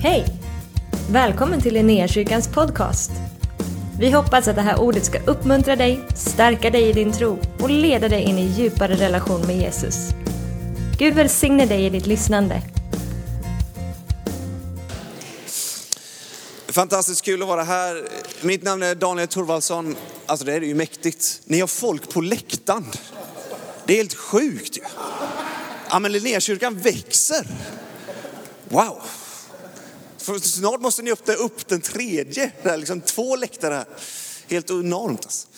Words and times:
Hej! 0.00 0.26
Välkommen 1.10 1.60
till 1.60 1.74
Linnéakyrkans 1.74 2.48
podcast. 2.48 3.10
Vi 4.00 4.10
hoppas 4.10 4.48
att 4.48 4.56
det 4.56 4.62
här 4.62 4.80
ordet 4.80 5.04
ska 5.04 5.18
uppmuntra 5.18 5.76
dig, 5.76 6.00
stärka 6.14 6.70
dig 6.70 6.88
i 6.88 6.92
din 6.92 7.12
tro 7.12 7.38
och 7.60 7.70
leda 7.70 8.08
dig 8.08 8.22
in 8.22 8.38
i 8.38 8.46
djupare 8.46 8.94
relation 8.94 9.46
med 9.46 9.56
Jesus. 9.56 9.96
Gud 10.98 11.14
välsigne 11.14 11.66
dig 11.66 11.86
i 11.86 11.90
ditt 11.90 12.06
lyssnande. 12.06 12.62
Fantastiskt 16.68 17.22
kul 17.22 17.42
att 17.42 17.48
vara 17.48 17.62
här. 17.62 18.08
Mitt 18.40 18.62
namn 18.62 18.82
är 18.82 18.94
Daniel 18.94 19.28
Thorvaldsson. 19.28 19.96
Alltså 20.26 20.46
det 20.46 20.52
är 20.52 20.60
ju 20.60 20.74
mäktigt. 20.74 21.40
Ni 21.44 21.60
har 21.60 21.66
folk 21.66 22.12
på 22.12 22.20
läktaren. 22.20 22.84
Det 23.86 23.92
är 23.92 23.96
helt 23.96 24.14
sjukt 24.14 24.78
ju. 24.78 24.82
Ja 25.90 25.98
men 25.98 26.12
Linnéakyrkan 26.12 26.78
växer. 26.78 27.46
Wow. 28.68 29.02
För 30.28 30.38
snart 30.38 30.80
måste 30.80 31.02
ni 31.02 31.12
öppna 31.12 31.34
upp 31.34 31.68
den 31.68 31.80
tredje. 31.80 32.52
Det 32.62 32.70
är 32.70 32.76
liksom 32.76 33.00
två 33.00 33.36
läktare 33.36 33.74
här. 33.74 33.86
Helt 34.48 34.70
enormt 34.70 35.24
alltså. 35.24 35.48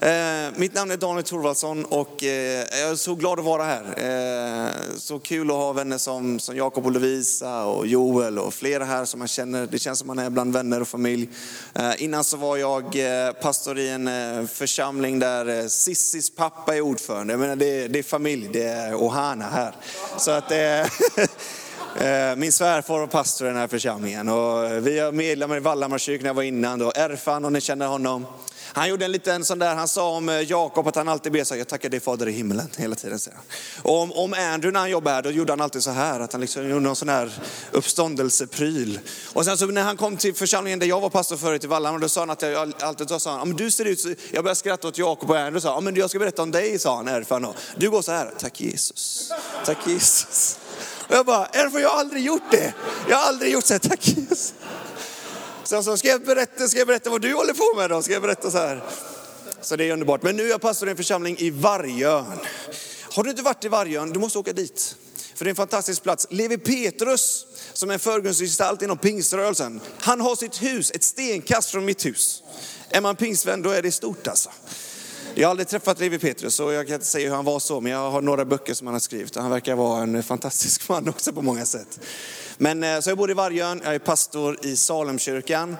Eh, 0.00 0.58
mitt 0.58 0.74
namn 0.74 0.90
är 0.90 0.96
Daniel 0.96 1.24
Thorvaldsson 1.24 1.84
och 1.84 2.24
eh, 2.24 2.66
jag 2.80 2.90
är 2.90 2.94
så 2.94 3.14
glad 3.14 3.38
att 3.38 3.44
vara 3.44 3.64
här. 3.64 3.84
Eh, 3.96 4.96
så 4.96 5.18
kul 5.18 5.50
att 5.50 5.56
ha 5.56 5.72
vänner 5.72 5.98
som, 5.98 6.38
som 6.38 6.56
Jakob 6.56 6.86
och 6.86 6.92
Lovisa 6.92 7.64
och 7.64 7.86
Joel 7.86 8.38
och 8.38 8.54
flera 8.54 8.84
här 8.84 9.04
som 9.04 9.18
man 9.18 9.28
känner. 9.28 9.66
Det 9.66 9.78
känns 9.78 9.98
som 9.98 10.06
man 10.06 10.18
är 10.18 10.30
bland 10.30 10.52
vänner 10.52 10.80
och 10.80 10.88
familj. 10.88 11.28
Eh, 11.74 12.02
innan 12.02 12.24
så 12.24 12.36
var 12.36 12.56
jag 12.56 12.84
eh, 12.84 13.32
pastor 13.32 13.78
i 13.78 13.88
en 13.88 14.08
eh, 14.08 14.46
församling 14.46 15.18
där 15.18 15.60
eh, 15.60 15.66
Sissis 15.66 16.30
pappa 16.30 16.76
är 16.76 16.80
ordförande. 16.80 17.32
Jag 17.32 17.40
menar, 17.40 17.56
det, 17.56 17.88
det 17.88 17.98
är 17.98 18.02
familj, 18.02 18.48
det 18.52 18.64
är 18.64 18.94
Ohana 18.94 19.44
här. 19.44 19.74
Så 20.18 20.30
att 20.30 20.50
eh, 20.50 21.26
Eh, 21.96 22.36
min 22.36 22.52
svärfar 22.52 22.98
var 22.98 23.06
pastor 23.06 23.46
i 23.46 23.50
den 23.50 23.60
här 23.60 23.68
församlingen 23.68 24.28
och 24.28 24.64
eh, 24.64 24.80
vi 24.80 24.98
är 24.98 25.12
medlemmar 25.12 25.56
i 25.56 25.60
Vallhammarkyrkan, 25.60 26.26
jag 26.26 26.34
var 26.34 26.42
innan 26.42 26.78
då. 26.78 26.92
Erfan, 26.94 27.44
om 27.44 27.52
ni 27.52 27.60
känner 27.60 27.86
honom. 27.86 28.26
Han 28.72 28.88
gjorde 28.88 29.04
en 29.04 29.12
liten 29.12 29.44
sån 29.44 29.58
där, 29.58 29.74
han 29.74 29.88
sa 29.88 30.16
om 30.16 30.28
eh, 30.28 30.40
Jakob 30.40 30.88
att 30.88 30.96
han 30.96 31.08
alltid 31.08 31.32
ber 31.32 31.44
så 31.44 31.56
jag 31.56 31.68
tackar 31.68 31.88
dig 31.88 32.00
fader 32.00 32.28
i 32.28 32.32
himlen 32.32 32.68
hela 32.76 32.94
tiden. 32.94 33.18
Säger 33.18 33.36
han. 33.36 33.44
Och 33.82 34.00
om, 34.00 34.12
om 34.12 34.32
Andrew 34.32 34.70
när 34.72 34.80
han 34.80 34.90
jobbade 34.90 35.14
här, 35.14 35.22
då 35.22 35.30
gjorde 35.30 35.52
han 35.52 35.60
alltid 35.60 35.82
så 35.82 35.90
här, 35.90 36.20
att 36.20 36.32
han 36.32 36.40
liksom 36.40 36.68
gjorde 36.68 36.80
någon 36.80 36.96
sån 36.96 37.08
här 37.08 37.32
uppståndelsepryl. 37.70 39.00
Och 39.32 39.44
sen 39.44 39.58
så 39.58 39.66
när 39.66 39.82
han 39.82 39.96
kom 39.96 40.16
till 40.16 40.34
församlingen 40.34 40.78
där 40.78 40.86
jag 40.86 41.00
var 41.00 41.10
pastor 41.10 41.36
förut 41.36 41.64
i 41.64 41.66
Vallhammar, 41.66 41.98
då 41.98 42.08
sa 42.08 42.20
han 42.20 42.30
att 42.30 42.42
jag 42.42 42.72
alltid 42.80 43.06
då 43.06 43.18
sa 43.18 43.38
han, 43.38 43.48
men 43.48 43.56
du 43.56 43.70
ser 43.70 43.84
ut 43.84 44.00
så, 44.00 44.08
jag 44.08 44.44
började 44.44 44.54
skratta 44.54 44.88
åt 44.88 44.98
Jakob 44.98 45.30
och 45.30 45.38
Andrew 45.38 45.60
sa, 45.60 45.80
men 45.80 45.96
jag 45.96 46.10
ska 46.10 46.18
berätta 46.18 46.42
om 46.42 46.50
dig, 46.50 46.78
sa 46.78 46.96
han 46.96 47.08
Erfan. 47.08 47.46
Du 47.76 47.90
går 47.90 48.02
så 48.02 48.12
här, 48.12 48.32
tack 48.38 48.60
Jesus, 48.60 49.32
tack 49.64 49.78
Jesus. 49.86 50.58
Och 51.10 51.16
jag 51.16 51.26
bara, 51.26 51.46
Erfan 51.46 51.82
jag 51.82 51.88
har 51.88 52.00
aldrig 52.00 52.24
gjort 52.24 52.50
det. 52.50 52.74
Jag 53.08 53.16
har 53.16 53.28
aldrig 53.28 53.52
gjort 53.52 53.64
så 53.64 53.74
här, 53.74 53.78
tack 53.78 54.08
Jesus. 54.08 54.54
Sen 55.64 55.84
så 55.84 55.96
ska 55.96 56.08
jag 56.08 56.24
berätta, 56.24 56.68
ska 56.68 56.78
jag 56.78 56.86
berätta 56.86 57.10
vad 57.10 57.22
du 57.22 57.34
håller 57.34 57.52
på 57.52 57.80
med 57.80 57.90
då? 57.90 58.02
Ska 58.02 58.12
jag 58.12 58.22
berätta 58.22 58.50
så 58.50 58.58
här? 58.58 58.82
Så 59.62 59.76
det 59.76 59.84
är 59.84 59.92
underbart. 59.92 60.22
Men 60.22 60.36
nu 60.36 60.46
är 60.46 60.50
jag 60.50 60.60
pastor 60.60 60.88
i 60.88 60.90
en 60.90 60.96
församling 60.96 61.36
i 61.38 61.50
Vargön. 61.50 62.38
Har 63.12 63.24
du 63.24 63.30
inte 63.30 63.42
varit 63.42 63.64
i 63.64 63.68
Vargön, 63.68 64.12
du 64.12 64.18
måste 64.18 64.38
åka 64.38 64.52
dit. 64.52 64.96
För 65.34 65.44
det 65.44 65.48
är 65.48 65.50
en 65.50 65.56
fantastisk 65.56 66.02
plats. 66.02 66.26
Levi 66.30 66.58
Petrus, 66.58 67.46
som 67.72 67.90
är 67.90 67.94
en 67.94 68.00
förgrundsgestalt 68.00 68.82
inom 68.82 68.98
pingströrelsen, 68.98 69.80
han 70.00 70.20
har 70.20 70.36
sitt 70.36 70.62
hus 70.62 70.90
ett 70.90 71.04
stenkast 71.04 71.70
från 71.70 71.84
mitt 71.84 72.06
hus. 72.06 72.42
Är 72.90 73.00
man 73.00 73.16
pingstvän 73.16 73.62
då 73.62 73.70
är 73.70 73.82
det 73.82 73.92
stort 73.92 74.26
alltså. 74.28 74.50
Jag 75.34 75.46
har 75.46 75.50
aldrig 75.50 75.68
träffat 75.68 76.00
Levi 76.00 76.18
Petrus 76.18 76.60
och 76.60 76.72
jag 76.72 76.86
kan 76.86 76.94
inte 76.94 77.06
säga 77.06 77.28
hur 77.28 77.36
han 77.36 77.44
var 77.44 77.58
så, 77.58 77.80
men 77.80 77.92
jag 77.92 78.10
har 78.10 78.20
några 78.20 78.44
böcker 78.44 78.74
som 78.74 78.86
han 78.86 78.94
har 78.94 79.00
skrivit. 79.00 79.36
Han 79.36 79.50
verkar 79.50 79.74
vara 79.74 80.02
en 80.02 80.22
fantastisk 80.22 80.88
man 80.88 81.08
också 81.08 81.32
på 81.32 81.42
många 81.42 81.66
sätt. 81.66 82.00
Men 82.58 82.84
eh, 82.84 83.00
så 83.00 83.10
jag 83.10 83.18
bor 83.18 83.30
i 83.30 83.34
Vargön, 83.34 83.80
jag 83.84 83.94
är 83.94 83.98
pastor 83.98 84.66
i 84.66 84.76
Salemkyrkan. 84.76 85.76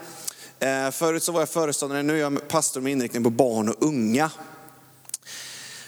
Eh, 0.58 0.90
förut 0.90 1.22
så 1.22 1.32
var 1.32 1.40
jag 1.40 1.48
föreståndare, 1.48 2.02
nu 2.02 2.14
är 2.14 2.20
jag 2.20 2.48
pastor 2.48 2.80
med 2.80 2.92
inriktning 2.92 3.24
på 3.24 3.30
barn 3.30 3.68
och 3.68 3.76
unga. 3.78 4.30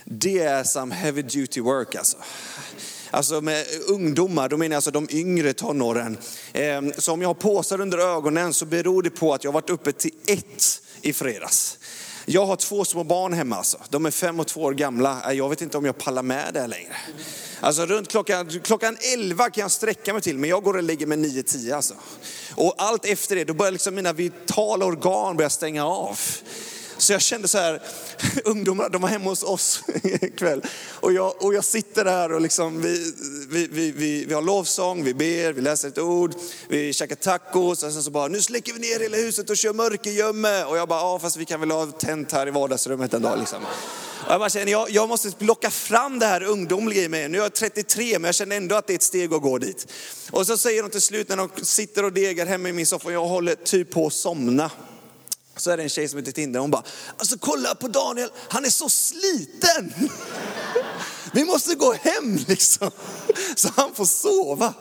Det 0.04 0.38
är 0.38 0.64
some 0.64 0.94
heavy 0.94 1.22
duty 1.22 1.60
work 1.60 1.94
alltså. 1.94 2.16
Alltså 3.10 3.40
med 3.40 3.66
ungdomar, 3.88 4.48
då 4.48 4.56
menar 4.56 4.74
jag 4.74 4.78
alltså 4.78 4.90
de 4.90 5.08
yngre 5.10 5.52
tonåren. 5.52 6.18
Eh, 6.52 6.82
så 6.98 7.12
om 7.12 7.22
jag 7.22 7.28
har 7.28 7.34
påsar 7.34 7.80
under 7.80 7.98
ögonen 7.98 8.54
så 8.54 8.66
beror 8.66 9.02
det 9.02 9.10
på 9.10 9.34
att 9.34 9.44
jag 9.44 9.52
har 9.52 9.60
varit 9.60 9.70
uppe 9.70 9.92
till 9.92 10.12
ett 10.26 10.82
i 11.02 11.12
fredags. 11.12 11.78
Jag 12.24 12.46
har 12.46 12.56
två 12.56 12.84
små 12.84 13.04
barn 13.04 13.32
hemma 13.32 13.56
alltså. 13.56 13.78
De 13.88 14.06
är 14.06 14.10
fem 14.10 14.40
och 14.40 14.46
två 14.46 14.62
år 14.62 14.72
gamla. 14.72 15.34
Jag 15.34 15.48
vet 15.48 15.60
inte 15.62 15.78
om 15.78 15.84
jag 15.84 15.98
pallar 15.98 16.22
med 16.22 16.54
det 16.54 16.66
längre. 16.66 16.96
Alltså 17.60 17.86
runt 17.86 18.08
klockan, 18.08 18.60
klockan 18.64 18.96
11 19.14 19.50
kan 19.50 19.62
jag 19.62 19.70
sträcka 19.70 20.12
mig 20.12 20.22
till, 20.22 20.38
men 20.38 20.50
jag 20.50 20.62
går 20.62 20.76
och 20.76 20.82
lägger 20.82 21.06
mig 21.06 21.18
9-10 21.18 21.74
alltså. 21.74 21.94
Och 22.54 22.74
allt 22.76 23.04
efter 23.04 23.36
det, 23.36 23.44
då 23.44 23.54
börjar 23.54 23.72
liksom 23.72 23.94
mina 23.94 24.12
vitala 24.12 24.84
organ 24.84 25.36
börja 25.36 25.50
stänga 25.50 25.86
av. 25.86 26.18
Så 27.02 27.12
jag 27.12 27.22
kände 27.22 27.48
så 27.48 27.58
här, 27.58 27.82
ungdomarna 28.44 28.88
de 28.88 29.02
var 29.02 29.08
hemma 29.08 29.30
hos 29.30 29.42
oss 29.42 29.82
ikväll. 30.02 30.62
Och 30.90 31.12
jag, 31.12 31.44
och 31.44 31.54
jag 31.54 31.64
sitter 31.64 32.04
där 32.04 32.32
och 32.32 32.40
liksom, 32.40 32.82
vi, 32.82 33.12
vi, 33.48 33.66
vi, 33.66 33.92
vi, 33.92 34.24
vi 34.24 34.34
har 34.34 34.42
lovsång, 34.42 35.04
vi 35.04 35.14
ber, 35.14 35.52
vi 35.52 35.60
läser 35.60 35.88
ett 35.88 35.98
ord, 35.98 36.34
vi 36.68 36.92
käkar 36.92 37.16
tacos. 37.16 37.82
Och 37.82 37.92
sen 37.92 38.02
så 38.02 38.10
bara, 38.10 38.28
nu 38.28 38.42
släcker 38.42 38.72
vi 38.72 38.78
ner 38.78 39.00
hela 39.00 39.16
huset 39.16 39.50
och 39.50 39.56
kör 39.56 39.72
mörkergömme. 39.72 40.64
Och 40.64 40.76
jag 40.76 40.88
bara, 40.88 41.00
ja 41.00 41.18
fast 41.18 41.36
vi 41.36 41.44
kan 41.44 41.60
väl 41.60 41.70
ha 41.70 41.86
tänt 41.86 42.32
här 42.32 42.46
i 42.46 42.50
vardagsrummet 42.50 43.14
en 43.14 43.22
dag 43.22 43.38
liksom. 43.38 43.58
Och 44.26 44.32
jag 44.32 44.40
bara 44.40 44.50
känner, 44.50 44.72
jag, 44.72 44.90
jag 44.90 45.08
måste 45.08 45.30
plocka 45.30 45.70
fram 45.70 46.18
det 46.18 46.26
här 46.26 46.42
ungdomliga 46.42 47.02
i 47.02 47.08
mig. 47.08 47.28
Nu 47.28 47.38
är 47.38 47.42
jag 47.42 47.54
33 47.54 48.18
men 48.18 48.28
jag 48.28 48.34
känner 48.34 48.56
ändå 48.56 48.74
att 48.74 48.86
det 48.86 48.92
är 48.92 48.94
ett 48.94 49.02
steg 49.02 49.34
att 49.34 49.42
gå 49.42 49.58
dit. 49.58 49.92
Och 50.30 50.46
så 50.46 50.56
säger 50.56 50.82
de 50.82 50.90
till 50.90 51.02
slut 51.02 51.28
när 51.28 51.36
de 51.36 51.50
sitter 51.62 52.04
och 52.04 52.12
degar 52.12 52.46
hemma 52.46 52.68
i 52.68 52.72
min 52.72 52.86
soffa 52.86 53.12
jag 53.12 53.24
håller 53.24 53.54
typ 53.54 53.90
på 53.90 54.06
att 54.06 54.12
somna. 54.12 54.70
Så 55.56 55.70
är 55.70 55.76
det 55.76 55.82
en 55.82 55.88
tjej 55.88 56.08
som 56.08 56.18
heter 56.18 56.32
Tinder, 56.32 56.60
hon 56.60 56.70
bara, 56.70 56.82
alltså 57.16 57.38
kolla 57.38 57.74
på 57.74 57.88
Daniel, 57.88 58.30
han 58.48 58.64
är 58.64 58.70
så 58.70 58.88
sliten. 58.88 59.94
Vi 61.32 61.44
måste 61.44 61.74
gå 61.74 61.92
hem 61.92 62.38
liksom, 62.48 62.90
så 63.56 63.68
han 63.76 63.94
får 63.94 64.04
sova. 64.04 64.74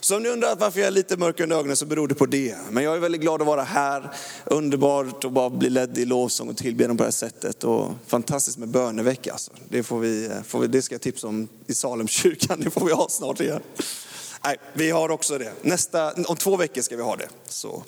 Så 0.00 0.16
om 0.16 0.22
ni 0.22 0.28
undrar 0.28 0.56
varför 0.56 0.80
jag 0.80 0.86
är 0.86 0.90
lite 0.90 1.16
mörk 1.16 1.40
under 1.40 1.56
ögonen 1.56 1.76
så 1.76 1.86
beror 1.86 2.08
det 2.08 2.14
på 2.14 2.26
det. 2.26 2.56
Men 2.70 2.84
jag 2.84 2.94
är 2.94 2.98
väldigt 2.98 3.20
glad 3.20 3.40
att 3.40 3.46
vara 3.46 3.62
här. 3.62 4.10
Underbart 4.44 5.24
att 5.24 5.32
bara 5.32 5.50
bli 5.50 5.70
ledd 5.70 5.98
i 5.98 6.04
lovsång 6.04 6.48
och 6.48 6.56
tillbedjan 6.56 6.96
på 6.96 7.02
det 7.02 7.06
här 7.06 7.12
sättet. 7.12 7.64
Och 7.64 7.90
fantastiskt 8.06 8.58
med 8.58 8.68
bönevecka. 8.68 9.32
Alltså. 9.32 9.52
Det, 9.68 9.82
får 9.82 9.98
vi, 9.98 10.30
får 10.46 10.60
vi, 10.60 10.66
det 10.66 10.82
ska 10.82 10.94
jag 10.94 11.02
tipsa 11.02 11.26
om 11.26 11.48
i 11.66 11.74
Salemkyrkan, 11.74 12.60
det 12.60 12.70
får 12.70 12.86
vi 12.86 12.92
ha 12.92 13.08
snart 13.08 13.40
igen. 13.40 13.60
Nej, 14.44 14.56
vi 14.72 14.90
har 14.90 15.10
också 15.10 15.38
det. 15.38 15.52
Nästa, 15.62 16.12
om 16.12 16.36
två 16.36 16.56
veckor 16.56 16.82
ska 16.82 16.96
vi 16.96 17.02
ha 17.02 17.16
det. 17.16 17.28
Så 17.48 17.82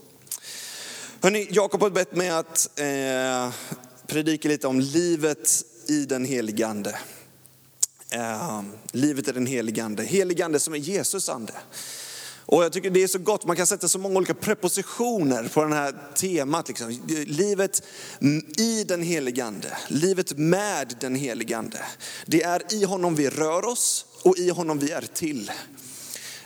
Hörrni, 1.25 1.49
Jakob 1.51 1.83
har 1.83 1.91
bett 1.91 2.17
mig 2.17 2.31
att 2.31 2.81
eh, 2.81 3.55
predika 4.07 4.49
lite 4.49 4.67
om 4.67 4.81
livet 4.81 5.65
i 5.87 6.05
den 6.05 6.25
helige 6.25 6.67
ande. 6.67 6.99
Eh, 8.11 8.63
livet 8.93 9.29
i 9.29 9.33
den 9.33 9.47
helige 9.47 9.85
ande. 9.85 10.45
Ande 10.45 10.61
som 10.61 10.75
är 10.75 10.79
Jesus 10.79 11.29
ande. 11.29 11.53
Och 12.47 12.65
jag 12.65 12.73
tycker 12.73 12.91
det 12.91 13.03
är 13.03 13.09
så 13.09 13.19
gott, 13.19 13.47
man 13.47 13.57
kan 13.57 13.67
sätta 13.67 13.89
så 13.89 13.99
många 13.99 14.17
olika 14.17 14.35
prepositioner 14.35 15.49
på 15.49 15.65
det 15.65 15.75
här 15.75 15.95
temat. 16.15 16.69
Liksom. 16.69 17.01
Livet 17.27 17.83
i 18.57 18.85
den 18.85 19.03
helige 19.03 19.45
ande, 19.45 19.77
livet 19.89 20.39
med 20.39 20.97
den 21.01 21.15
helige 21.15 21.59
ande. 21.59 21.81
Det 22.27 22.43
är 22.43 22.75
i 22.75 22.85
honom 22.85 23.15
vi 23.15 23.31
rör 23.31 23.65
oss 23.65 24.07
och 24.23 24.39
i 24.39 24.51
honom 24.51 24.79
vi 24.79 24.91
är 24.91 25.03
till. 25.15 25.51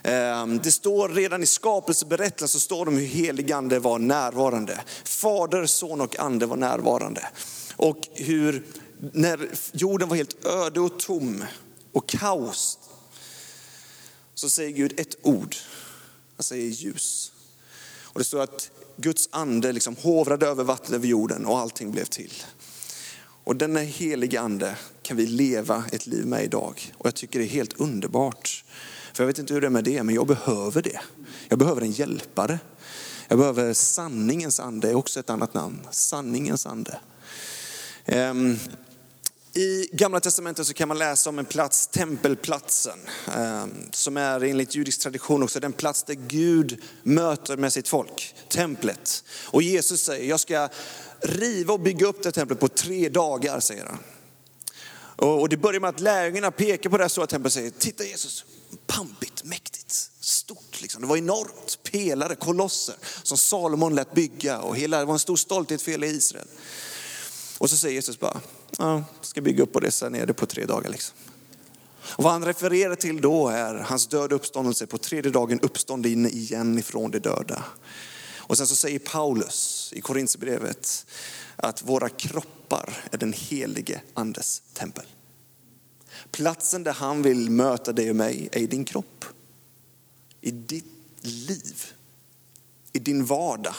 Ehm, 0.03 0.59
det 0.59 0.73
står 0.73 1.09
redan 1.09 1.43
i 1.43 1.47
skapelseberättelsen 1.47 2.49
så 2.49 2.61
står 2.61 2.85
det 2.85 2.89
om 2.89 2.97
hur 2.97 3.07
heligande 3.07 3.79
var 3.79 3.99
närvarande. 3.99 4.81
Fader, 5.05 5.67
son 5.67 6.01
och 6.01 6.19
ande 6.19 6.47
var 6.47 6.57
närvarande. 6.57 7.29
Och 7.77 8.09
hur 8.15 8.65
när 9.13 9.49
jorden 9.73 10.09
var 10.09 10.17
helt 10.17 10.47
öde 10.47 10.81
och 10.81 10.99
tom 10.99 11.45
och 11.93 12.09
kaos 12.09 12.79
så 14.35 14.51
säger 14.51 14.71
Gud 14.71 15.01
ett 15.01 15.17
ord. 15.23 15.57
Han 16.37 16.43
säger 16.43 16.69
ljus. 16.69 17.33
Och 18.03 18.19
det 18.19 18.25
står 18.25 18.41
att 18.41 18.71
Guds 18.97 19.29
ande 19.33 19.73
liksom 19.73 19.97
hovrade 20.03 20.47
över 20.47 20.65
vattnet 20.65 20.93
över 20.93 21.07
jorden 21.07 21.47
och 21.47 21.59
allting 21.59 21.91
blev 21.91 22.05
till. 22.05 22.33
Och 23.45 23.57
denna 23.57 23.81
heliga 23.81 24.41
ande 24.41 24.77
kan 25.03 25.17
vi 25.17 25.27
leva 25.27 25.85
ett 25.93 26.07
liv 26.07 26.27
med 26.27 26.45
idag. 26.45 26.93
Och 26.99 27.07
jag 27.07 27.15
tycker 27.15 27.39
det 27.39 27.45
är 27.45 27.49
helt 27.49 27.81
underbart. 27.81 28.65
För 29.19 29.25
jag 29.25 29.27
vet 29.27 29.39
inte 29.39 29.55
hur 29.55 29.61
det 29.61 29.67
är 29.67 29.71
med 29.71 29.85
det, 29.85 30.03
men 30.03 30.15
jag 30.15 30.27
behöver 30.27 30.83
det. 30.83 31.01
Jag 31.49 31.59
behöver 31.59 31.83
en 31.83 31.91
hjälpare. 31.91 32.59
Jag 33.29 33.39
behöver 33.39 33.75
sanningens 33.75 34.61
ande, 34.61 34.91
är 34.91 34.95
också 34.95 35.21
ett 35.21 35.31
annat 35.31 35.55
namn. 35.55 35.81
Sanningens 35.91 36.67
ande. 36.67 37.01
Um, 38.07 38.59
I 39.53 39.89
gamla 39.93 40.21
testamentet 40.21 40.67
så 40.67 40.75
kan 40.75 40.89
man 40.89 40.99
läsa 40.99 41.31
om 41.31 41.39
en 41.39 41.45
plats, 41.45 41.87
tempelplatsen, 41.87 42.99
ehm, 43.37 43.71
som 43.91 44.17
är 44.17 44.45
enligt 44.45 44.75
judisk 44.75 45.01
tradition 45.01 45.43
också 45.43 45.61
den 45.61 45.73
plats 45.73 46.03
där 46.03 46.15
Gud 46.15 46.83
möter 47.03 47.57
med 47.57 47.73
sitt 47.73 47.89
folk, 47.89 48.35
templet. 48.49 49.25
Och 49.45 49.63
Jesus 49.63 50.03
säger, 50.03 50.29
jag 50.29 50.41
ska 50.41 50.69
riva 51.21 51.73
och 51.73 51.81
bygga 51.81 52.07
upp 52.07 52.23
det 52.23 52.33
templet 52.33 52.61
på 52.61 52.69
tre 52.69 53.09
dagar, 53.09 53.61
säger 53.61 53.87
han. 53.87 53.99
Och 55.17 55.49
det 55.49 55.57
börjar 55.57 55.81
med 55.81 55.91
att 55.91 56.01
lärjungarna 56.01 56.51
pekar 56.51 56.91
på 56.91 56.97
det 56.97 57.05
här 57.05 57.09
stora 57.09 57.27
templet 57.27 57.51
och 57.51 57.53
säger, 57.53 57.71
titta 57.71 58.05
Jesus, 58.05 58.45
pampigt, 58.87 59.45
mäktigt, 59.45 60.11
stort. 60.21 60.83
Liksom. 60.83 61.03
Det 61.03 61.09
var 61.09 61.17
enormt, 61.17 61.79
pelare, 61.83 62.35
kolosser 62.35 62.97
som 63.23 63.39
Salomon 63.39 63.95
lät 63.95 64.15
bygga 64.15 64.61
och 64.61 64.77
hela, 64.77 64.99
det 64.99 65.05
var 65.05 65.13
en 65.13 65.19
stor 65.19 65.37
stolthet 65.37 65.83
för 65.83 65.91
hela 65.91 66.07
Israel. 66.07 66.49
Och 67.59 67.71
så 67.71 67.77
säger 67.77 67.95
Jesus 67.95 68.21
bara, 68.21 68.41
ja, 68.79 69.05
ska 69.21 69.41
bygga 69.41 69.63
upp 69.63 69.77
och 69.77 69.83
resa 69.83 70.09
ner 70.09 70.27
det 70.27 70.35
på 70.35 70.47
tre 70.47 70.67
dagar. 70.67 70.91
Liksom. 70.91 71.17
Och 72.03 72.25
vad 72.25 72.33
han 72.33 72.45
refererar 72.45 72.95
till 72.95 73.21
då 73.21 73.49
är 73.49 73.75
hans 73.75 74.07
död 74.07 74.33
uppståndelse, 74.33 74.87
på 74.87 74.99
tredje 74.99 75.31
dagen 75.31 75.61
uppstånd 75.61 76.07
in 76.07 76.27
igen 76.27 76.79
ifrån 76.79 77.11
de 77.11 77.19
döda. 77.19 77.65
Och 78.37 78.59
sen 78.59 78.67
så 78.67 78.77
säger 78.77 78.99
Paulus 78.99 79.93
i 79.97 80.01
Korinthierbrevet 80.01 81.07
att 81.57 81.83
våra 81.83 82.09
kroppar 82.09 83.05
är 83.11 83.19
den 83.19 83.33
helige 83.33 84.01
andes 84.15 84.63
tempel. 84.75 85.07
Platsen 86.33 86.83
där 86.83 86.93
han 86.93 87.23
vill 87.23 87.51
möta 87.51 87.93
dig 87.93 88.11
och 88.11 88.17
mig 88.17 88.49
är 88.53 88.61
i 88.61 88.67
din 88.67 88.85
kropp. 88.85 89.25
I 90.41 90.51
ditt 90.51 90.85
liv. 91.21 91.85
I 92.93 92.99
din 92.99 93.25
vardag. 93.25 93.75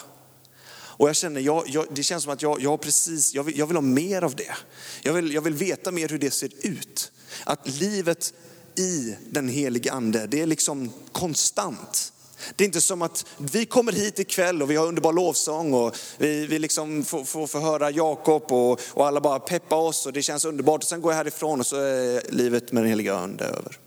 Och 0.71 1.09
jag 1.09 1.15
känner, 1.15 1.41
jag, 1.41 1.63
jag, 1.67 1.85
det 1.91 2.03
känns 2.03 2.23
som 2.23 2.33
att 2.33 2.41
jag, 2.41 2.61
jag 2.61 2.81
precis, 2.81 3.33
jag 3.33 3.43
vill, 3.43 3.57
jag 3.57 3.67
vill 3.67 3.77
ha 3.77 3.81
mer 3.81 4.21
av 4.21 4.35
det. 4.35 4.55
Jag 5.01 5.13
vill, 5.13 5.33
jag 5.33 5.41
vill 5.41 5.53
veta 5.53 5.91
mer 5.91 6.09
hur 6.09 6.19
det 6.19 6.31
ser 6.31 6.51
ut. 6.61 7.11
Att 7.43 7.67
livet 7.79 8.33
i 8.75 9.15
den 9.29 9.49
helige 9.49 9.91
ande, 9.91 10.27
det 10.27 10.41
är 10.41 10.45
liksom 10.45 10.91
konstant. 11.11 12.13
Det 12.55 12.63
är 12.63 12.65
inte 12.65 12.81
som 12.81 13.01
att 13.01 13.25
vi 13.37 13.65
kommer 13.65 13.91
hit 13.91 14.19
ikväll 14.19 14.61
och 14.61 14.71
vi 14.71 14.75
har 14.75 14.87
underbar 14.87 15.13
lovsång 15.13 15.73
och 15.73 15.95
vi, 16.17 16.45
vi 16.45 16.59
liksom 16.59 17.03
får, 17.03 17.23
får, 17.23 17.47
får 17.47 17.59
höra 17.59 17.91
Jakob 17.91 18.51
och, 18.51 18.81
och 18.93 19.07
alla 19.07 19.21
bara 19.21 19.39
peppar 19.39 19.77
oss 19.77 20.05
och 20.05 20.13
det 20.13 20.21
känns 20.21 20.45
underbart. 20.45 20.83
Och 20.83 20.89
sen 20.89 21.01
går 21.01 21.11
jag 21.11 21.17
härifrån 21.17 21.59
och 21.59 21.65
så 21.65 21.75
är 21.75 22.31
livet 22.31 22.71
med 22.71 22.83
den 22.83 22.89
heliga 22.89 23.15
ande 23.15 23.45
över. 23.45 23.77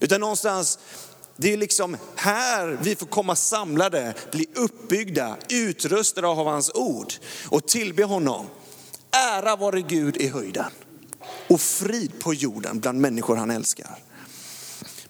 Utan 0.00 0.20
någonstans, 0.20 0.78
det 1.36 1.52
är 1.52 1.56
liksom 1.56 1.96
här 2.16 2.78
vi 2.82 2.96
får 2.96 3.06
komma 3.06 3.36
samlade, 3.36 4.14
bli 4.32 4.46
uppbyggda, 4.54 5.36
utrustade 5.48 6.26
av 6.28 6.46
hans 6.46 6.70
ord 6.74 7.12
och 7.48 7.68
tillbe 7.68 8.04
honom. 8.04 8.46
Ära 9.10 9.56
vare 9.56 9.80
Gud 9.80 10.16
i 10.16 10.28
höjden 10.28 10.70
och 11.48 11.60
frid 11.60 12.12
på 12.20 12.34
jorden 12.34 12.80
bland 12.80 13.00
människor 13.00 13.36
han 13.36 13.50
älskar. 13.50 13.98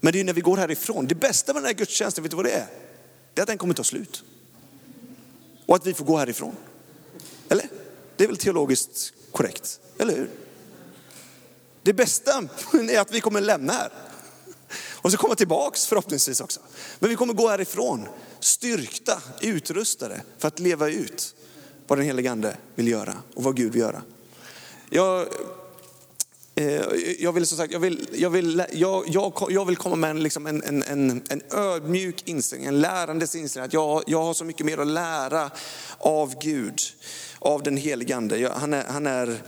Men 0.00 0.12
det 0.12 0.20
är 0.20 0.24
när 0.24 0.32
vi 0.32 0.40
går 0.40 0.56
härifrån, 0.56 1.06
det 1.06 1.14
bästa 1.14 1.52
med 1.52 1.62
den 1.62 1.66
här 1.66 1.74
gudstjänsten, 1.74 2.24
vet 2.24 2.30
du 2.30 2.36
vad 2.36 2.46
det 2.46 2.52
är? 2.52 2.66
Det 3.34 3.40
är 3.40 3.42
att 3.42 3.48
den 3.48 3.58
kommer 3.58 3.74
ta 3.74 3.84
slut. 3.84 4.24
Och 5.66 5.76
att 5.76 5.86
vi 5.86 5.94
får 5.94 6.04
gå 6.04 6.16
härifrån. 6.16 6.56
Eller? 7.48 7.68
Det 8.16 8.24
är 8.24 8.28
väl 8.28 8.36
teologiskt 8.36 9.12
korrekt, 9.32 9.80
eller 9.98 10.16
hur? 10.16 10.30
Det 11.82 11.92
bästa 11.92 12.30
är 12.72 13.00
att 13.00 13.12
vi 13.12 13.20
kommer 13.20 13.40
lämna 13.40 13.72
här. 13.72 13.92
Och 14.94 15.12
så 15.12 15.18
komma 15.18 15.34
tillbaks 15.34 15.86
förhoppningsvis 15.86 16.40
också. 16.40 16.60
Men 16.98 17.10
vi 17.10 17.16
kommer 17.16 17.34
gå 17.34 17.48
härifrån 17.48 18.08
styrkta, 18.40 19.22
utrustade 19.40 20.22
för 20.38 20.48
att 20.48 20.58
leva 20.58 20.88
ut 20.88 21.34
vad 21.86 21.98
den 21.98 22.06
helige 22.06 22.30
ande 22.30 22.56
vill 22.74 22.88
göra 22.88 23.14
och 23.34 23.42
vad 23.42 23.56
Gud 23.56 23.72
vill 23.72 23.80
göra. 23.80 24.02
Jag 24.90 25.28
Eh, 26.58 26.82
jag 27.18 27.32
vill, 27.32 27.46
som 27.46 27.58
sagt, 27.58 27.72
jag 27.72 27.80
vill, 27.80 28.06
jag 28.12 28.30
vill, 28.30 28.62
jag, 28.72 29.04
jag, 29.08 29.46
jag 29.50 29.64
vill 29.64 29.76
komma 29.76 29.96
med 29.96 30.10
en, 30.10 30.22
liksom 30.22 30.46
en, 30.46 30.62
en, 30.62 30.82
en, 30.82 31.22
en 31.28 31.42
ödmjuk 31.50 32.22
inställning, 32.24 32.68
en 32.68 32.80
lärandes 32.80 33.34
inställning. 33.34 33.66
Att 33.66 33.72
jag, 33.72 34.02
jag 34.06 34.22
har 34.22 34.34
så 34.34 34.44
mycket 34.44 34.66
mer 34.66 34.78
att 34.78 34.86
lära 34.86 35.50
av 35.98 36.34
Gud, 36.40 36.80
av 37.38 37.62
den 37.62 37.76
helige 37.76 38.16
Ande. 38.16 38.52
Han 38.56 38.74
är, 38.74 38.84
han 38.84 39.06
är 39.06 39.38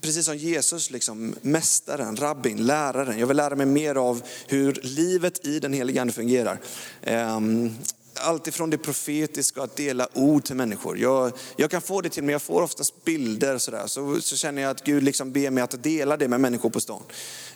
precis 0.00 0.26
som 0.26 0.36
Jesus, 0.36 0.90
liksom, 0.90 1.34
mästaren, 1.40 2.16
rabbin, 2.16 2.66
läraren. 2.66 3.18
Jag 3.18 3.26
vill 3.26 3.36
lära 3.36 3.56
mig 3.56 3.66
mer 3.66 3.94
av 3.94 4.22
hur 4.46 4.80
livet 4.82 5.46
i 5.46 5.60
den 5.60 5.72
helige 5.72 6.00
Ande 6.00 6.12
fungerar. 6.12 6.60
Ehm, 7.02 7.74
allt 8.16 8.46
ifrån 8.46 8.70
det 8.70 8.78
profetiska 8.78 9.62
att 9.62 9.76
dela 9.76 10.08
ord 10.12 10.44
till 10.44 10.56
människor. 10.56 10.98
Jag, 10.98 11.32
jag 11.56 11.70
kan 11.70 11.80
få 11.80 12.00
det 12.00 12.08
till 12.08 12.24
mig, 12.24 12.32
jag 12.32 12.42
får 12.42 12.62
oftast 12.62 13.04
bilder 13.04 13.58
sådär. 13.58 13.86
Så, 13.86 14.20
så 14.20 14.36
känner 14.36 14.62
jag 14.62 14.70
att 14.70 14.84
Gud 14.84 15.02
liksom 15.02 15.32
ber 15.32 15.50
mig 15.50 15.64
att 15.64 15.82
dela 15.82 16.16
det 16.16 16.28
med 16.28 16.40
människor 16.40 16.70
på 16.70 16.80
stan. 16.80 17.02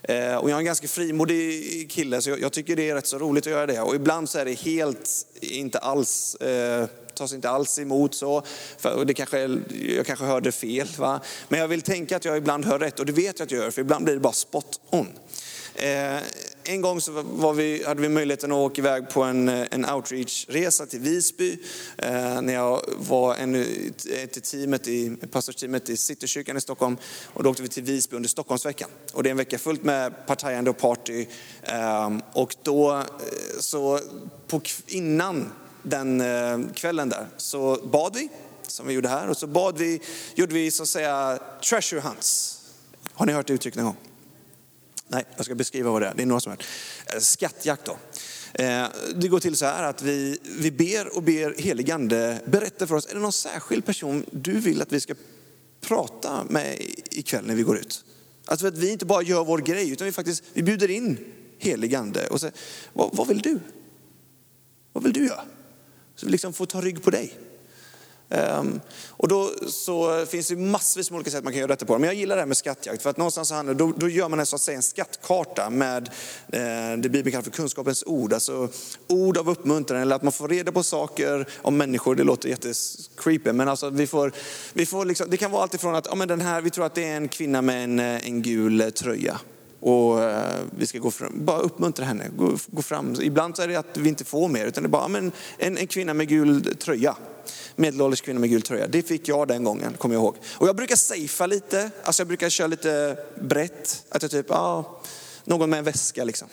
Eh, 0.02 0.34
och 0.34 0.50
jag 0.50 0.55
är 0.55 0.58
en 0.58 0.64
ganska 0.64 0.88
frimodig 0.88 1.90
kille 1.90 2.22
så 2.22 2.31
jag, 2.31 2.40
jag, 2.40 2.52
tycker 2.52 2.76
det 2.76 2.90
är 2.90 2.94
rätt 2.94 3.06
så 3.06 3.19
roligt 3.19 3.46
att 3.46 3.52
göra 3.52 3.66
det. 3.66 3.81
Och 3.81 3.94
ibland 3.94 4.28
så 4.28 4.38
är 4.38 4.44
det 4.44 4.52
helt, 4.52 5.10
inte 5.40 5.78
alls, 5.78 6.34
eh, 6.34 6.87
tas 7.14 7.32
inte 7.32 7.50
alls 7.50 7.78
emot 7.78 8.14
så. 8.14 8.43
För, 8.78 9.05
det 9.05 9.14
kanske, 9.14 9.58
jag 9.96 10.06
kanske 10.06 10.25
hörde 10.25 10.52
fel. 10.52 10.88
Va? 10.99 11.20
Men 11.49 11.60
jag 11.60 11.69
vill 11.69 11.82
tänka 11.82 12.16
att 12.16 12.25
jag 12.25 12.37
ibland 12.37 12.64
hör 12.64 12.78
rätt 12.78 13.00
och 13.00 13.06
det 13.06 13.12
vet 13.12 13.38
jag 13.38 13.46
att 13.46 13.52
jag 13.52 13.62
gör 13.62 13.70
för 13.70 13.81
ibland 13.81 14.05
blir 14.05 14.14
det 14.14 14.20
bara 14.20 14.32
spot 14.32 14.81
on. 14.90 15.08
Eh, 15.75 16.16
en 16.69 16.81
gång 16.81 17.00
så 17.00 17.12
var 17.12 17.53
vi, 17.53 17.85
hade 17.85 18.03
vi 18.03 18.09
möjligheten 18.09 18.53
att 18.53 18.56
åka 18.56 18.81
iväg 18.81 19.11
på 19.11 19.23
en, 19.23 19.49
eh, 19.49 19.67
en 19.70 19.85
outreach-resa 19.85 20.87
till 20.87 21.00
Visby. 21.00 21.59
Eh, 21.99 22.43
när 22.43 22.53
jag 22.53 22.82
var 22.97 23.35
en, 23.35 23.65
till 24.32 24.43
teamet 24.43 24.88
i, 24.88 25.17
pastorsteamet 25.31 25.88
i 25.88 25.97
Citykyrkan 25.97 26.56
i 26.56 26.61
Stockholm. 26.61 26.97
Och 27.32 27.43
då 27.43 27.50
åkte 27.50 27.62
vi 27.62 27.69
till 27.69 27.82
Visby 27.82 28.17
under 28.17 28.29
Stockholmsveckan. 28.29 28.88
Och 29.12 29.23
det 29.23 29.29
är 29.29 29.31
en 29.31 29.37
vecka 29.37 29.59
fullt 29.59 29.82
med 29.82 30.26
partajande 30.26 30.70
och 30.70 30.79
party. 30.79 31.26
Eh, 31.62 32.11
och 32.32 32.56
då, 32.62 32.97
eh, 32.97 33.05
så 33.61 34.00
på, 34.47 34.61
innan 34.87 35.53
den 35.82 36.20
eh, 36.20 36.73
kvällen 36.75 37.09
där 37.09 37.29
så 37.37 37.76
bad 37.85 38.15
vi, 38.15 38.29
som 38.67 38.87
vi 38.87 38.94
gjorde 38.94 39.09
här. 39.09 39.29
Och 39.29 39.37
så 39.37 39.47
bad 39.47 39.79
vi, 39.79 40.00
gjorde 40.35 40.55
vi 40.55 40.70
så 40.70 40.82
att 40.82 40.88
säga 40.88 41.38
treasure 41.69 42.00
hunts. 42.00 42.61
Har 43.12 43.26
ni 43.26 43.32
hört 43.32 43.47
det 43.47 43.53
uttrycket 43.53 43.76
någon 43.76 43.85
gång? 43.85 44.07
Nej, 45.08 45.25
jag 45.37 45.44
ska 45.44 45.55
beskriva 45.55 45.90
vad 45.90 46.02
det 46.02 46.08
är. 46.08 46.14
Det 46.14 46.22
är 46.22 46.26
några 46.26 46.40
som 46.40 46.50
har. 46.50 46.58
Eh, 47.14 47.20
skattjakt 47.20 47.84
då. 47.84 47.99
Eh, 48.62 48.87
det 49.14 49.28
går 49.28 49.40
till 49.40 49.56
så 49.56 49.66
här 49.66 49.82
att 49.82 50.02
vi, 50.02 50.38
vi 50.58 50.70
ber 50.70 51.16
och 51.16 51.22
ber 51.22 51.62
heligande 51.62 52.40
berätta 52.44 52.87
för 52.87 52.94
oss, 52.94 53.06
är 53.06 53.14
det 53.14 53.20
någon 53.20 53.32
särskild 53.32 53.87
person 53.87 54.25
du 54.31 54.52
vill 54.52 54.82
att 54.82 54.93
vi 54.93 55.00
ska 55.00 55.14
prata 55.81 56.44
med 56.49 56.81
ikväll 57.10 57.46
när 57.46 57.55
vi 57.55 57.62
går 57.62 57.78
ut? 57.78 58.05
Alltså 58.44 58.66
att 58.66 58.78
vi 58.78 58.93
inte 58.93 59.06
bara 59.06 59.22
gör 59.22 59.44
vår 59.44 59.58
grej 59.58 59.90
utan 59.90 60.05
vi 60.05 60.12
faktiskt 60.12 60.44
vi 60.52 60.62
bjuder 60.62 60.90
in 60.90 61.19
heligande 61.58 62.28
och 62.28 62.40
säger, 62.40 62.55
vad, 62.93 63.16
vad 63.16 63.28
vill 63.28 63.38
du? 63.38 63.60
Vad 64.93 65.05
vill 65.05 65.12
du 65.12 65.26
göra? 65.26 65.44
Så 66.14 66.26
vi 66.26 66.32
liksom 66.32 66.52
får 66.52 66.66
ta 66.66 66.81
rygg 66.81 67.02
på 67.02 67.10
dig. 67.10 67.38
Um, 68.31 68.81
och 69.11 69.29
då 69.29 69.51
så 69.69 70.27
finns 70.27 70.49
det 70.49 70.57
massvis 70.57 71.11
med 71.11 71.17
olika 71.17 71.31
sätt 71.31 71.45
man 71.45 71.53
kan 71.53 71.61
göra 71.61 71.69
detta 71.69 71.87
på. 71.87 71.99
Men 71.99 72.07
jag 72.07 72.15
gillar 72.15 72.37
det 72.37 72.43
här 72.43 72.47
med 72.47 72.57
skattjakt 72.57 73.03
för 73.03 73.11
att 73.11 73.17
någonstans 73.17 73.51
handlar, 73.51 73.75
då, 73.75 73.93
då 73.97 74.09
gör 74.09 74.29
man 74.29 74.41
en, 74.41 74.47
så 74.47 74.57
att 74.57 74.63
säga, 74.63 74.77
en 74.77 74.83
skattkarta 74.83 75.71
med 75.71 76.11
eh, 76.53 76.99
det 76.99 77.09
Bibeln 77.09 77.31
kallar 77.31 77.43
för 77.43 77.51
kunskapens 77.51 78.05
ord. 78.07 78.33
Alltså 78.33 78.69
ord 79.07 79.39
av 79.39 79.51
uppmuntran 79.51 80.01
eller 80.01 80.17
att 80.17 80.23
man 80.23 80.33
får 80.33 80.49
reda 80.49 80.73
på 80.73 80.82
saker 80.82 81.49
om 81.63 81.77
människor. 81.77 82.15
Det 82.15 82.25
låter 82.25 82.49
jättecreepy 82.49 83.53
men 83.53 83.69
alltså 83.69 83.91
vi 83.91 84.06
får, 84.06 84.32
vi 84.73 84.87
får 84.87 85.05
liksom, 85.05 85.31
det 85.31 85.37
kan 85.37 85.51
vara 85.51 85.63
alltifrån 85.63 85.94
att 85.94 86.06
ja, 86.06 86.15
men 86.15 86.29
den 86.29 86.41
här, 86.41 86.61
vi 86.61 86.70
tror 86.70 86.87
att 86.87 86.94
det 86.94 87.05
är 87.05 87.17
en 87.17 87.29
kvinna 87.29 87.63
med 87.63 87.85
en, 87.85 87.99
eh, 87.99 88.27
en 88.27 88.43
gul 88.43 88.81
eh, 88.81 88.89
tröja. 88.89 89.41
Och 89.81 90.23
eh, 90.23 90.56
vi 90.79 90.87
ska 90.87 90.99
gå 90.99 91.11
fram, 91.11 91.44
bara 91.44 91.58
uppmuntra 91.58 92.05
henne, 92.05 92.25
gå, 92.37 92.56
gå 92.67 92.82
fram. 92.82 93.17
Ibland 93.20 93.58
är 93.58 93.69
det 93.69 93.77
att 93.77 93.97
vi 93.97 94.08
inte 94.08 94.25
får 94.25 94.49
mer, 94.49 94.67
utan 94.67 94.82
det 94.82 94.87
är 94.87 94.91
bara 94.91 95.08
men 95.08 95.32
en, 95.58 95.79
en 95.79 95.87
kvinna 95.87 96.15
med 96.15 96.29
gul 96.29 96.75
tröja. 96.77 97.17
Medelålders 97.76 98.20
kvinna 98.20 98.40
med 98.40 98.50
gul 98.50 98.62
tröja. 98.62 98.86
Det 98.86 99.02
fick 99.02 99.28
jag 99.28 99.48
den 99.48 99.64
gången, 99.64 99.94
kommer 99.98 100.14
jag 100.14 100.22
ihåg. 100.22 100.36
Och 100.50 100.69
jag 100.69 100.76
brukar 100.76 100.96
safea 100.96 101.46
lite, 101.46 101.90
alltså 102.05 102.20
jag 102.20 102.28
brukar 102.28 102.48
köra 102.48 102.67
lite 102.67 103.19
brett. 103.40 104.05
Att 104.08 104.22
jag 104.22 104.31
typ, 104.31 104.46
ja, 104.48 105.00
någon 105.44 105.70
med 105.70 105.78
en 105.78 105.84
väska 105.84 106.24
liksom. 106.24 106.48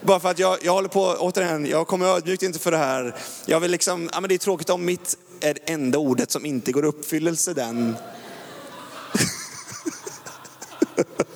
Bara 0.00 0.20
för 0.20 0.30
att 0.30 0.38
jag, 0.38 0.58
jag 0.62 0.72
håller 0.72 0.88
på, 0.88 1.16
återigen, 1.18 1.66
jag 1.66 1.86
kommer 1.86 2.06
ödmjukt 2.06 2.42
inte 2.42 2.58
för 2.58 2.70
det 2.70 2.76
här. 2.76 3.16
Jag 3.46 3.60
vill 3.60 3.70
liksom, 3.70 4.10
ja 4.12 4.20
men 4.20 4.28
det 4.28 4.34
är 4.34 4.38
tråkigt 4.38 4.70
om 4.70 4.84
mitt 4.84 5.18
är 5.40 5.54
det 5.54 5.72
enda 5.72 5.98
ordet 5.98 6.30
som 6.30 6.46
inte 6.46 6.72
går 6.72 6.84
uppfyllelse 6.84 7.54
den. 7.54 7.96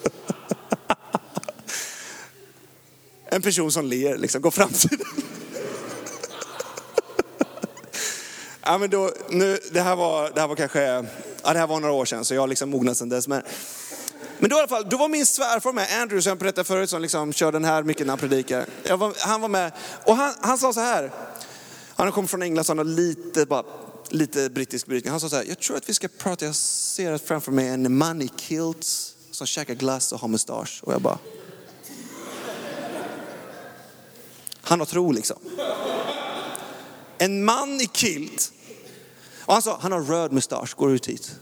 En 3.30 3.42
person 3.42 3.72
som 3.72 3.86
ler, 3.86 4.18
liksom, 4.18 4.42
går 4.42 4.50
fram 4.50 4.68
till 4.68 4.98
den. 4.98 5.06
ja, 8.62 8.78
men 8.78 8.90
då, 8.90 9.10
nu, 9.30 9.58
det, 9.72 9.80
här 9.80 9.96
var, 9.96 10.30
det 10.34 10.40
här 10.40 10.48
var 10.48 10.56
kanske, 10.56 10.82
ja, 11.42 11.52
det 11.52 11.58
här 11.58 11.66
var 11.66 11.80
några 11.80 11.94
år 11.94 12.04
sedan 12.04 12.24
så 12.24 12.34
jag 12.34 12.42
har 12.42 12.48
liksom 12.48 12.70
mognat 12.70 12.96
sedan 12.96 13.08
dess. 13.08 13.28
Men, 13.28 13.42
men 14.38 14.50
då 14.50 14.56
i 14.56 14.58
alla 14.58 14.68
fall, 14.68 14.88
då 14.88 14.96
var 14.96 15.08
min 15.08 15.26
svärfar 15.26 15.72
med, 15.72 15.86
Andrew 16.00 16.22
som 16.22 16.30
jag 16.30 16.38
berättade 16.38 16.64
förut, 16.64 16.90
som 16.90 17.02
liksom 17.02 17.32
kör 17.32 17.52
den 17.52 17.64
här 17.64 17.82
mycket 17.82 18.06
när 18.06 18.10
han 18.12 18.18
predikar. 18.18 18.66
Var, 18.96 19.14
han 19.18 19.40
var 19.40 19.48
med 19.48 19.72
och 20.04 20.16
han, 20.16 20.34
han 20.40 20.58
sa 20.58 20.72
så 20.72 20.80
här, 20.80 21.12
han 21.96 22.12
kom 22.12 22.28
från 22.28 22.42
England 22.42 22.64
så 22.64 22.70
han 22.70 22.78
har 22.78 22.84
lite, 22.84 23.46
bara, 23.46 23.64
lite 24.08 24.50
brittisk 24.50 24.86
brytning. 24.86 25.10
Han 25.10 25.20
sa 25.20 25.28
så 25.28 25.36
här, 25.36 25.44
jag 25.44 25.58
tror 25.58 25.76
att 25.76 25.88
vi 25.88 25.94
ska 25.94 26.08
prata, 26.18 26.44
jag 26.44 26.54
ser 26.54 27.18
framför 27.18 27.52
mig 27.52 27.68
en 27.68 27.98
man 27.98 28.22
i 28.22 28.30
kilt 28.36 28.86
som 29.30 29.46
käkar 29.46 29.74
glass 29.74 30.12
och 30.12 30.20
har 30.20 30.28
mustasch. 30.28 30.80
Och 30.82 30.92
jag 30.92 31.02
bara, 31.02 31.18
han 34.68 34.78
har 34.78 34.86
tro 34.86 35.12
liksom. 35.12 35.38
En 37.18 37.44
man 37.44 37.80
i 37.80 37.86
kilt. 37.92 38.52
Och 39.40 39.52
han 39.52 39.62
sa, 39.62 39.78
han 39.80 39.92
har 39.92 40.02
röd 40.02 40.32
mustasch, 40.32 40.74
går 40.76 40.92
ut 40.92 41.06
hit. 41.06 41.34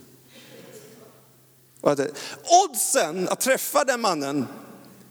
Oddsen 2.65 3.29
att 3.29 3.41
träffa 3.41 3.85
den 3.85 4.01
mannen 4.01 4.47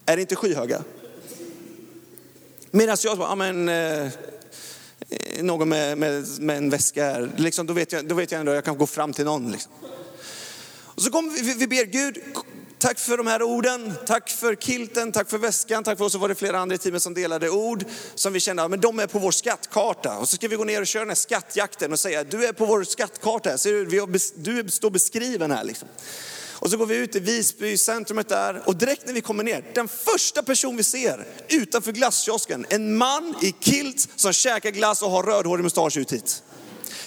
Är 0.06 0.18
inte 0.18 0.36
skyhöga? 0.36 0.84
Medan 2.72 2.98
jag 3.04 3.18
bara, 3.18 3.30
ja 3.30 3.36
men, 3.36 3.70
eh, 3.70 4.12
någon 5.42 5.70
med, 5.70 5.98
med, 5.98 6.26
med, 6.40 6.58
en 6.58 6.70
väska 6.70 7.04
här, 7.04 7.32
liksom, 7.38 7.68
då, 7.68 7.74
vet 7.74 7.92
jag, 7.92 8.08
då 8.08 8.16
vet 8.16 8.32
jag 8.32 8.40
ändå 8.40 8.52
att 8.52 8.56
jag 8.56 8.66
kan 8.66 8.78
gå 8.78 8.88
fram 8.88 9.14
till 9.14 9.26
någon. 9.26 9.52
Liksom. 9.52 9.72
Och 10.84 11.02
så 11.02 11.12
kommer 11.12 11.32
vi, 11.32 11.54
vi 11.54 11.68
ber 11.68 11.86
Gud, 11.86 12.18
tack 12.86 13.00
för 13.00 13.18
de 13.18 13.28
här 13.28 13.42
orden, 13.44 13.94
tack 14.06 14.30
för 14.30 14.56
kilten, 14.56 15.12
tack 15.12 15.30
för 15.30 15.38
väskan, 15.38 15.84
tack 15.84 15.98
för 15.98 16.06
oss 16.06 16.12
så 16.12 16.18
var 16.18 16.30
det 16.30 16.36
flera 16.36 16.60
andra 16.60 16.76
i 16.76 16.78
teamet 16.78 17.04
som 17.04 17.14
delade 17.14 17.50
ord 17.50 17.86
som 18.16 18.34
vi 18.34 18.40
kände, 18.40 18.68
men 18.68 18.82
de 18.82 19.00
är 19.00 19.08
på 19.08 19.20
vår 19.20 19.32
skattkarta. 19.32 20.18
Och 20.18 20.30
så 20.30 20.36
ska 20.36 20.48
vi 20.48 20.56
gå 20.56 20.64
ner 20.64 20.82
och 20.82 20.88
köra 20.88 21.02
den 21.02 21.10
här 21.10 21.16
skattjakten 21.16 21.92
och 21.92 22.00
säga, 22.00 22.24
du 22.24 22.46
är 22.46 22.54
på 22.54 22.66
vår 22.66 22.84
skattkarta, 22.84 23.58
ser 23.58 23.74
du, 23.74 23.86
vi 23.86 24.00
har, 24.00 24.10
du 24.44 24.70
står 24.70 24.90
beskriven 24.90 25.52
här. 25.52 25.64
Liksom. 25.64 25.88
Och 26.52 26.72
så 26.72 26.78
går 26.78 26.86
vi 26.86 26.96
ut 26.96 27.16
i 27.16 27.20
Visby, 27.20 27.78
centrumet 27.78 28.30
där. 28.30 28.62
Och 28.66 28.76
direkt 28.76 29.06
när 29.06 29.14
vi 29.14 29.22
kommer 29.22 29.44
ner, 29.44 29.66
den 29.74 29.88
första 29.88 30.44
person 30.44 30.78
vi 30.78 30.84
ser 30.84 31.28
utanför 31.50 31.92
glasskiosken, 31.92 32.66
en 32.70 32.98
man 32.98 33.36
i 33.42 33.56
kilt 33.60 34.10
som 34.16 34.34
käkar 34.34 34.72
glass 34.72 35.02
och 35.02 35.12
har 35.12 35.24
rödhårig 35.24 35.64
mustasch 35.64 35.98
ut 35.98 36.14
hit. 36.14 36.44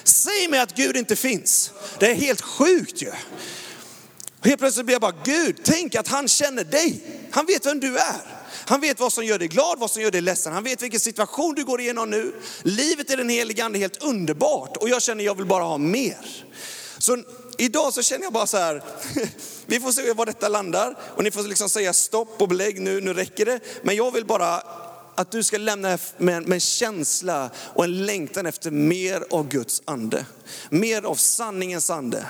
Säg 0.05 0.49
mig 0.49 0.61
att 0.61 0.77
Gud 0.77 0.97
inte 0.97 1.17
finns. 1.17 1.71
Det 1.99 2.11
är 2.11 2.15
helt 2.15 2.41
sjukt 2.41 3.03
ju 3.03 3.13
helt 4.43 4.59
plötsligt 4.59 4.87
blir 4.87 4.95
jag 4.95 5.01
bara, 5.01 5.15
Gud, 5.25 5.57
tänk 5.65 5.95
att 5.95 6.09
han 6.09 6.29
känner 6.29 6.65
dig. 6.65 7.03
Han 7.31 7.47
vet 7.47 7.67
vem 7.67 7.81
du 7.81 7.99
är. 7.99 8.39
Han 8.69 8.81
vet 8.81 9.01
vad 9.01 9.13
som 9.13 9.25
gör 9.25 9.39
dig 9.39 9.49
glad, 9.49 9.79
vad 9.79 9.91
som 9.91 10.03
gör 10.03 10.11
dig 10.11 10.21
ledsen. 10.21 10.53
Han 10.53 10.65
vet 10.65 10.83
vilken 10.83 11.01
situation 11.01 11.55
du 11.55 11.65
går 11.65 11.81
igenom 11.81 12.11
nu. 12.11 12.35
Livet 12.63 13.11
i 13.11 13.17
den 13.17 13.29
helige 13.29 13.65
ande 13.65 13.79
är 13.79 13.81
helt 13.81 14.03
underbart 14.03 14.77
och 14.77 14.89
jag 14.89 15.03
känner 15.03 15.25
jag 15.25 15.35
vill 15.35 15.47
bara 15.47 15.65
ha 15.65 15.79
mer. 15.79 16.47
Så 16.99 17.19
idag 17.59 17.95
så 17.95 18.03
känner 18.03 18.25
jag 18.25 18.33
bara 18.33 18.47
så 18.47 18.57
här, 18.57 18.83
vi 19.67 19.81
får 19.81 19.93
se 19.93 20.13
var 20.13 20.27
detta 20.27 20.49
landar 20.49 20.99
och 21.17 21.25
ni 21.25 21.31
får 21.31 21.43
liksom 21.43 21.69
säga 21.69 21.93
stopp 21.93 22.43
och 22.43 22.49
belägg 22.49 22.81
nu, 22.81 23.01
nu 23.01 23.15
räcker 23.15 23.47
det. 23.47 23.61
Men 23.83 23.97
jag 23.97 24.13
vill 24.13 24.25
bara 24.25 24.63
att 25.15 25.31
du 25.31 25.43
ska 25.43 25.59
lämna 25.59 25.99
med, 26.17 26.49
med 26.49 26.53
en 26.53 26.61
känsla 26.61 27.51
och 27.75 27.85
en 27.85 28.07
längtan 28.07 28.47
efter 28.47 28.71
mer 28.71 29.25
av 29.31 29.49
Guds 29.49 29.83
ande. 29.85 30.27
Mer 30.71 31.03
av 31.03 31.15
sanningens 31.15 31.91
ande 31.91 32.27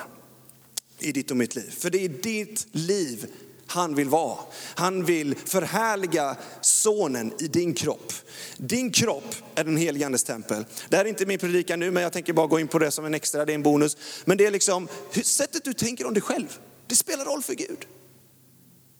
i 1.01 1.11
ditt 1.11 1.31
och 1.31 1.37
mitt 1.37 1.55
liv. 1.55 1.73
För 1.79 1.89
det 1.89 2.05
är 2.05 2.09
ditt 2.09 2.67
liv 2.71 3.27
han 3.71 3.95
vill 3.95 4.09
vara. 4.09 4.37
Han 4.75 5.05
vill 5.05 5.35
förhärliga 5.45 6.35
sonen 6.61 7.33
i 7.39 7.47
din 7.47 7.73
kropp. 7.73 8.13
Din 8.57 8.91
kropp 8.91 9.35
är 9.55 9.63
den 9.63 9.77
helige 9.77 10.05
andes 10.05 10.23
tempel. 10.23 10.65
Det 10.89 10.97
här 10.97 11.05
är 11.05 11.09
inte 11.09 11.25
min 11.25 11.39
predikan 11.39 11.79
nu, 11.79 11.91
men 11.91 12.03
jag 12.03 12.13
tänker 12.13 12.33
bara 12.33 12.47
gå 12.47 12.59
in 12.59 12.67
på 12.67 12.79
det 12.79 12.91
som 12.91 13.05
en 13.05 13.13
extra, 13.13 13.45
det 13.45 13.53
är 13.53 13.55
en 13.55 13.63
bonus. 13.63 13.97
Men 14.25 14.37
det 14.37 14.45
är 14.45 14.51
liksom 14.51 14.87
sättet 15.23 15.63
du 15.63 15.73
tänker 15.73 16.07
om 16.07 16.13
dig 16.13 16.23
själv. 16.23 16.59
Det 16.87 16.95
spelar 16.95 17.25
roll 17.25 17.43
för 17.43 17.53
Gud. 17.53 17.85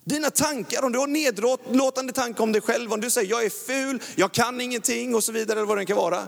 Dina 0.05 0.29
tankar, 0.29 0.83
om 0.83 0.91
du 0.91 0.99
har 0.99 1.07
nedlåtande 1.07 2.13
tankar 2.13 2.43
om 2.43 2.51
dig 2.51 2.61
själv, 2.61 2.93
om 2.93 3.01
du 3.01 3.09
säger 3.09 3.29
jag 3.29 3.45
är 3.45 3.49
ful, 3.49 4.01
jag 4.15 4.31
kan 4.31 4.61
ingenting 4.61 5.15
och 5.15 5.23
så 5.23 5.31
vidare, 5.31 5.59
eller 5.59 5.67
vad 5.67 5.77
det 5.77 5.85
kan 5.85 5.97
vara. 5.97 6.27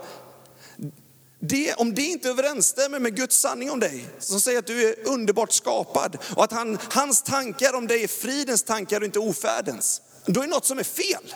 Det, 1.43 1.74
om 1.74 1.93
det 1.93 2.01
inte 2.01 2.29
överensstämmer 2.29 3.00
med 3.00 3.15
Guds 3.15 3.38
sanning 3.38 3.71
om 3.71 3.79
dig, 3.79 4.05
som 4.19 4.41
säger 4.41 4.60
att 4.60 4.67
du 4.67 4.89
är 4.89 4.95
underbart 5.07 5.51
skapad 5.51 6.17
och 6.36 6.43
att 6.43 6.51
han, 6.51 6.77
hans 6.89 7.21
tankar 7.21 7.74
om 7.74 7.88
dig 7.88 8.03
är 8.03 8.07
fridens 8.07 8.63
tankar 8.63 9.00
och 9.00 9.05
inte 9.05 9.19
ofärdens, 9.19 10.01
då 10.25 10.41
är 10.41 10.45
det 10.45 10.50
något 10.50 10.65
som 10.65 10.79
är 10.79 10.83
fel. 10.83 11.33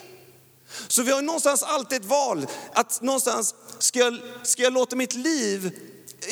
Så 0.88 1.02
vi 1.02 1.12
har 1.12 1.22
någonstans 1.22 1.62
alltid 1.62 2.00
ett 2.00 2.08
val, 2.08 2.46
att 2.72 3.02
någonstans, 3.02 3.54
ska 3.78 3.98
jag, 3.98 4.18
ska 4.42 4.62
jag 4.62 4.72
låta 4.72 4.96
mitt 4.96 5.14
liv 5.14 5.70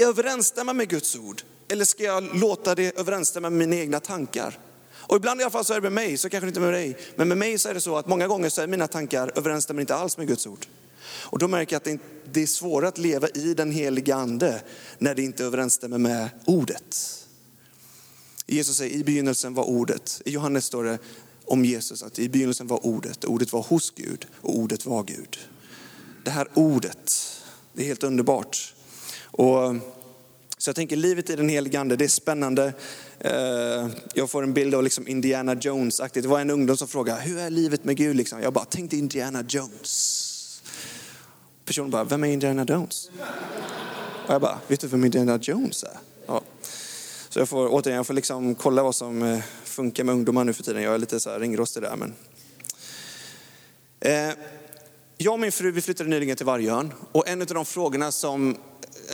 överensstämma 0.00 0.72
med 0.72 0.88
Guds 0.88 1.16
ord? 1.16 1.42
Eller 1.68 1.84
ska 1.84 2.02
jag 2.02 2.36
låta 2.36 2.74
det 2.74 2.98
överensstämma 2.98 3.50
med 3.50 3.68
mina 3.68 3.80
egna 3.82 4.00
tankar? 4.00 4.58
Och 5.06 5.16
ibland 5.16 5.40
i 5.40 5.44
alla 5.44 5.50
fall 5.50 5.64
så 5.64 5.72
är 5.72 5.76
det 5.76 5.82
med 5.82 5.92
mig, 5.92 6.16
så 6.16 6.30
kanske 6.30 6.48
inte 6.48 6.60
med 6.60 6.72
dig. 6.72 6.98
Men 7.16 7.28
med 7.28 7.38
mig 7.38 7.58
så 7.58 7.68
är 7.68 7.74
det 7.74 7.80
så 7.80 7.96
att 7.96 8.06
många 8.06 8.26
gånger 8.26 8.48
så 8.48 8.62
är 8.62 8.66
mina 8.66 8.88
tankar 8.88 9.32
överensstämmer 9.34 9.80
inte 9.80 9.94
alls 9.94 10.16
med 10.16 10.26
Guds 10.28 10.46
ord. 10.46 10.66
Och 11.06 11.38
då 11.38 11.48
märker 11.48 11.74
jag 11.74 11.94
att 11.94 12.00
det 12.32 12.42
är 12.42 12.46
svårare 12.46 12.88
att 12.88 12.98
leva 12.98 13.28
i 13.28 13.54
den 13.54 13.72
heliga 13.72 14.14
ande 14.14 14.62
när 14.98 15.14
det 15.14 15.22
inte 15.22 15.44
överensstämmer 15.44 15.98
med 15.98 16.28
ordet. 16.44 17.20
Jesus 18.46 18.76
säger 18.76 18.96
i 18.96 19.04
begynnelsen 19.04 19.54
var 19.54 19.64
ordet. 19.64 20.22
I 20.24 20.30
Johannes 20.30 20.64
står 20.64 20.84
det 20.84 20.98
om 21.44 21.64
Jesus 21.64 22.02
att 22.02 22.18
i 22.18 22.28
begynnelsen 22.28 22.66
var 22.66 22.86
ordet. 22.86 23.24
Ordet 23.24 23.52
var 23.52 23.62
hos 23.62 23.90
Gud 23.90 24.26
och 24.40 24.58
ordet 24.58 24.86
var 24.86 25.02
Gud. 25.02 25.38
Det 26.24 26.30
här 26.30 26.48
ordet, 26.54 27.12
det 27.72 27.82
är 27.82 27.86
helt 27.86 28.02
underbart. 28.02 28.74
Och 29.24 29.74
så 30.58 30.68
jag 30.68 30.76
tänker 30.76 30.96
livet 30.96 31.30
i 31.30 31.36
den 31.36 31.48
helige 31.48 31.80
ande, 31.80 31.96
det 31.96 32.04
är 32.04 32.08
spännande. 32.08 32.72
Eh, 33.18 33.88
jag 34.14 34.30
får 34.30 34.42
en 34.42 34.52
bild 34.52 34.74
av 34.74 34.82
liksom 34.82 35.08
Indiana 35.08 35.54
Jones-aktigt. 35.54 36.22
Det 36.22 36.28
var 36.28 36.40
en 36.40 36.50
ungdom 36.50 36.76
som 36.76 36.88
frågade, 36.88 37.20
hur 37.20 37.38
är 37.38 37.50
livet 37.50 37.84
med 37.84 37.96
Gud? 37.96 38.16
Liksom. 38.16 38.42
Jag 38.42 38.52
bara, 38.52 38.64
tänk 38.64 38.90
dig 38.90 38.98
Indiana 38.98 39.44
Jones. 39.48 40.30
Personen 41.64 41.90
bara, 41.90 42.04
vem 42.04 42.24
är 42.24 42.28
Indiana 42.28 42.64
Jones? 42.68 43.10
Och 44.26 44.34
jag 44.34 44.40
bara, 44.40 44.58
vet 44.68 44.80
du 44.80 44.86
vem 44.86 45.04
Indiana 45.04 45.38
Jones 45.42 45.82
är? 45.82 45.98
Ja. 46.26 46.42
Så 47.28 47.38
jag 47.38 47.48
får 47.48 47.68
återigen, 47.68 47.96
jag 47.96 48.06
får 48.06 48.14
liksom 48.14 48.54
kolla 48.54 48.82
vad 48.82 48.94
som 48.94 49.22
eh, 49.22 49.40
funkar 49.64 50.04
med 50.04 50.12
ungdomar 50.12 50.44
nu 50.44 50.52
för 50.52 50.62
tiden. 50.62 50.82
Jag 50.82 50.94
är 50.94 50.98
lite 50.98 51.20
så 51.20 51.30
här 51.30 51.40
ringrostig 51.40 51.82
där. 51.82 51.96
Men... 51.96 52.14
Eh, 54.00 54.34
jag 55.16 55.32
och 55.32 55.40
min 55.40 55.52
fru 55.52 55.70
vi 55.70 55.80
flyttade 55.80 56.10
nyligen 56.10 56.36
till 56.36 56.46
Vargön 56.46 56.92
och 57.12 57.28
en 57.28 57.40
av 57.40 57.46
de 57.46 57.64
frågorna 57.64 58.12
som, 58.12 58.56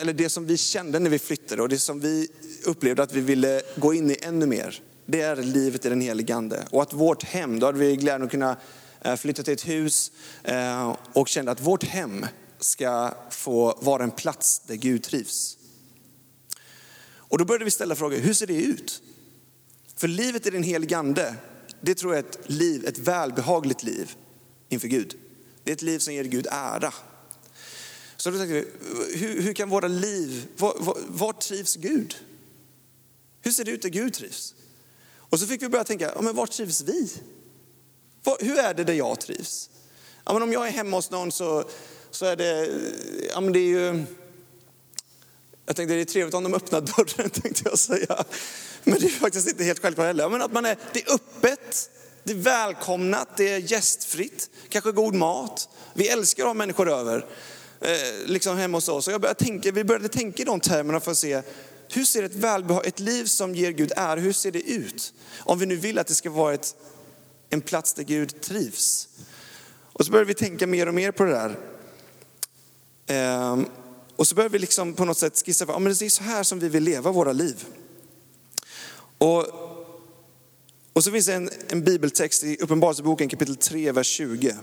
eller 0.01 0.13
det 0.13 0.29
som 0.29 0.45
vi 0.45 0.57
kände 0.57 0.99
när 0.99 1.09
vi 1.09 1.19
flyttade 1.19 1.61
och 1.61 1.69
det 1.69 1.79
som 1.79 1.99
vi 1.99 2.27
upplevde 2.65 3.03
att 3.03 3.13
vi 3.13 3.21
ville 3.21 3.61
gå 3.75 3.93
in 3.93 4.11
i 4.11 4.17
ännu 4.21 4.45
mer, 4.45 4.81
det 5.05 5.21
är 5.21 5.35
livet 5.35 5.85
i 5.85 5.89
den 5.89 6.01
helige 6.01 6.35
Ande. 6.35 6.67
Och 6.71 6.81
att 6.81 6.93
vårt 6.93 7.23
hem, 7.23 7.59
då 7.59 7.65
hade 7.65 7.79
vi 7.79 7.95
glädjen 7.95 8.23
att 8.23 8.31
kunna 8.31 8.57
eh, 9.01 9.15
flytta 9.15 9.43
till 9.43 9.53
ett 9.53 9.67
hus 9.67 10.11
eh, 10.43 10.95
och 11.13 11.27
kände 11.27 11.51
att 11.51 11.61
vårt 11.61 11.83
hem 11.83 12.25
ska 12.61 13.13
få 13.29 13.77
vara 13.81 14.03
en 14.03 14.11
plats 14.11 14.59
där 14.59 14.75
Gud 14.75 15.03
trivs. 15.03 15.57
Och 17.31 17.37
då 17.37 17.45
började 17.45 17.65
vi 17.65 17.71
ställa 17.71 17.95
frågor, 17.95 18.17
hur 18.17 18.33
ser 18.33 18.47
det 18.47 18.63
ut? 18.63 19.01
För 19.95 20.07
livet 20.07 20.47
i 20.47 20.49
den 20.49 20.63
helige 20.63 20.97
ande, 20.97 21.35
det 21.81 21.95
tror 21.95 22.15
jag 22.15 22.25
är 22.25 22.29
ett 22.29 22.49
liv, 22.49 22.85
ett 22.85 22.97
välbehagligt 22.97 23.83
liv 23.83 24.15
inför 24.69 24.87
Gud. 24.87 25.15
Det 25.63 25.71
är 25.71 25.75
ett 25.75 25.81
liv 25.81 25.99
som 25.99 26.13
ger 26.13 26.23
Gud 26.23 26.47
ära. 26.51 26.93
Så 28.17 28.31
då 28.31 28.37
tänkte 28.37 28.53
vi, 28.53 28.67
hur, 29.17 29.41
hur 29.41 29.53
kan 29.53 29.69
våra 29.69 29.87
liv, 29.87 30.47
var, 30.57 30.75
var, 30.79 30.97
var, 31.07 31.33
trivs 31.33 31.75
Gud? 31.75 32.15
Hur 33.41 33.51
ser 33.51 33.65
det 33.65 33.71
ut 33.71 33.81
där 33.81 33.89
Gud 33.89 34.13
trivs? 34.13 34.55
Och 35.15 35.39
så 35.39 35.47
fick 35.47 35.61
vi 35.61 35.69
börja 35.69 35.83
tänka, 35.83 36.11
ja, 36.15 36.21
men 36.21 36.35
var 36.35 36.47
trivs 36.47 36.81
vi? 36.81 37.11
Var, 38.23 38.37
hur 38.39 38.57
är 38.57 38.73
det 38.73 38.83
där 38.83 38.93
jag 38.93 39.19
trivs? 39.19 39.69
Ja, 40.25 40.33
men 40.33 40.41
om 40.41 40.53
jag 40.53 40.67
är 40.67 40.71
hemma 40.71 40.97
hos 40.97 41.11
någon 41.11 41.31
så, 41.31 41.63
så 42.11 42.25
är 42.25 42.35
det, 42.35 42.69
ja, 43.33 43.41
men 43.41 43.53
det 43.53 43.59
är 43.59 43.67
ju, 43.67 44.05
jag 45.65 45.75
tänkte 45.75 45.95
det 45.95 46.01
är 46.01 46.05
trevligt 46.05 46.35
om 46.35 46.43
de 46.43 46.53
öppnar 46.53 46.81
dörren 46.81 47.29
tänkte 47.41 47.61
jag 47.65 47.79
säga. 47.79 48.23
Men 48.83 48.99
det 48.99 49.05
är 49.05 49.09
faktiskt 49.09 49.47
inte 49.47 49.63
helt 49.63 49.79
självklart 49.79 50.07
heller. 50.07 50.29
Men 50.29 50.41
att 50.41 50.51
man 50.51 50.65
är, 50.65 50.77
det 50.93 51.01
är 51.07 51.13
öppet, 51.13 51.89
det 52.23 52.31
är 52.31 52.37
välkomnat, 52.37 53.27
det 53.37 53.49
är 53.49 53.57
gästfritt, 53.71 54.49
kanske 54.69 54.91
god 54.91 55.13
mat. 55.13 55.69
Vi 55.93 56.07
älskar 56.07 56.43
att 56.43 56.49
ha 56.49 56.53
människor 56.53 56.89
över, 56.89 57.25
eh, 57.81 58.25
liksom 58.25 58.57
hemma 58.57 58.77
hos 58.77 58.89
oss. 58.89 59.07
Och 59.07 59.13
jag 59.13 59.21
började 59.21 59.39
tänka, 59.39 59.71
vi 59.71 59.83
började 59.83 60.09
tänka 60.09 60.41
i 60.41 60.45
de 60.45 60.59
termerna 60.59 60.99
för 60.99 61.11
att 61.11 61.17
se, 61.17 61.41
hur 61.93 62.05
ser 62.05 62.23
ett, 62.23 62.35
välbehag, 62.35 62.85
ett 62.85 62.99
liv 62.99 63.25
som 63.25 63.55
ger 63.55 63.71
Gud 63.71 63.91
är, 63.95 64.17
hur 64.17 64.33
ser 64.33 64.51
det 64.51 64.69
ut? 64.71 65.13
Om 65.39 65.59
vi 65.59 65.65
nu 65.65 65.75
vill 65.75 65.99
att 65.99 66.07
det 66.07 66.13
ska 66.13 66.29
vara 66.29 66.53
ett, 66.53 66.75
en 67.49 67.61
plats 67.61 67.93
där 67.93 68.03
Gud 68.03 68.41
trivs. 68.41 69.07
Och 69.93 70.05
så 70.05 70.11
började 70.11 70.27
vi 70.27 70.33
tänka 70.33 70.67
mer 70.67 70.87
och 70.87 70.93
mer 70.93 71.11
på 71.11 71.23
det 71.23 71.31
där. 71.31 71.70
Ehm, 73.07 73.65
och 74.15 74.27
så 74.27 74.35
börjar 74.35 74.49
vi 74.49 74.59
liksom 74.59 74.93
på 74.93 75.05
något 75.05 75.17
sätt 75.17 75.43
skissa 75.45 75.65
på, 75.65 75.71
ja, 75.71 75.79
men 75.79 75.93
det 75.93 76.05
är 76.05 76.09
så 76.09 76.23
här 76.23 76.43
som 76.43 76.59
vi 76.59 76.69
vill 76.69 76.83
leva 76.83 77.11
våra 77.11 77.33
liv. 77.33 77.65
Och, 79.17 79.45
och 80.93 81.03
så 81.03 81.11
finns 81.11 81.25
det 81.25 81.33
en, 81.33 81.49
en 81.67 81.83
bibeltext 81.83 82.43
i 82.43 82.57
Uppenbarelseboken 82.57 83.29
kapitel 83.29 83.55
3, 83.55 83.91
vers 83.91 84.07
20. 84.07 84.55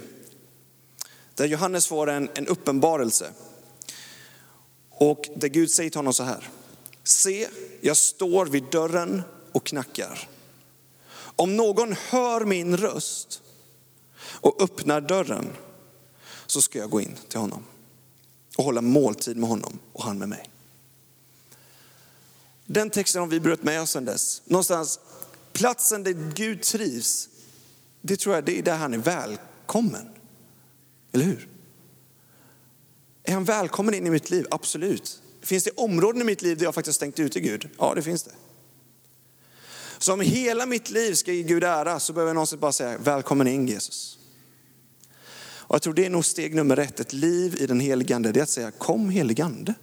Där 1.35 1.47
Johannes 1.47 1.87
får 1.87 2.11
en, 2.11 2.31
en 2.35 2.47
uppenbarelse. 2.47 3.31
Och 4.91 5.29
där 5.37 5.49
Gud 5.49 5.71
säger 5.71 5.91
till 5.91 5.99
honom 5.99 6.15
så 6.15 6.23
här. 6.23 6.49
Se, 7.05 7.49
jag 7.81 7.97
står 7.97 8.47
vid 8.47 8.65
dörren 8.65 9.23
och 9.53 9.67
knackar. 9.67 10.29
Om 11.17 11.57
någon 11.57 11.93
hör 11.93 12.45
min 12.45 12.77
röst 12.77 13.43
och 14.21 14.63
öppnar 14.63 15.01
dörren 15.01 15.53
så 16.47 16.63
ska 16.63 16.79
jag 16.79 16.91
gå 16.91 17.01
in 17.01 17.17
till 17.29 17.39
honom 17.39 17.65
och 18.59 18.65
hålla 18.65 18.83
måltid 18.83 19.37
med 19.37 19.49
honom 19.49 19.79
och 19.93 20.05
han 20.05 20.19
med 20.19 20.29
mig. 20.29 20.51
Den 22.67 22.91
texten 22.91 23.21
har 23.21 23.27
vi 23.29 23.41
burit 23.41 23.63
med 23.63 23.83
oss 23.83 23.91
sedan 23.91 24.05
dess. 24.05 24.43
Någonstans, 24.45 25.01
platsen 25.53 26.03
där 26.03 26.33
Gud 26.35 26.63
trivs, 26.63 27.29
det 28.01 28.17
tror 28.17 28.35
jag 28.35 28.45
det 28.45 28.59
är 28.59 28.63
där 28.63 28.77
han 28.77 28.95
är 28.95 28.99
välkommen. 28.99 30.09
Eller 31.13 31.25
hur? 31.25 31.49
Är 33.23 33.33
han 33.33 33.45
välkommen 33.45 33.95
in 33.95 34.07
i 34.07 34.11
mitt 34.11 34.31
liv? 34.31 34.47
Absolut. 34.51 35.23
Finns 35.43 35.65
det 35.65 35.71
områden 35.71 36.23
i 36.23 36.25
mitt 36.25 36.43
liv 36.43 36.59
där 36.59 36.65
jag 36.65 36.75
faktiskt 36.75 36.97
stängt 36.97 37.19
ute 37.19 37.41
Gud? 37.41 37.69
Ja, 37.79 37.95
det 37.95 38.03
finns 38.03 38.23
det. 38.23 38.35
Så 39.99 40.13
om 40.13 40.21
hela 40.21 40.67
mitt 40.67 40.91
liv 40.91 41.15
ska 41.15 41.33
ge 41.33 41.43
Gud 41.43 41.65
ära 41.65 42.01
så 42.01 42.13
behöver 42.13 42.29
jag 42.29 42.35
någonsin 42.35 42.59
bara 42.59 42.73
säga 42.73 42.99
välkommen 42.99 43.47
in 43.47 43.69
Jesus. 43.69 44.18
Och 45.69 45.75
jag 45.75 45.83
tror 45.83 45.95
det 45.95 46.05
är 46.05 46.11
nog 46.11 46.25
steg 46.25 46.55
nummer 46.55 46.79
ett, 46.79 47.01
ett 47.01 47.13
liv 47.13 47.57
i 47.61 47.67
den 47.67 47.81
helige 47.81 48.17
ande, 48.17 48.33
det 48.33 48.41
är 48.41 48.43
att 48.43 48.49
säga 48.49 48.71
kom 48.71 49.11
helige 49.11 49.45
ande. 49.45 49.75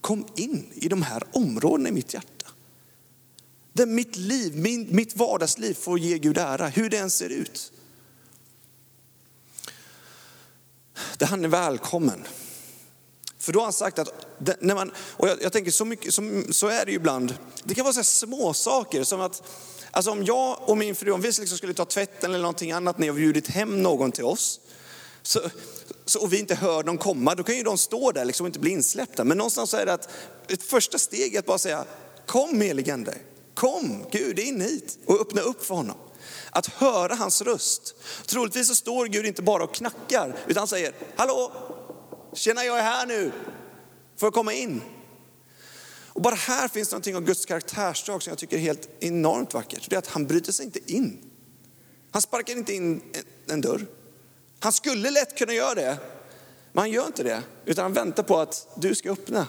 Kom 0.00 0.26
in 0.36 0.66
i 0.74 0.88
de 0.88 1.02
här 1.02 1.22
områdena 1.32 1.88
i 1.88 1.92
mitt 1.92 2.14
hjärta. 2.14 2.46
Där 3.72 3.86
mitt 3.86 4.16
liv, 4.16 4.56
min, 4.56 4.86
mitt 4.90 5.16
vardagsliv 5.16 5.74
får 5.74 5.98
ge 5.98 6.18
Gud 6.18 6.38
ära, 6.38 6.68
hur 6.68 6.90
det 6.90 6.98
än 6.98 7.10
ser 7.10 7.28
ut. 7.28 7.72
Där 11.18 11.26
han 11.26 11.44
är 11.44 11.48
välkommen. 11.48 12.24
För 13.38 13.52
då 13.52 13.58
har 13.58 13.64
han 13.64 13.72
sagt 13.72 13.98
att, 13.98 14.26
när 14.60 14.74
man, 14.74 14.92
och 14.98 15.28
jag, 15.28 15.42
jag 15.42 15.52
tänker 15.52 15.70
så, 15.70 15.84
mycket, 15.84 16.14
så, 16.14 16.42
så 16.50 16.68
är 16.68 16.84
det 16.84 16.90
ju 16.90 16.96
ibland, 16.96 17.34
det 17.64 17.74
kan 17.74 17.84
vara 17.84 17.94
så 17.94 18.04
små 18.04 18.54
saker 18.54 19.04
som 19.04 19.20
att, 19.20 19.42
alltså 19.90 20.10
om 20.10 20.24
jag 20.24 20.68
och 20.68 20.76
min 20.76 20.94
fru, 20.94 21.10
om 21.10 21.20
vi 21.20 21.26
liksom 21.26 21.46
skulle 21.46 21.74
ta 21.74 21.84
tvätten 21.84 22.30
eller 22.30 22.42
någonting 22.42 22.72
annat 22.72 22.98
när 22.98 23.06
jag 23.06 23.16
bjudit 23.16 23.48
hem 23.48 23.82
någon 23.82 24.12
till 24.12 24.24
oss, 24.24 24.60
så, 25.26 25.40
så, 26.04 26.22
och 26.22 26.32
vi 26.32 26.38
inte 26.38 26.54
hör 26.54 26.82
dem 26.82 26.98
komma, 26.98 27.34
då 27.34 27.42
kan 27.42 27.56
ju 27.56 27.62
de 27.62 27.78
stå 27.78 28.12
där 28.12 28.24
liksom 28.24 28.44
och 28.44 28.48
inte 28.48 28.58
bli 28.58 28.70
insläppta. 28.70 29.24
Men 29.24 29.38
någonstans 29.38 29.70
så 29.70 29.76
är 29.76 29.86
det 29.86 29.92
att 29.92 30.08
ett 30.48 30.62
första 30.62 30.98
steg 30.98 31.34
är 31.34 31.38
att 31.38 31.46
bara 31.46 31.58
säga, 31.58 31.84
kom 32.26 32.60
heligande, 32.60 33.14
kom 33.54 34.04
Gud 34.10 34.38
in 34.38 34.60
hit 34.60 34.98
och 35.06 35.20
öppna 35.20 35.40
upp 35.40 35.64
för 35.64 35.74
honom. 35.74 35.96
Att 36.50 36.66
höra 36.66 37.14
hans 37.14 37.42
röst. 37.42 37.94
Troligtvis 38.26 38.68
så 38.68 38.74
står 38.74 39.06
Gud 39.06 39.26
inte 39.26 39.42
bara 39.42 39.64
och 39.64 39.74
knackar, 39.74 40.36
utan 40.46 40.60
han 40.60 40.68
säger, 40.68 40.94
hallå, 41.16 41.52
tjena 42.32 42.64
jag 42.64 42.78
är 42.78 42.82
här 42.82 43.06
nu, 43.06 43.32
får 44.16 44.26
jag 44.26 44.34
komma 44.34 44.52
in? 44.52 44.82
Och 46.06 46.22
bara 46.22 46.34
här 46.34 46.68
finns 46.68 46.88
det 46.88 46.94
någonting 46.94 47.16
av 47.16 47.24
Guds 47.24 47.46
karaktärsdrag 47.46 48.22
som 48.22 48.30
jag 48.30 48.38
tycker 48.38 48.56
är 48.56 48.60
helt 48.60 48.88
enormt 49.00 49.54
vackert. 49.54 49.90
Det 49.90 49.96
är 49.96 49.98
att 49.98 50.06
han 50.06 50.26
bryter 50.26 50.52
sig 50.52 50.66
inte 50.66 50.92
in. 50.92 51.18
Han 52.10 52.22
sparkar 52.22 52.56
inte 52.56 52.74
in 52.74 53.02
en 53.46 53.60
dörr. 53.60 53.86
Han 54.66 54.72
skulle 54.72 55.10
lätt 55.10 55.38
kunna 55.38 55.52
göra 55.52 55.74
det, 55.74 55.98
men 56.72 56.82
han 56.82 56.90
gör 56.90 57.06
inte 57.06 57.22
det. 57.22 57.42
Utan 57.64 57.82
han 57.82 57.92
väntar 57.92 58.22
på 58.22 58.38
att 58.38 58.68
du 58.74 58.94
ska 58.94 59.12
öppna. 59.12 59.46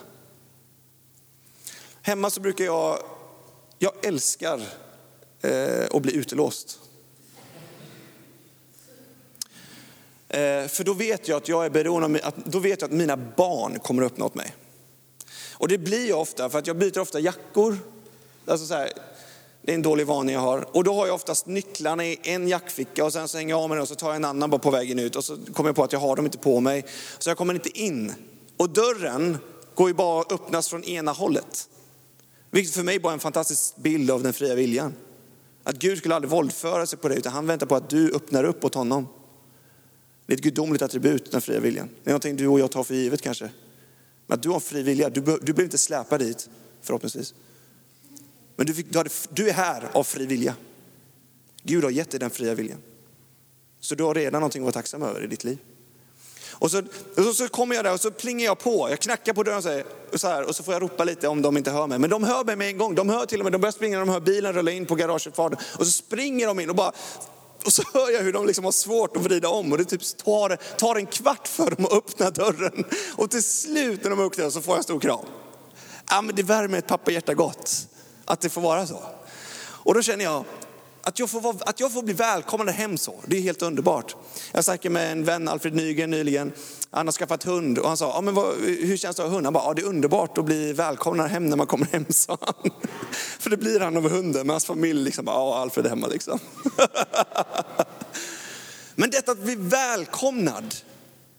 Hemma 2.02 2.30
så 2.30 2.42
brukar 2.42 2.66
jag, 2.66 3.00
jag 3.80 4.06
älskar 4.06 4.62
eh, 5.42 5.86
att 5.92 6.02
bli 6.02 6.16
utelåst. 6.16 6.80
Eh, 10.30 10.68
för 10.68 10.84
då 10.84 10.94
vet 10.94 11.28
jag 11.28 11.38
att 11.38 11.48
jag 11.48 11.66
är 11.66 11.70
beroende 11.70 12.28
av, 12.28 12.34
då 12.46 12.60
vet 12.60 12.82
jag 12.82 12.88
att 12.88 12.98
mina 12.98 13.18
barn 13.18 13.80
kommer 13.80 14.04
att 14.04 14.12
öppna 14.12 14.26
åt 14.26 14.36
mig. 14.36 14.56
Och 15.52 15.68
det 15.68 15.78
blir 15.78 16.10
jag 16.10 16.22
ofta, 16.22 16.50
för 16.50 16.60
att 16.60 16.68
jag 16.68 16.78
byter 16.78 17.00
ofta 17.00 17.20
jackor. 17.20 17.78
Alltså 18.46 18.66
så 18.66 18.74
här, 18.74 18.94
det 19.68 19.74
är 19.74 19.76
en 19.76 19.82
dålig 19.82 20.08
vana 20.08 20.32
jag 20.32 20.40
har. 20.40 20.76
Och 20.78 20.84
då 20.84 20.94
har 20.94 21.08
jag 21.08 21.16
oftast 21.16 21.46
nycklarna 21.46 22.06
i 22.06 22.20
en 22.24 22.48
jackficka 22.48 23.06
och 23.06 23.14
sen 23.14 23.28
så 23.28 23.38
hänger 23.38 23.54
jag 23.54 23.62
av 23.62 23.70
mig 23.70 23.76
den 23.76 23.82
och 23.82 23.88
så 23.88 23.96
tar 23.96 24.08
jag 24.08 24.16
en 24.16 24.26
annan 24.26 24.50
bara 24.50 24.60
på 24.60 24.72
vägen 24.72 25.00
ut 25.00 25.16
och 25.16 25.24
så 25.24 25.38
kommer 25.54 25.70
jag 25.70 25.76
på 25.76 25.84
att 25.84 25.94
jag 25.94 26.00
har 26.00 26.16
dem 26.16 26.26
inte 26.26 26.38
på 26.38 26.60
mig. 26.60 26.86
Så 27.20 27.30
jag 27.30 27.38
kommer 27.38 27.54
inte 27.54 27.80
in. 27.80 28.14
Och 28.58 28.70
dörren 28.70 29.38
går 29.76 29.88
ju 29.88 29.94
bara 29.94 30.22
att 30.22 30.32
öppnas 30.32 30.70
från 30.70 30.84
ena 30.84 31.12
hållet. 31.12 31.70
Vilket 32.52 32.74
för 32.74 32.84
mig 32.84 33.00
bara 33.00 33.10
är 33.10 33.14
en 33.14 33.20
fantastisk 33.20 33.78
bild 33.78 34.12
av 34.12 34.24
den 34.24 34.34
fria 34.34 34.56
viljan. 34.56 34.94
Att 35.64 35.76
Gud 35.76 35.98
skulle 35.98 36.16
aldrig 36.16 36.32
våldföra 36.32 36.86
sig 36.86 37.00
på 37.00 37.08
dig 37.08 37.18
utan 37.18 37.34
han 37.34 37.48
väntar 37.48 37.68
på 37.68 37.76
att 37.76 37.90
du 37.90 38.16
öppnar 38.16 38.44
upp 38.44 38.66
åt 38.66 38.76
honom. 38.76 39.08
Det 40.26 40.34
är 40.34 40.38
ett 40.38 40.44
gudomligt 40.44 40.82
attribut, 40.82 41.32
den 41.32 41.42
fria 41.42 41.60
viljan. 41.60 41.90
Det 42.04 42.10
är 42.10 42.12
någonting 42.12 42.36
du 42.36 42.48
och 42.48 42.60
jag 42.60 42.72
tar 42.72 42.84
för 42.84 42.94
givet 42.94 43.22
kanske. 43.22 43.50
Men 44.28 44.36
att 44.38 44.44
du 44.44 44.50
har 44.50 44.60
fri 44.60 44.84
vilja, 44.84 45.10
du, 45.10 45.22
du 45.42 45.54
blir 45.54 45.66
inte 45.66 45.78
släpad 45.78 46.20
dit 46.20 46.50
förhoppningsvis. 46.82 47.34
Men 48.58 48.66
du, 48.66 48.74
fick, 48.74 48.92
du, 48.92 48.98
hade, 48.98 49.10
du 49.30 49.50
är 49.50 49.54
här 49.54 49.90
av 49.94 50.04
fri 50.04 50.26
vilja. 50.26 50.56
Gud 51.64 51.84
har 51.84 51.92
gett 51.92 52.12
dig 52.12 52.20
den 52.20 52.30
fria 52.30 52.54
viljan. 52.54 52.80
Så 53.80 53.96
du 53.96 54.04
har 54.04 54.14
redan 54.14 54.42
någonting 54.42 54.62
att 54.62 54.66
vara 54.66 54.74
tacksam 54.74 55.04
över 55.04 55.24
i 55.24 55.28
ditt 55.28 55.44
liv. 55.44 55.58
Och 56.52 56.72
så, 56.72 56.82
och 57.18 57.36
så 57.36 57.48
kommer 57.48 57.76
jag 57.76 57.86
där 57.86 57.94
och 57.94 58.02
så 58.02 58.12
plingar 58.12 58.46
jag 58.46 58.60
på. 58.60 58.90
Jag 58.90 59.00
knackar 59.00 59.34
på 59.34 59.44
dörren 59.44 59.58
och 59.58 59.64
säger 59.64 59.86
så 60.14 60.28
här, 60.28 60.44
och 60.44 60.56
så 60.56 60.64
får 60.64 60.74
jag 60.74 60.84
ropa 60.84 61.04
lite 61.04 61.28
om 61.28 61.42
de 61.42 61.58
inte 61.58 61.72
hör 61.72 61.88
mig. 61.88 62.00
Men 62.00 62.10
de 62.10 62.24
hör 62.24 62.44
mig 62.44 62.56
med 62.56 62.68
en 62.68 62.78
gång. 62.78 62.96
De 62.96 63.10
hör 63.10 63.26
till 63.26 63.40
och 63.40 63.44
med, 63.44 63.52
de 63.52 63.62
börjar 63.62 63.72
springa 63.72 64.00
de 64.00 64.10
hör 64.10 64.20
bilen 64.20 64.54
rulla 64.54 64.72
in 64.72 64.86
på 64.86 64.96
garageuppfarten. 64.96 65.60
Och 65.78 65.86
så 65.86 65.92
springer 65.92 66.48
de 66.48 66.60
in 66.60 66.70
och 66.70 66.76
bara 66.76 66.92
och 67.66 67.74
så 67.74 67.84
hör 67.94 68.12
jag 68.12 68.22
hur 68.22 68.34
de 68.34 68.46
liksom 68.46 68.66
har 68.66 68.72
svårt 68.72 69.18
att 69.18 69.24
vrida 69.24 69.50
om 69.50 69.72
och 69.72 69.78
det 69.78 69.86
typ 69.86 70.18
tar, 70.18 70.56
tar 70.78 70.96
en 70.96 71.06
kvart 71.06 71.48
för 71.48 71.72
dem 71.72 71.86
att 71.86 71.94
öppna 71.94 72.30
dörren. 72.30 72.86
Och 73.16 73.32
till 73.32 73.44
slut 73.44 74.04
när 74.04 74.10
de 74.10 74.20
öppnar 74.20 74.50
så 74.50 74.62
får 74.62 74.72
jag 74.72 74.78
en 74.78 74.84
stor 74.84 75.00
kram. 75.00 75.26
Ja, 76.10 76.22
men 76.22 76.36
det 76.36 76.44
värmer 76.44 76.78
ett 76.78 76.88
pappahjärta 76.88 77.34
gott 77.34 77.88
att 78.28 78.42
det 78.42 78.50
får 78.50 78.62
vara 78.62 78.88
så. 78.88 79.04
Och 79.60 79.94
då 79.94 80.02
känner 80.02 80.24
jag 80.24 80.46
att 81.02 81.20
jag 81.20 81.30
får, 81.30 81.42
vara, 81.42 81.56
att 81.60 81.80
jag 81.80 81.94
får 81.94 82.04
bli 82.04 82.14
välkomnad 82.14 82.76
hem 82.76 82.98
så, 82.98 83.16
det 83.26 83.38
är 83.38 83.42
helt 83.42 83.62
underbart. 83.62 84.16
Jag 84.52 84.64
snackade 84.64 84.94
med 84.94 85.12
en 85.12 85.24
vän, 85.24 85.48
Alfred 85.48 85.76
Nygren, 85.76 86.10
nyligen. 86.10 86.52
Han 86.92 87.08
har 87.08 87.12
skaffat 87.12 87.44
hund 87.44 87.78
och 87.80 87.88
han 87.88 87.98
sa, 87.98 88.12
ja, 88.16 88.22
men 88.22 88.34
vad, 88.34 88.56
hur 88.66 88.98
känns 88.98 89.16
det 89.16 89.24
att 89.24 89.30
ha 89.30 89.36
hund? 89.36 89.46
Han 89.46 89.54
bara, 89.54 89.64
ja, 89.64 89.74
det 89.74 89.82
är 89.82 89.86
underbart 89.86 90.38
att 90.38 90.46
bli 90.46 90.74
välkomnad 90.74 91.30
hem 91.30 91.50
när 91.50 91.58
man 91.58 91.68
kommer 91.68 91.86
hem, 91.86 92.06
sa 92.10 92.38
han. 92.42 92.72
För 93.40 93.50
det 93.50 93.58
blir 93.58 93.80
han 93.80 93.98
av 93.98 94.10
hunden, 94.10 94.48
men 94.48 94.50
hans 94.50 94.66
familj 94.66 95.04
liksom, 95.04 95.28
ja, 95.28 95.58
Alfred 95.58 95.86
är 95.86 95.90
hemma 95.90 96.08
liksom. 96.08 96.40
men 98.96 99.10
detta 99.10 99.32
att 99.32 99.40
bli 99.40 99.56
välkomnad, 99.56 100.76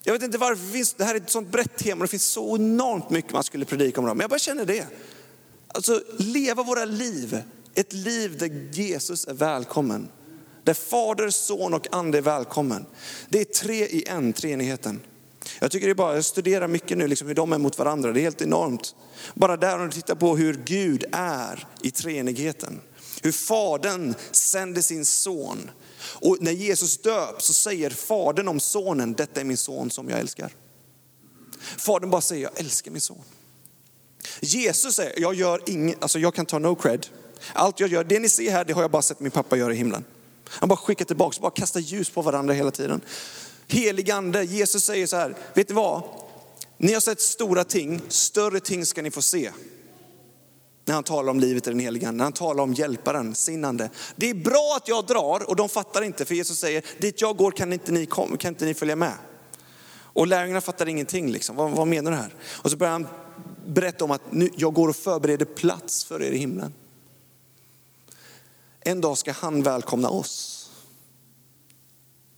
jag 0.03 0.13
vet 0.13 0.23
inte 0.23 0.37
varför 0.37 0.65
det 0.65 0.71
finns, 0.71 0.93
det 0.93 1.03
här 1.03 1.15
är 1.15 1.19
ett 1.19 1.29
sånt 1.29 1.51
brett 1.51 1.77
tema, 1.77 2.03
det 2.03 2.07
finns 2.07 2.25
så 2.25 2.55
enormt 2.55 3.09
mycket 3.09 3.33
man 3.33 3.43
skulle 3.43 3.65
predika 3.65 4.01
om 4.01 4.07
det, 4.07 4.13
men 4.13 4.21
jag 4.21 4.29
bara 4.29 4.39
känner 4.39 4.65
det. 4.65 4.87
Alltså 5.73 6.03
leva 6.17 6.63
våra 6.63 6.85
liv, 6.85 7.43
ett 7.75 7.93
liv 7.93 8.37
där 8.37 8.69
Jesus 8.71 9.27
är 9.27 9.33
välkommen. 9.33 10.09
Där 10.63 10.73
Fader, 10.73 11.29
Son 11.29 11.73
och 11.73 11.87
Ande 11.91 12.17
är 12.17 12.21
välkommen. 12.21 12.85
Det 13.29 13.41
är 13.41 13.45
tre 13.45 13.85
i 13.85 14.03
en, 14.07 14.33
treenigheten. 14.33 15.01
Jag 15.59 15.71
tycker 15.71 15.87
det 15.87 15.91
är 15.91 15.95
bara, 15.95 16.15
jag 16.15 16.25
studerar 16.25 16.67
mycket 16.67 16.97
nu 16.97 17.07
liksom 17.07 17.27
hur 17.27 17.35
de 17.35 17.53
är 17.53 17.57
mot 17.57 17.77
varandra, 17.77 18.11
det 18.11 18.19
är 18.19 18.21
helt 18.21 18.41
enormt. 18.41 18.95
Bara 19.33 19.57
där 19.57 19.79
om 19.79 19.85
du 19.85 19.91
tittar 19.91 20.15
på 20.15 20.37
hur 20.37 20.61
Gud 20.65 21.05
är 21.11 21.67
i 21.81 21.91
treenigheten. 21.91 22.81
Hur 23.21 23.31
Fadern 23.31 24.13
sänder 24.31 24.81
sin 24.81 25.05
son. 25.05 25.71
Och 26.01 26.37
när 26.39 26.51
Jesus 26.51 26.97
döps 26.97 27.45
så 27.45 27.53
säger 27.53 27.89
Fadern 27.89 28.47
om 28.47 28.59
sonen, 28.59 29.13
detta 29.13 29.41
är 29.41 29.45
min 29.45 29.57
son 29.57 29.91
som 29.91 30.09
jag 30.09 30.19
älskar. 30.19 30.53
Fadern 31.77 32.09
bara 32.09 32.21
säger, 32.21 32.43
jag 32.43 32.59
älskar 32.59 32.91
min 32.91 33.01
son. 33.01 33.23
Jesus 34.39 34.95
säger, 34.95 35.19
jag 35.19 35.33
gör 35.33 35.61
inget, 35.65 36.03
alltså 36.03 36.19
jag 36.19 36.33
kan 36.33 36.45
ta 36.45 36.59
no 36.59 36.75
cred. 36.75 37.07
Allt 37.53 37.79
jag 37.79 37.89
gör, 37.89 38.03
det 38.03 38.19
ni 38.19 38.29
ser 38.29 38.51
här, 38.51 38.65
det 38.65 38.73
har 38.73 38.81
jag 38.81 38.91
bara 38.91 39.01
sett 39.01 39.19
min 39.19 39.31
pappa 39.31 39.57
göra 39.57 39.73
i 39.73 39.75
himlen. 39.75 40.03
Han 40.49 40.69
bara 40.69 40.77
skickar 40.77 41.05
tillbaka, 41.05 41.37
bara 41.41 41.51
kastar 41.51 41.79
ljus 41.79 42.09
på 42.09 42.21
varandra 42.21 42.53
hela 42.53 42.71
tiden. 42.71 43.01
Helig 43.67 44.11
ande, 44.11 44.43
Jesus 44.43 44.83
säger 44.83 45.07
så 45.07 45.15
här, 45.15 45.35
vet 45.53 45.69
ni 45.69 45.75
vad? 45.75 46.03
Ni 46.77 46.93
har 46.93 47.01
sett 47.01 47.21
stora 47.21 47.63
ting, 47.63 48.01
större 48.07 48.59
ting 48.59 48.85
ska 48.85 49.01
ni 49.01 49.11
få 49.11 49.21
se. 49.21 49.51
När 50.85 50.93
han 50.93 51.03
talar 51.03 51.31
om 51.31 51.39
livet 51.39 51.67
i 51.67 51.69
den 51.69 51.79
heliga 51.79 52.07
ande, 52.07 52.17
när 52.17 52.23
han 52.23 52.33
talar 52.33 52.63
om 52.63 52.73
hjälparen, 52.73 53.35
sinnande. 53.35 53.89
Det 54.15 54.29
är 54.29 54.33
bra 54.33 54.73
att 54.77 54.87
jag 54.87 55.05
drar 55.05 55.49
och 55.49 55.55
de 55.55 55.69
fattar 55.69 56.01
inte, 56.01 56.25
för 56.25 56.35
Jesus 56.35 56.59
säger, 56.59 56.85
dit 56.97 57.21
jag 57.21 57.37
går 57.37 57.51
kan 57.51 57.73
inte 57.73 57.91
ni, 57.91 58.05
kom, 58.05 58.37
kan 58.37 58.49
inte 58.49 58.65
ni 58.65 58.73
följa 58.73 58.95
med. 58.95 59.13
Och 60.13 60.27
lärjungarna 60.27 60.61
fattar 60.61 60.89
ingenting, 60.89 61.31
liksom. 61.31 61.55
vad, 61.55 61.71
vad 61.71 61.87
menar 61.87 62.11
du 62.11 62.17
här? 62.17 62.33
Och 62.43 62.71
så 62.71 62.77
börjar 62.77 62.91
han 62.91 63.07
berätta 63.67 64.05
om 64.05 64.11
att 64.11 64.31
nu, 64.31 64.49
jag 64.57 64.73
går 64.73 64.87
och 64.87 64.95
förbereder 64.95 65.45
plats 65.45 66.03
för 66.03 66.21
er 66.21 66.31
i 66.31 66.37
himlen. 66.37 66.73
En 68.79 69.01
dag 69.01 69.17
ska 69.17 69.31
han 69.31 69.63
välkomna 69.63 70.09
oss 70.09 70.55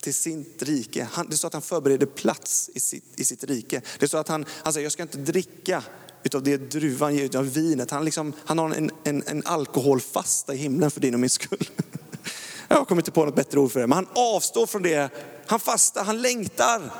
till 0.01 0.13
sitt 0.13 0.63
rike. 0.63 1.07
Han, 1.11 1.27
det 1.29 1.37
står 1.37 1.47
att 1.47 1.53
han 1.53 1.61
förbereder 1.61 2.05
plats 2.05 2.69
i 2.73 2.79
sitt, 2.79 3.19
i 3.19 3.25
sitt 3.25 3.43
rike. 3.43 3.81
Det 3.99 4.07
står 4.07 4.19
att 4.19 4.27
han, 4.27 4.45
han 4.63 4.73
säger, 4.73 4.85
jag 4.85 4.91
ska 4.91 5.03
inte 5.03 5.17
dricka 5.17 5.83
utav 6.23 6.43
det 6.43 6.57
druvan 6.57 7.15
ger, 7.15 7.23
utav 7.23 7.45
vinet. 7.45 7.91
Han, 7.91 8.05
liksom, 8.05 8.33
han 8.45 8.59
har 8.59 8.69
en, 8.69 8.91
en, 9.03 9.23
en 9.27 9.45
alkoholfasta 9.45 10.53
i 10.53 10.57
himlen 10.57 10.91
för 10.91 11.01
din 11.01 11.13
och 11.13 11.19
min 11.19 11.29
skull. 11.29 11.69
Jag 12.67 12.87
kommer 12.87 13.01
inte 13.01 13.11
på 13.11 13.25
något 13.25 13.35
bättre 13.35 13.59
ord 13.59 13.71
för 13.71 13.79
det, 13.79 13.87
men 13.87 13.95
han 13.95 14.07
avstår 14.15 14.65
från 14.65 14.81
det. 14.81 15.09
Han 15.45 15.59
fastar, 15.59 16.03
han 16.03 16.21
längtar 16.21 16.93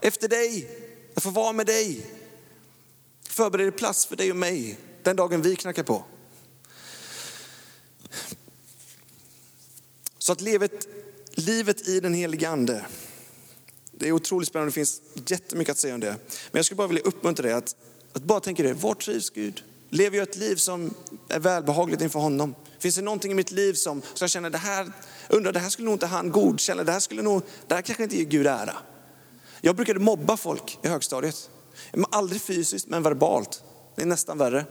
efter 0.00 0.28
dig, 0.28 0.70
att 1.14 1.22
få 1.22 1.30
vara 1.30 1.52
med 1.52 1.66
dig 1.66 2.06
förbereder 3.38 3.70
plats 3.70 4.06
för 4.06 4.16
dig 4.16 4.30
och 4.30 4.36
mig 4.36 4.78
den 5.02 5.16
dagen 5.16 5.42
vi 5.42 5.56
knackar 5.56 5.82
på. 5.82 6.04
Så 10.18 10.32
att 10.32 10.40
livet, 10.40 10.88
livet 11.30 11.88
i 11.88 12.00
den 12.00 12.14
helige 12.14 12.48
ande, 12.48 12.86
det 13.92 14.08
är 14.08 14.12
otroligt 14.12 14.48
spännande, 14.48 14.70
det 14.70 14.74
finns 14.74 15.02
jättemycket 15.26 15.72
att 15.72 15.78
säga 15.78 15.94
om 15.94 16.00
det. 16.00 16.16
Men 16.50 16.58
jag 16.58 16.64
skulle 16.64 16.76
bara 16.76 16.88
vilja 16.88 17.02
uppmuntra 17.02 17.42
dig 17.42 17.52
att, 17.52 17.76
att 18.12 18.22
bara 18.22 18.40
tänka 18.40 18.62
dig, 18.62 18.72
var 18.72 18.94
trivs 18.94 19.30
Gud? 19.30 19.64
Lever 19.90 20.16
jag 20.16 20.28
ett 20.28 20.36
liv 20.36 20.56
som 20.56 20.94
är 21.28 21.40
välbehagligt 21.40 22.02
inför 22.02 22.20
honom? 22.20 22.54
Finns 22.78 22.94
det 22.94 23.02
någonting 23.02 23.32
i 23.32 23.34
mitt 23.34 23.50
liv 23.50 23.74
som, 23.74 24.02
som 24.02 24.24
jag 24.24 24.30
känner, 24.30 24.50
det 24.50 24.58
här, 24.58 24.92
undrar, 25.28 25.52
det 25.52 25.60
här 25.60 25.70
skulle 25.70 25.86
nog 25.86 25.94
inte 25.94 26.06
han 26.06 26.30
godkänna, 26.30 26.84
det 26.84 26.92
här 26.92 27.00
skulle 27.00 27.22
nog, 27.22 27.42
det 27.66 27.74
här 27.74 27.82
kanske 27.82 28.02
inte 28.02 28.16
ger 28.16 28.24
Gud 28.24 28.46
ära. 28.46 28.76
Jag 29.60 29.76
brukade 29.76 30.00
mobba 30.00 30.36
folk 30.36 30.78
i 30.82 30.88
högstadiet. 30.88 31.50
Aldrig 32.10 32.42
fysiskt, 32.42 32.88
men 32.88 33.02
verbalt. 33.02 33.62
Det 33.96 34.02
är 34.02 34.06
nästan 34.06 34.38
värre. 34.38 34.64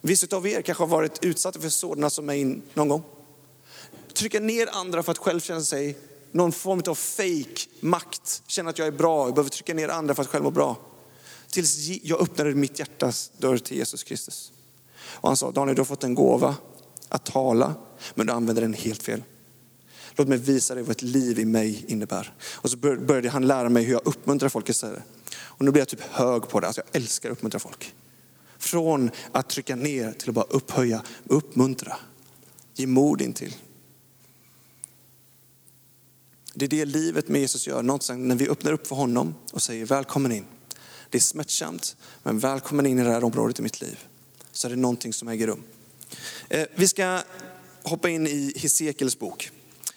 Vissa 0.00 0.36
av 0.36 0.46
er 0.46 0.62
kanske 0.62 0.82
har 0.82 0.88
varit 0.88 1.24
utsatta 1.24 1.60
för 1.60 1.68
sådana 1.68 2.10
som 2.10 2.26
mig 2.26 2.62
någon 2.74 2.88
gång. 2.88 3.02
trycka 4.14 4.40
ner 4.40 4.68
andra 4.72 5.02
för 5.02 5.12
att 5.12 5.18
själv 5.18 5.40
känna 5.40 5.60
sig 5.60 5.96
någon 6.32 6.52
form 6.52 6.82
av 6.86 6.94
fake 6.94 7.68
makt. 7.80 8.42
Känna 8.46 8.70
att 8.70 8.78
jag 8.78 8.88
är 8.88 8.92
bra, 8.92 9.26
jag 9.26 9.34
behöver 9.34 9.50
trycka 9.50 9.74
ner 9.74 9.88
andra 9.88 10.14
för 10.14 10.22
att 10.22 10.28
själv 10.28 10.44
må 10.44 10.50
bra. 10.50 10.76
Tills 11.50 11.88
jag 12.02 12.20
öppnade 12.20 12.54
mitt 12.54 12.78
hjärtas 12.78 13.30
dörr 13.38 13.58
till 13.58 13.76
Jesus 13.76 14.02
Kristus. 14.02 14.52
Och 15.04 15.28
han 15.28 15.36
sa, 15.36 15.50
Daniel 15.50 15.76
du 15.76 15.80
har 15.80 15.86
fått 15.86 16.04
en 16.04 16.14
gåva 16.14 16.56
att 17.08 17.26
tala, 17.26 17.74
men 18.14 18.26
du 18.26 18.32
använder 18.32 18.62
den 18.62 18.74
helt 18.74 19.02
fel. 19.02 19.22
Låt 20.14 20.28
mig 20.28 20.38
visa 20.38 20.74
dig 20.74 20.82
vad 20.82 20.90
ett 20.90 21.02
liv 21.02 21.38
i 21.38 21.44
mig 21.44 21.84
innebär. 21.88 22.34
Och 22.42 22.70
så 22.70 22.76
började 22.76 23.28
han 23.28 23.46
lära 23.46 23.68
mig 23.68 23.84
hur 23.84 23.92
jag 23.92 24.06
uppmuntrar 24.06 24.48
folk 24.48 24.68
istället. 24.68 25.02
Och 25.34 25.64
nu 25.64 25.70
blir 25.70 25.80
jag 25.80 25.88
typ 25.88 26.00
hög 26.00 26.48
på 26.48 26.60
det, 26.60 26.66
alltså 26.66 26.82
jag 26.92 27.02
älskar 27.02 27.30
att 27.30 27.36
uppmuntra 27.36 27.58
folk. 27.60 27.94
Från 28.58 29.10
att 29.32 29.48
trycka 29.48 29.76
ner 29.76 30.12
till 30.12 30.28
att 30.28 30.34
bara 30.34 30.44
upphöja, 30.44 31.02
uppmuntra, 31.24 31.96
ge 32.74 32.86
mod 32.86 33.22
in 33.22 33.32
till. 33.32 33.56
Det 36.54 36.64
är 36.64 36.68
det 36.68 36.84
livet 36.84 37.28
med 37.28 37.40
Jesus 37.40 37.66
gör, 37.66 37.82
någonstans 37.82 38.18
när 38.18 38.36
vi 38.36 38.48
öppnar 38.48 38.72
upp 38.72 38.86
för 38.86 38.96
honom 38.96 39.34
och 39.52 39.62
säger 39.62 39.86
välkommen 39.86 40.32
in. 40.32 40.44
Det 41.10 41.18
är 41.18 41.22
smärtsamt, 41.22 41.96
men 42.22 42.38
välkommen 42.38 42.86
in 42.86 42.98
i 42.98 43.04
det 43.04 43.10
här 43.10 43.24
området 43.24 43.58
i 43.58 43.62
mitt 43.62 43.80
liv. 43.80 43.98
Så 44.52 44.68
är 44.68 44.70
det 44.70 44.76
någonting 44.76 45.12
som 45.12 45.28
äger 45.28 45.46
rum. 45.46 45.62
Eh, 46.48 46.66
vi 46.74 46.88
ska 46.88 47.20
hoppa 47.82 48.08
in 48.08 48.26
i 48.26 48.52
Hesekiels 48.56 49.18
bok 49.18 49.50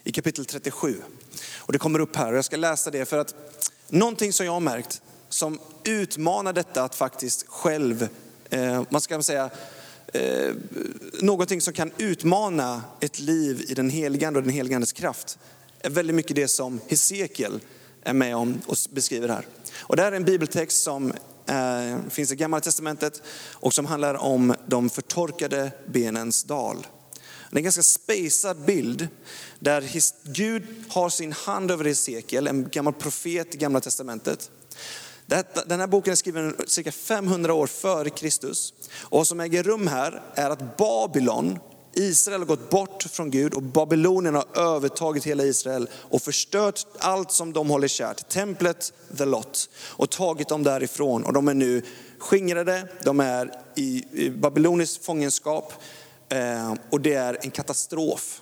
i 0.03 0.11
kapitel 0.11 0.45
37. 0.45 1.01
Och 1.55 1.73
det 1.73 1.79
kommer 1.79 1.99
upp 1.99 2.15
här 2.15 2.31
och 2.31 2.37
jag 2.37 2.45
ska 2.45 2.57
läsa 2.57 2.91
det 2.91 3.05
för 3.05 3.17
att 3.17 3.35
någonting 3.89 4.33
som 4.33 4.45
jag 4.45 4.53
har 4.53 4.59
märkt 4.59 5.01
som 5.35 5.59
utmanar 5.83 6.53
detta 6.53 6.83
att 6.83 6.95
faktiskt 6.95 7.45
själv, 7.47 8.07
eh, 8.49 8.83
man 8.89 9.01
ska 9.01 9.21
säga, 9.21 9.49
eh, 10.13 10.53
någonting 11.21 11.61
som 11.61 11.73
kan 11.73 11.91
utmana 11.97 12.83
ett 12.99 13.19
liv 13.19 13.65
i 13.67 13.73
den 13.73 13.89
heligande 13.89 14.39
och 14.39 14.43
den 14.43 14.53
heligandes 14.53 14.93
kraft 14.93 15.39
är 15.79 15.89
väldigt 15.89 16.15
mycket 16.15 16.35
det 16.35 16.47
som 16.47 16.79
Hesekiel 16.87 17.59
är 18.03 18.13
med 18.13 18.35
om 18.35 18.61
och 18.65 18.77
beskriver 18.89 19.27
här. 19.27 19.47
Och 19.77 19.95
det 19.95 20.01
här 20.01 20.11
är 20.11 20.15
en 20.15 20.23
bibeltext 20.23 20.83
som 20.83 21.13
eh, 21.45 22.09
finns 22.09 22.31
i 22.31 22.35
gamla 22.35 22.59
testamentet 22.59 23.21
och 23.51 23.73
som 23.73 23.85
handlar 23.85 24.15
om 24.15 24.55
de 24.67 24.89
förtorkade 24.89 25.71
benens 25.85 26.43
dal. 26.43 26.87
Det 27.49 27.55
är 27.55 27.59
en 27.59 27.63
ganska 27.63 27.83
spacad 27.83 28.65
bild 28.65 29.07
där 29.59 29.89
Gud 30.23 30.63
har 30.89 31.09
sin 31.09 31.31
hand 31.31 31.71
över 31.71 31.85
Hesekiel, 31.85 32.47
en 32.47 32.69
gammal 32.69 32.93
profet 32.93 33.55
i 33.55 33.57
gamla 33.57 33.79
testamentet. 33.79 34.51
Den 35.65 35.79
här 35.79 35.87
boken 35.87 36.11
är 36.11 36.15
skriven 36.15 36.55
cirka 36.67 36.91
500 36.91 37.53
år 37.53 37.67
före 37.67 38.09
Kristus. 38.09 38.73
Och 39.01 39.17
vad 39.17 39.27
som 39.27 39.39
äger 39.39 39.63
rum 39.63 39.87
här 39.87 40.21
är 40.35 40.49
att 40.49 40.77
Babylon, 40.77 41.59
Israel 41.93 42.41
har 42.41 42.45
gått 42.45 42.69
bort 42.69 43.03
från 43.03 43.31
Gud 43.31 43.53
och 43.53 43.61
Babylonien 43.61 44.35
har 44.35 44.45
övertagit 44.57 45.23
hela 45.23 45.43
Israel 45.43 45.89
och 45.93 46.21
förstört 46.21 46.85
allt 46.99 47.31
som 47.31 47.53
de 47.53 47.69
håller 47.69 47.87
kärt. 47.87 48.29
Templet, 48.29 48.93
the 49.17 49.25
lot. 49.25 49.69
Och 49.75 50.09
tagit 50.09 50.47
dem 50.47 50.63
därifrån 50.63 51.23
och 51.23 51.33
de 51.33 51.47
är 51.47 51.53
nu 51.53 51.81
skingrade, 52.19 52.87
de 53.03 53.19
är 53.19 53.51
i 53.75 54.29
babylonisk 54.29 55.03
fångenskap 55.03 55.73
eh, 56.29 56.73
och 56.89 57.01
det 57.01 57.13
är 57.13 57.37
en 57.41 57.51
katastrof. 57.51 58.41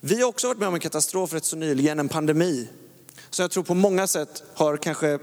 Vi 0.00 0.20
har 0.20 0.28
också 0.28 0.46
varit 0.46 0.58
med 0.58 0.68
om 0.68 0.74
en 0.74 0.80
katastrof 0.80 1.32
rätt 1.32 1.44
så 1.44 1.56
nyligen, 1.56 1.98
en 1.98 2.08
pandemi. 2.08 2.68
som 3.30 3.42
jag 3.42 3.50
tror 3.50 3.62
på 3.62 3.74
många 3.74 4.06
sätt 4.06 4.42
har 4.54 4.76
kanske 4.76 5.18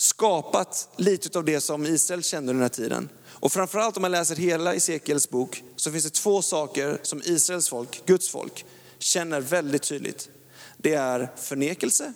skapat 0.00 0.88
lite 0.96 1.38
av 1.38 1.44
det 1.44 1.60
som 1.60 1.86
Israel 1.86 2.22
kände 2.22 2.50
under 2.50 2.54
den 2.54 2.62
här 2.62 2.88
tiden. 2.88 3.08
Och 3.30 3.52
framförallt 3.52 3.96
om 3.96 4.02
man 4.02 4.10
läser 4.10 4.36
hela 4.36 4.74
Esekiels 4.74 5.30
bok 5.30 5.62
så 5.76 5.92
finns 5.92 6.04
det 6.04 6.10
två 6.10 6.42
saker 6.42 6.98
som 7.02 7.22
Israels 7.24 7.68
folk, 7.68 8.06
Guds 8.06 8.28
folk, 8.28 8.64
känner 8.98 9.40
väldigt 9.40 9.82
tydligt. 9.82 10.28
Det 10.76 10.94
är 10.94 11.32
förnekelse. 11.36 12.12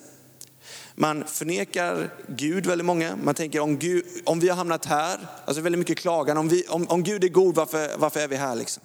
Man 0.95 1.25
förnekar 1.27 2.15
Gud 2.29 2.67
väldigt 2.67 2.85
många. 2.85 3.17
Man 3.17 3.35
tänker 3.35 3.61
om, 3.61 3.79
Gud, 3.79 4.05
om 4.25 4.41
vi 4.41 4.49
har 4.49 4.57
hamnat 4.57 4.85
här, 4.85 5.19
alltså 5.45 5.63
väldigt 5.63 5.79
mycket 5.79 5.99
klagan. 5.99 6.37
Om, 6.37 6.49
vi, 6.49 6.65
om, 6.69 6.89
om 6.89 7.03
Gud 7.03 7.25
är 7.25 7.29
god, 7.29 7.55
varför, 7.55 7.91
varför 7.99 8.21
är 8.21 8.29
vi 8.29 8.37
här? 8.37 8.55
Liksom? 8.55 8.83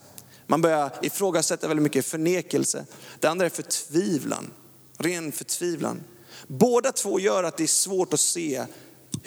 Man 0.48 0.62
börjar 0.62 0.92
ifrågasätta 1.02 1.68
väldigt 1.68 1.84
mycket 1.84 2.06
förnekelse. 2.06 2.86
Det 3.20 3.28
andra 3.28 3.46
är 3.46 3.50
förtvivlan, 3.50 4.52
ren 4.98 5.32
förtvivlan. 5.32 6.04
Båda 6.48 6.92
två 6.92 7.20
gör 7.20 7.44
att 7.44 7.58
det 7.58 7.64
är 7.64 7.68
svårt 7.68 8.14
att 8.14 8.20
se 8.20 8.66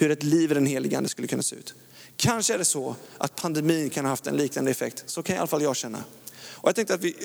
hur 0.00 0.10
ett 0.10 0.22
liv 0.22 0.50
i 0.50 0.54
den 0.54 0.66
helige 0.66 0.96
Ande 0.96 1.08
skulle 1.08 1.28
kunna 1.28 1.42
se 1.42 1.56
ut. 1.56 1.74
Kanske 2.16 2.54
är 2.54 2.58
det 2.58 2.64
så 2.64 2.96
att 3.18 3.36
pandemin 3.36 3.90
kan 3.90 4.04
ha 4.04 4.12
haft 4.12 4.26
en 4.26 4.36
liknande 4.36 4.70
effekt. 4.70 5.02
Så 5.06 5.22
kan 5.22 5.36
i 5.36 5.38
alla 5.38 5.46
fall 5.46 5.62
jag 5.62 5.76
känna. 5.76 6.04
Och 6.50 6.68
jag 6.68 6.76
tänkte 6.76 6.94
att 6.94 7.00
vi, 7.00 7.16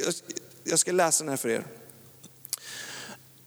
jag 0.63 0.79
ska 0.79 0.91
läsa 0.91 1.23
den 1.23 1.29
här 1.29 1.37
för 1.37 1.49
er. 1.49 1.65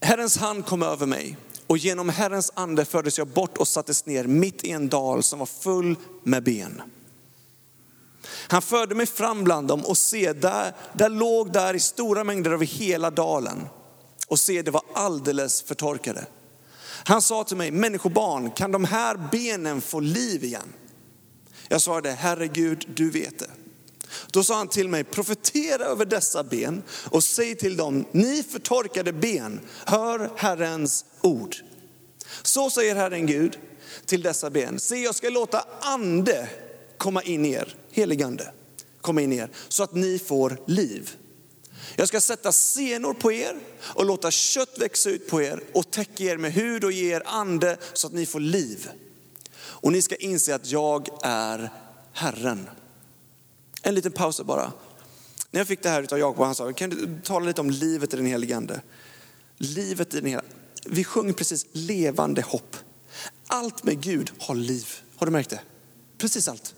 Herrens 0.01 0.37
hand 0.37 0.67
kom 0.67 0.83
över 0.83 1.07
mig 1.07 1.37
och 1.67 1.79
genom 1.79 2.09
Herrens 2.09 2.53
ande 2.55 2.85
fördes 2.85 3.19
jag 3.19 3.27
bort 3.27 3.59
och 3.59 3.69
sattes 3.69 4.07
ner 4.07 4.25
mitt 4.25 4.65
i 4.65 4.71
en 4.71 4.89
dal 4.89 5.23
som 5.23 5.39
var 5.39 5.47
full 5.47 5.97
med 6.23 6.43
ben. 6.43 6.83
Han 8.49 8.63
förde 8.63 8.95
mig 8.95 9.07
fram 9.07 9.45
bland 9.45 9.69
dem 9.69 9.85
och 9.85 9.99
se, 9.99 10.33
där, 10.33 10.75
där 10.93 11.09
låg 11.09 11.53
där 11.53 11.75
i 11.75 11.81
stora 11.81 12.25
mängder 12.25 12.51
över 12.51 12.67
hela 12.67 13.11
dalen. 13.11 13.69
Och 14.27 14.39
se, 14.39 14.63
det 14.63 14.71
var 14.71 14.83
alldeles 14.95 15.63
förtorkade. 15.63 16.27
Han 17.05 17.23
sa 17.23 17.45
till 17.45 17.57
mig, 17.57 17.71
människobarn, 17.71 18.51
kan 18.51 18.73
de 18.73 18.85
här 18.85 19.29
benen 19.33 19.81
få 19.81 20.01
liv 20.01 20.45
igen? 20.45 20.73
Jag 21.69 21.81
svarade, 21.81 22.11
herregud, 22.11 22.85
du 22.95 23.11
vet 23.11 23.39
det. 23.39 23.51
Då 24.31 24.45
sa 24.45 24.57
han 24.57 24.69
till 24.69 24.89
mig, 24.89 25.05
profetera 25.05 25.85
över 25.85 26.05
dessa 26.05 26.45
ben 26.45 26.83
och 27.11 27.25
säg 27.25 27.55
till 27.57 27.77
dem, 27.77 28.05
ni 28.13 28.43
förtorkade 28.43 29.13
ben, 29.13 29.61
hör 29.87 30.31
Herrens 30.37 31.05
ord. 31.21 31.57
Så 32.43 32.71
säger 32.71 32.95
Herren 32.95 33.27
Gud 33.27 33.59
till 34.07 34.23
dessa 34.23 34.51
ben, 34.51 34.81
se 34.81 34.97
jag 34.97 35.15
ska 35.15 35.29
låta 35.29 35.65
ande 35.81 36.49
komma 36.99 37.23
in 37.23 37.45
i 37.45 37.53
er, 37.53 37.77
heligande, 37.91 38.53
komma 39.01 39.21
in 39.21 39.33
i 39.33 39.37
er, 39.37 39.51
så 39.69 39.83
att 39.83 39.95
ni 39.95 40.19
får 40.19 40.61
liv. 40.67 41.11
Jag 41.99 42.09
ska 42.09 42.21
sätta 42.21 42.53
senor 42.53 43.15
på 43.15 43.33
er 43.33 43.57
och 43.81 44.05
låta 44.05 44.31
kött 44.31 44.79
växa 44.79 45.11
ut 45.11 45.29
på 45.29 45.43
er 45.43 45.63
och 45.75 45.91
täcka 45.91 46.25
er 46.25 46.37
med 46.37 46.53
hud 46.53 46.85
och 46.85 46.93
ge 46.93 47.15
er 47.15 47.23
ande 47.27 47.77
så 47.93 48.07
att 48.07 48.13
ni 48.13 48.27
får 48.27 48.41
liv. 48.41 48.91
Och 49.59 49.93
ni 49.93 50.03
ska 50.03 50.17
inse 50.17 50.55
att 50.55 50.71
jag 50.71 51.09
är 51.23 51.71
Herren. 52.13 52.69
En 53.83 53.95
liten 53.95 54.13
paus 54.13 54.41
bara. 54.41 54.73
När 55.51 55.61
jag 55.61 55.69
fick 55.69 55.83
det 55.83 55.89
här 55.89 56.13
av 56.13 56.19
Jakob, 56.19 56.45
han 56.45 56.55
sa, 56.55 56.73
kan 56.73 56.91
du 56.91 57.21
tala 57.25 57.47
lite 57.47 57.61
om 57.61 57.71
livet 57.71 58.15
i 58.15 58.17
den 58.17 58.27
helige 58.27 58.57
Ande? 58.57 58.83
Livet 59.57 60.15
i 60.15 60.21
den 60.21 60.31
heliga 60.31 60.45
Vi 60.87 61.05
sjöng 61.05 61.35
precis 61.35 61.67
levande 61.73 62.43
hopp. 62.43 62.77
Allt 63.47 63.85
med 63.85 64.01
Gud 64.01 64.33
har 64.39 64.55
liv. 64.55 64.89
Har 65.17 65.27
du 65.27 65.33
märkt 65.33 65.51
det? 65.51 65.61
Precis 66.19 66.49
allt. 66.49 66.75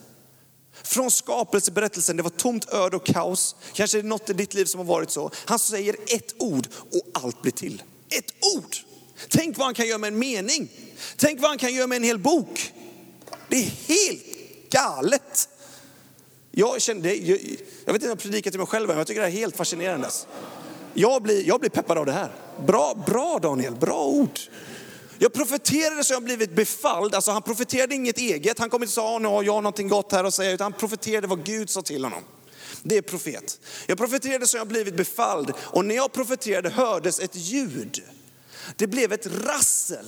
Från 0.82 1.10
skapelseberättelsen, 1.10 2.16
det 2.16 2.22
var 2.22 2.30
tomt 2.30 2.68
öde 2.72 2.96
och 2.96 3.06
kaos. 3.06 3.56
Kanske 3.72 3.98
är 3.98 4.02
det 4.02 4.08
något 4.08 4.30
i 4.30 4.32
ditt 4.32 4.54
liv 4.54 4.64
som 4.64 4.78
har 4.78 4.84
varit 4.84 5.10
så. 5.10 5.30
Han 5.44 5.58
säger 5.58 5.96
ett 6.06 6.34
ord 6.38 6.68
och 6.92 7.22
allt 7.22 7.42
blir 7.42 7.52
till. 7.52 7.82
Ett 8.08 8.34
ord. 8.56 8.76
Tänk 9.28 9.58
vad 9.58 9.64
han 9.66 9.74
kan 9.74 9.86
göra 9.86 9.98
med 9.98 10.08
en 10.08 10.18
mening. 10.18 10.68
Tänk 11.16 11.40
vad 11.40 11.50
han 11.50 11.58
kan 11.58 11.74
göra 11.74 11.86
med 11.86 11.96
en 11.96 12.02
hel 12.02 12.18
bok. 12.18 12.72
Det 13.48 13.56
är 13.56 13.70
helt 13.88 14.24
galet. 14.70 15.48
Jag 16.50 16.80
kände, 16.82 17.14
jag, 17.14 17.38
jag 17.84 17.92
vet 17.92 17.94
inte 17.94 18.06
om 18.06 18.10
jag 18.10 18.18
predikar 18.18 18.50
till 18.50 18.60
mig 18.60 18.66
själv, 18.66 18.88
men 18.88 18.98
jag 18.98 19.06
tycker 19.06 19.20
det 19.20 19.26
är 19.26 19.30
helt 19.30 19.56
fascinerande. 19.56 20.08
Jag 20.94 21.22
blir, 21.22 21.48
jag 21.48 21.60
blir 21.60 21.70
peppad 21.70 21.98
av 21.98 22.06
det 22.06 22.12
här. 22.12 22.32
Bra, 22.66 23.04
bra 23.06 23.38
Daniel, 23.42 23.74
bra 23.74 24.04
ord. 24.04 24.40
Jag 25.22 25.32
profeterade 25.32 26.04
så 26.04 26.12
jag 26.12 26.22
blivit 26.22 26.54
befalld. 26.54 27.14
Alltså 27.14 27.30
han 27.30 27.42
profeterade 27.42 27.94
inget 27.94 28.18
eget. 28.18 28.58
Han 28.58 28.70
kom 28.70 28.82
inte 28.82 28.90
och 28.90 28.94
sa, 28.94 29.18
nu 29.18 29.28
har 29.28 29.42
jag 29.42 29.54
någonting 29.54 29.88
gott 29.88 30.12
här 30.12 30.24
att 30.24 30.34
säga. 30.34 30.52
Utan 30.52 30.64
han 30.64 30.80
profeterade 30.80 31.26
vad 31.26 31.44
Gud 31.44 31.70
sa 31.70 31.82
till 31.82 32.04
honom. 32.04 32.22
Det 32.82 32.96
är 32.96 33.02
profet. 33.02 33.60
Jag 33.86 33.98
profeterade 33.98 34.46
så 34.46 34.56
jag 34.56 34.68
blivit 34.68 34.96
befalld. 34.96 35.52
Och 35.60 35.84
när 35.84 35.94
jag 35.94 36.12
profeterade 36.12 36.70
hördes 36.70 37.20
ett 37.20 37.36
ljud. 37.36 38.02
Det 38.76 38.86
blev 38.86 39.12
ett 39.12 39.26
rassel. 39.26 40.06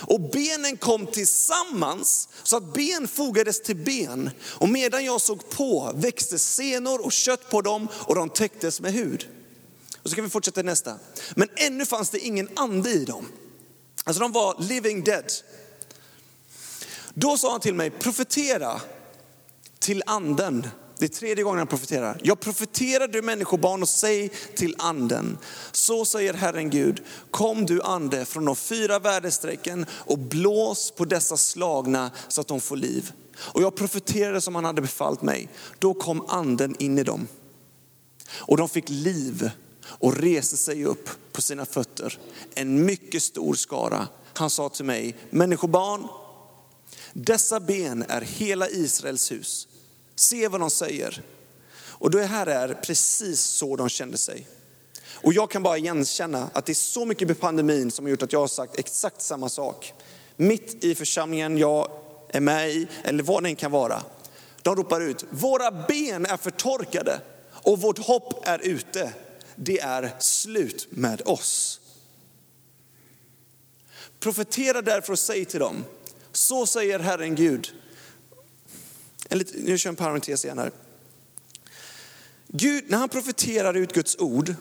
Och 0.00 0.20
benen 0.20 0.76
kom 0.76 1.06
tillsammans 1.06 2.28
så 2.42 2.56
att 2.56 2.74
ben 2.74 3.08
fogades 3.08 3.62
till 3.62 3.76
ben. 3.76 4.30
Och 4.42 4.68
medan 4.68 5.04
jag 5.04 5.20
såg 5.20 5.50
på 5.50 5.92
växte 5.94 6.38
senor 6.38 7.04
och 7.04 7.12
kött 7.12 7.50
på 7.50 7.60
dem 7.60 7.88
och 7.94 8.14
de 8.14 8.28
täcktes 8.28 8.80
med 8.80 8.92
hud. 8.92 9.28
Och 10.02 10.10
så 10.10 10.16
kan 10.16 10.24
vi 10.24 10.30
fortsätta 10.30 10.62
nästa. 10.62 10.94
Men 11.34 11.48
ännu 11.56 11.86
fanns 11.86 12.10
det 12.10 12.18
ingen 12.18 12.48
ande 12.56 12.90
i 12.90 13.04
dem. 13.04 13.26
Alltså 14.04 14.20
de 14.20 14.32
var 14.32 14.56
living 14.58 15.04
dead. 15.04 15.32
Då 17.14 17.36
sa 17.36 17.50
han 17.50 17.60
till 17.60 17.74
mig, 17.74 17.90
profetera 17.90 18.80
till 19.78 20.02
anden. 20.06 20.66
Det 20.98 21.04
är 21.04 21.08
tredje 21.08 21.44
gången 21.44 21.58
han 21.58 21.66
profeterar. 21.66 22.20
Jag 22.22 22.40
profeterar 22.40 23.08
du 23.08 23.22
människobarn 23.22 23.82
och 23.82 23.88
säg 23.88 24.28
till 24.28 24.74
anden. 24.78 25.38
Så 25.72 26.04
säger 26.04 26.34
Herren 26.34 26.70
Gud, 26.70 27.02
kom 27.30 27.66
du 27.66 27.82
ande 27.82 28.24
från 28.24 28.44
de 28.44 28.56
fyra 28.56 28.98
väderstrecken 28.98 29.86
och 29.90 30.18
blås 30.18 30.90
på 30.90 31.04
dessa 31.04 31.36
slagna 31.36 32.10
så 32.28 32.40
att 32.40 32.46
de 32.46 32.60
får 32.60 32.76
liv. 32.76 33.12
Och 33.36 33.62
jag 33.62 33.76
profeterade 33.76 34.40
som 34.40 34.54
han 34.54 34.64
hade 34.64 34.80
befallt 34.80 35.22
mig. 35.22 35.48
Då 35.78 35.94
kom 35.94 36.24
anden 36.28 36.76
in 36.78 36.98
i 36.98 37.02
dem. 37.02 37.28
Och 38.36 38.56
de 38.56 38.68
fick 38.68 38.88
liv 38.88 39.50
och 39.86 40.16
reste 40.16 40.56
sig 40.56 40.84
upp 40.84 41.10
på 41.32 41.42
sina 41.42 41.66
fötter. 41.66 42.18
En 42.54 42.84
mycket 42.84 43.22
stor 43.22 43.54
skara. 43.54 44.08
Han 44.32 44.50
sa 44.50 44.68
till 44.68 44.84
mig, 44.84 45.16
människobarn, 45.30 46.08
dessa 47.12 47.60
ben 47.60 48.04
är 48.08 48.20
hela 48.20 48.68
Israels 48.68 49.32
hus. 49.32 49.68
Se 50.14 50.48
vad 50.48 50.60
de 50.60 50.70
säger. 50.70 51.22
Och 51.76 52.10
det 52.10 52.24
här 52.24 52.46
är 52.46 52.74
precis 52.74 53.40
så 53.40 53.76
de 53.76 53.88
kände 53.88 54.18
sig. 54.18 54.46
Och 55.24 55.32
jag 55.32 55.50
kan 55.50 55.62
bara 55.62 55.78
igenkänna 55.78 56.50
att 56.52 56.66
det 56.66 56.72
är 56.72 56.74
så 56.74 57.04
mycket 57.04 57.28
med 57.28 57.40
pandemin 57.40 57.90
som 57.90 58.04
har 58.04 58.10
gjort 58.10 58.22
att 58.22 58.32
jag 58.32 58.40
har 58.40 58.46
sagt 58.46 58.78
exakt 58.78 59.22
samma 59.22 59.48
sak. 59.48 59.92
Mitt 60.36 60.84
i 60.84 60.94
församlingen 60.94 61.58
jag 61.58 61.88
är 62.28 62.40
med 62.40 62.70
i, 62.70 62.88
eller 63.02 63.22
vad 63.22 63.42
det 63.42 63.48
än 63.48 63.56
kan 63.56 63.70
vara. 63.70 64.02
De 64.62 64.76
ropar 64.76 65.00
ut, 65.00 65.24
våra 65.30 65.70
ben 65.70 66.26
är 66.26 66.36
förtorkade 66.36 67.20
och 67.46 67.80
vårt 67.80 67.98
hopp 67.98 68.48
är 68.48 68.58
ute. 68.58 69.12
Det 69.56 69.80
är 69.80 70.16
slut 70.20 70.86
med 70.90 71.22
oss. 71.24 71.80
Profetera 74.20 74.82
därför 74.82 75.12
och 75.12 75.18
säg 75.18 75.44
till 75.44 75.60
dem, 75.60 75.84
så 76.32 76.66
säger 76.66 76.98
Herren 76.98 77.34
Gud. 77.34 77.72
Nu 79.54 79.78
kör 79.78 79.88
jag 79.88 79.92
en 79.92 79.96
parentes 79.96 80.44
igen 80.44 80.58
här. 80.58 80.72
Gud, 82.48 82.84
när 82.88 82.98
han 82.98 83.08
profeterar 83.08 83.74
ut 83.74 83.92
Guds 83.92 84.16
ord, 84.18 84.54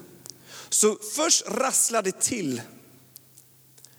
så 0.70 0.98
först 1.16 1.44
rasslar 1.48 2.02
det 2.02 2.22
till. 2.22 2.62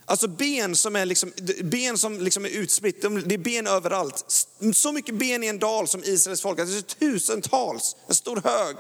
Alltså 0.05 0.29
ben 0.29 0.77
som 0.77 0.97
är, 0.97 1.07
liksom, 1.07 1.33
ben 1.63 1.99
som 1.99 2.21
liksom 2.21 2.45
är 2.45 2.49
utspritt, 2.49 3.03
det 3.03 3.35
är 3.35 3.39
ben 3.39 3.67
överallt. 3.67 4.49
Så 4.75 4.93
mycket 4.93 5.15
ben 5.15 5.45
i 5.45 5.47
en 5.47 5.59
dal 5.59 5.89
som 5.89 6.05
Israels 6.05 6.41
folk, 6.41 6.59
alltså 6.59 6.83
tusentals, 6.83 7.97
en 8.09 8.15
stor 8.15 8.41
hög. 8.45 8.77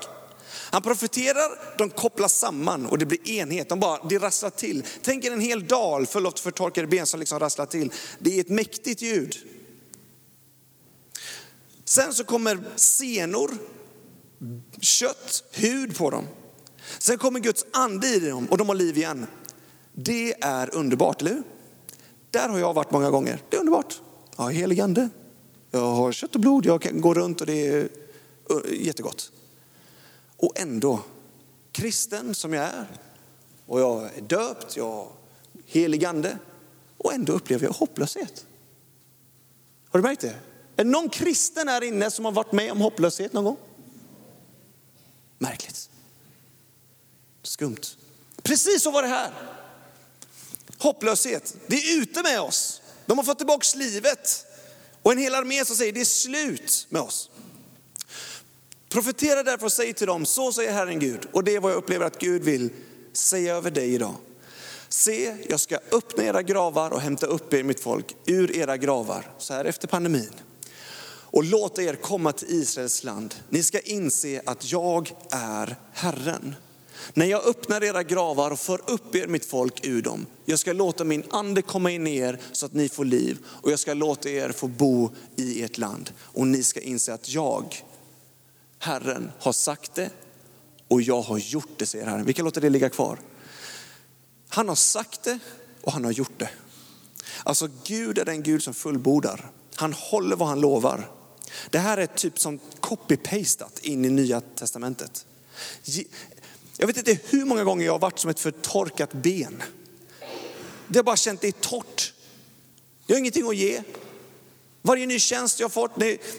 Han 0.54 0.82
profeterar, 0.82 1.76
de 1.78 1.90
kopplas 1.90 2.38
samman 2.38 2.86
och 2.86 2.98
det 2.98 3.06
blir 3.06 3.30
enhet. 3.30 3.68
De 3.68 3.80
bara, 3.80 4.08
det 4.08 4.18
rasslar 4.18 4.50
till. 4.50 4.84
Tänk 5.02 5.24
er 5.24 5.32
en 5.32 5.40
hel 5.40 5.66
dal 5.66 6.06
full 6.06 6.26
av 6.26 6.32
förtorkade 6.36 6.86
ben 6.86 7.06
som 7.06 7.20
liksom 7.20 7.38
rasslar 7.38 7.66
till. 7.66 7.92
Det 8.18 8.36
är 8.36 8.40
ett 8.40 8.48
mäktigt 8.48 9.02
ljud. 9.02 9.36
Sen 11.84 12.14
så 12.14 12.24
kommer 12.24 12.58
senor, 12.76 13.50
kött, 14.80 15.44
hud 15.52 15.96
på 15.96 16.10
dem. 16.10 16.24
Sen 16.98 17.18
kommer 17.18 17.40
Guds 17.40 17.66
ande 17.72 18.06
i 18.06 18.20
dem 18.20 18.46
och 18.46 18.58
de 18.58 18.68
har 18.68 18.74
liv 18.74 18.96
igen. 18.96 19.26
Det 19.92 20.34
är 20.40 20.74
underbart, 20.74 21.22
eller 21.22 21.30
hur? 21.34 21.42
Där 22.30 22.48
har 22.48 22.58
jag 22.58 22.74
varit 22.74 22.90
många 22.90 23.10
gånger. 23.10 23.42
Det 23.48 23.56
är 23.56 23.60
underbart. 23.60 24.00
Jag 24.36 24.44
har 24.44 24.50
helig 24.50 24.80
ande. 24.80 25.08
Jag 25.70 25.80
har 25.80 26.12
kött 26.12 26.34
och 26.34 26.40
blod, 26.40 26.66
jag 26.66 26.82
kan 26.82 27.00
gå 27.00 27.14
runt 27.14 27.40
och 27.40 27.46
det 27.46 27.66
är 27.66 27.88
jättegott. 28.72 29.32
Och 30.36 30.52
ändå, 30.60 31.02
kristen 31.72 32.34
som 32.34 32.52
jag 32.52 32.64
är, 32.64 32.86
och 33.66 33.80
jag 33.80 34.16
är 34.16 34.20
döpt, 34.20 34.76
jag 34.76 34.92
har 34.92 35.08
helig 35.66 36.04
ande, 36.04 36.38
och 36.98 37.12
ändå 37.12 37.32
upplever 37.32 37.66
jag 37.66 37.72
hopplöshet. 37.72 38.46
Har 39.88 39.98
du 39.98 40.02
märkt 40.02 40.20
det? 40.20 40.38
Är 40.76 40.84
det 40.84 40.90
någon 40.90 41.08
kristen 41.08 41.68
här 41.68 41.84
inne 41.84 42.10
som 42.10 42.24
har 42.24 42.32
varit 42.32 42.52
med 42.52 42.72
om 42.72 42.80
hopplöshet 42.80 43.32
någon 43.32 43.44
gång? 43.44 43.56
Märkligt. 45.38 45.90
Skumt. 47.42 47.96
Precis 48.42 48.82
så 48.82 48.90
var 48.90 49.02
det 49.02 49.08
här. 49.08 49.30
Hopplöshet, 50.78 51.56
det 51.66 51.76
är 51.76 52.00
ute 52.00 52.22
med 52.22 52.40
oss. 52.40 52.82
De 53.06 53.18
har 53.18 53.24
fått 53.24 53.38
tillbaka 53.38 53.78
livet. 53.78 54.46
Och 55.02 55.12
en 55.12 55.18
hel 55.18 55.34
armé 55.34 55.64
som 55.64 55.76
säger 55.76 55.92
det 55.92 56.00
är 56.00 56.04
slut 56.04 56.86
med 56.88 57.02
oss. 57.02 57.30
Profetera 58.94 59.42
därför 59.42 59.66
och 59.66 59.72
säg 59.72 59.92
till 59.92 60.06
dem, 60.06 60.26
så 60.26 60.52
säger 60.52 60.72
Herren 60.72 60.98
Gud. 60.98 61.20
Och 61.32 61.44
det 61.44 61.54
är 61.54 61.60
vad 61.60 61.72
jag 61.72 61.78
upplever 61.78 62.06
att 62.06 62.18
Gud 62.18 62.42
vill 62.42 62.70
säga 63.12 63.54
över 63.54 63.70
dig 63.70 63.94
idag. 63.94 64.14
Se, 64.88 65.36
jag 65.48 65.60
ska 65.60 65.78
öppna 65.92 66.24
era 66.24 66.42
gravar 66.42 66.90
och 66.90 67.00
hämta 67.00 67.26
upp 67.26 67.54
er 67.54 67.62
mitt 67.62 67.80
folk 67.80 68.16
ur 68.26 68.56
era 68.56 68.76
gravar, 68.76 69.30
så 69.38 69.54
här 69.54 69.64
efter 69.64 69.88
pandemin. 69.88 70.30
Och 71.06 71.44
låta 71.44 71.82
er 71.82 71.94
komma 71.94 72.32
till 72.32 72.48
Israels 72.50 73.04
land. 73.04 73.34
Ni 73.48 73.62
ska 73.62 73.80
inse 73.80 74.42
att 74.46 74.72
jag 74.72 75.14
är 75.30 75.76
Herren. 75.92 76.54
När 77.14 77.26
jag 77.26 77.46
öppnar 77.46 77.84
era 77.84 78.02
gravar 78.02 78.50
och 78.50 78.58
för 78.58 78.80
upp 78.90 79.14
er 79.14 79.26
mitt 79.26 79.44
folk 79.44 79.86
ur 79.86 80.02
dem. 80.02 80.26
Jag 80.44 80.58
ska 80.58 80.72
låta 80.72 81.04
min 81.04 81.24
ande 81.30 81.62
komma 81.62 81.90
in 81.90 82.06
i 82.06 82.16
er 82.16 82.40
så 82.52 82.66
att 82.66 82.74
ni 82.74 82.88
får 82.88 83.04
liv 83.04 83.38
och 83.46 83.72
jag 83.72 83.78
ska 83.78 83.94
låta 83.94 84.28
er 84.28 84.52
få 84.52 84.68
bo 84.68 85.10
i 85.36 85.62
ert 85.62 85.78
land. 85.78 86.10
Och 86.20 86.46
ni 86.46 86.62
ska 86.62 86.80
inse 86.80 87.14
att 87.14 87.28
jag, 87.28 87.84
Herren, 88.84 89.32
har 89.38 89.52
sagt 89.52 89.94
det 89.94 90.10
och 90.88 91.02
jag 91.02 91.22
har 91.22 91.38
gjort 91.38 91.78
det, 91.78 91.86
säger 91.86 92.06
Herren. 92.06 92.24
Vi 92.24 92.32
kan 92.32 92.44
låta 92.44 92.60
det 92.60 92.70
ligga 92.70 92.90
kvar. 92.90 93.18
Han 94.48 94.68
har 94.68 94.76
sagt 94.76 95.22
det 95.22 95.38
och 95.80 95.92
han 95.92 96.04
har 96.04 96.12
gjort 96.12 96.38
det. 96.38 96.50
Alltså 97.44 97.68
Gud 97.84 98.18
är 98.18 98.24
den 98.24 98.42
Gud 98.42 98.62
som 98.62 98.74
fullbordar. 98.74 99.50
Han 99.74 99.92
håller 99.92 100.36
vad 100.36 100.48
han 100.48 100.60
lovar. 100.60 101.10
Det 101.70 101.78
här 101.78 101.98
är 101.98 102.06
typ 102.06 102.38
som 102.38 102.60
copy-pastat 102.80 103.80
in 103.82 104.04
i 104.04 104.10
nya 104.10 104.40
testamentet. 104.40 105.26
Jag 106.76 106.86
vet 106.86 106.96
inte 106.96 107.18
hur 107.24 107.44
många 107.44 107.64
gånger 107.64 107.86
jag 107.86 107.92
har 107.92 107.98
varit 107.98 108.18
som 108.18 108.30
ett 108.30 108.40
förtorkat 108.40 109.12
ben. 109.12 109.62
Det 110.88 110.98
har 110.98 111.04
bara 111.04 111.16
känt 111.16 111.40
det 111.40 111.48
är 111.48 111.52
torrt. 111.52 112.12
Jag 113.06 113.14
har 113.14 113.18
ingenting 113.18 113.48
att 113.48 113.56
ge. 113.56 113.82
Varje 114.86 115.06
ny 115.06 115.18
tjänst 115.18 115.60
jag 115.60 115.64
har 115.64 115.70
fått 115.70 115.92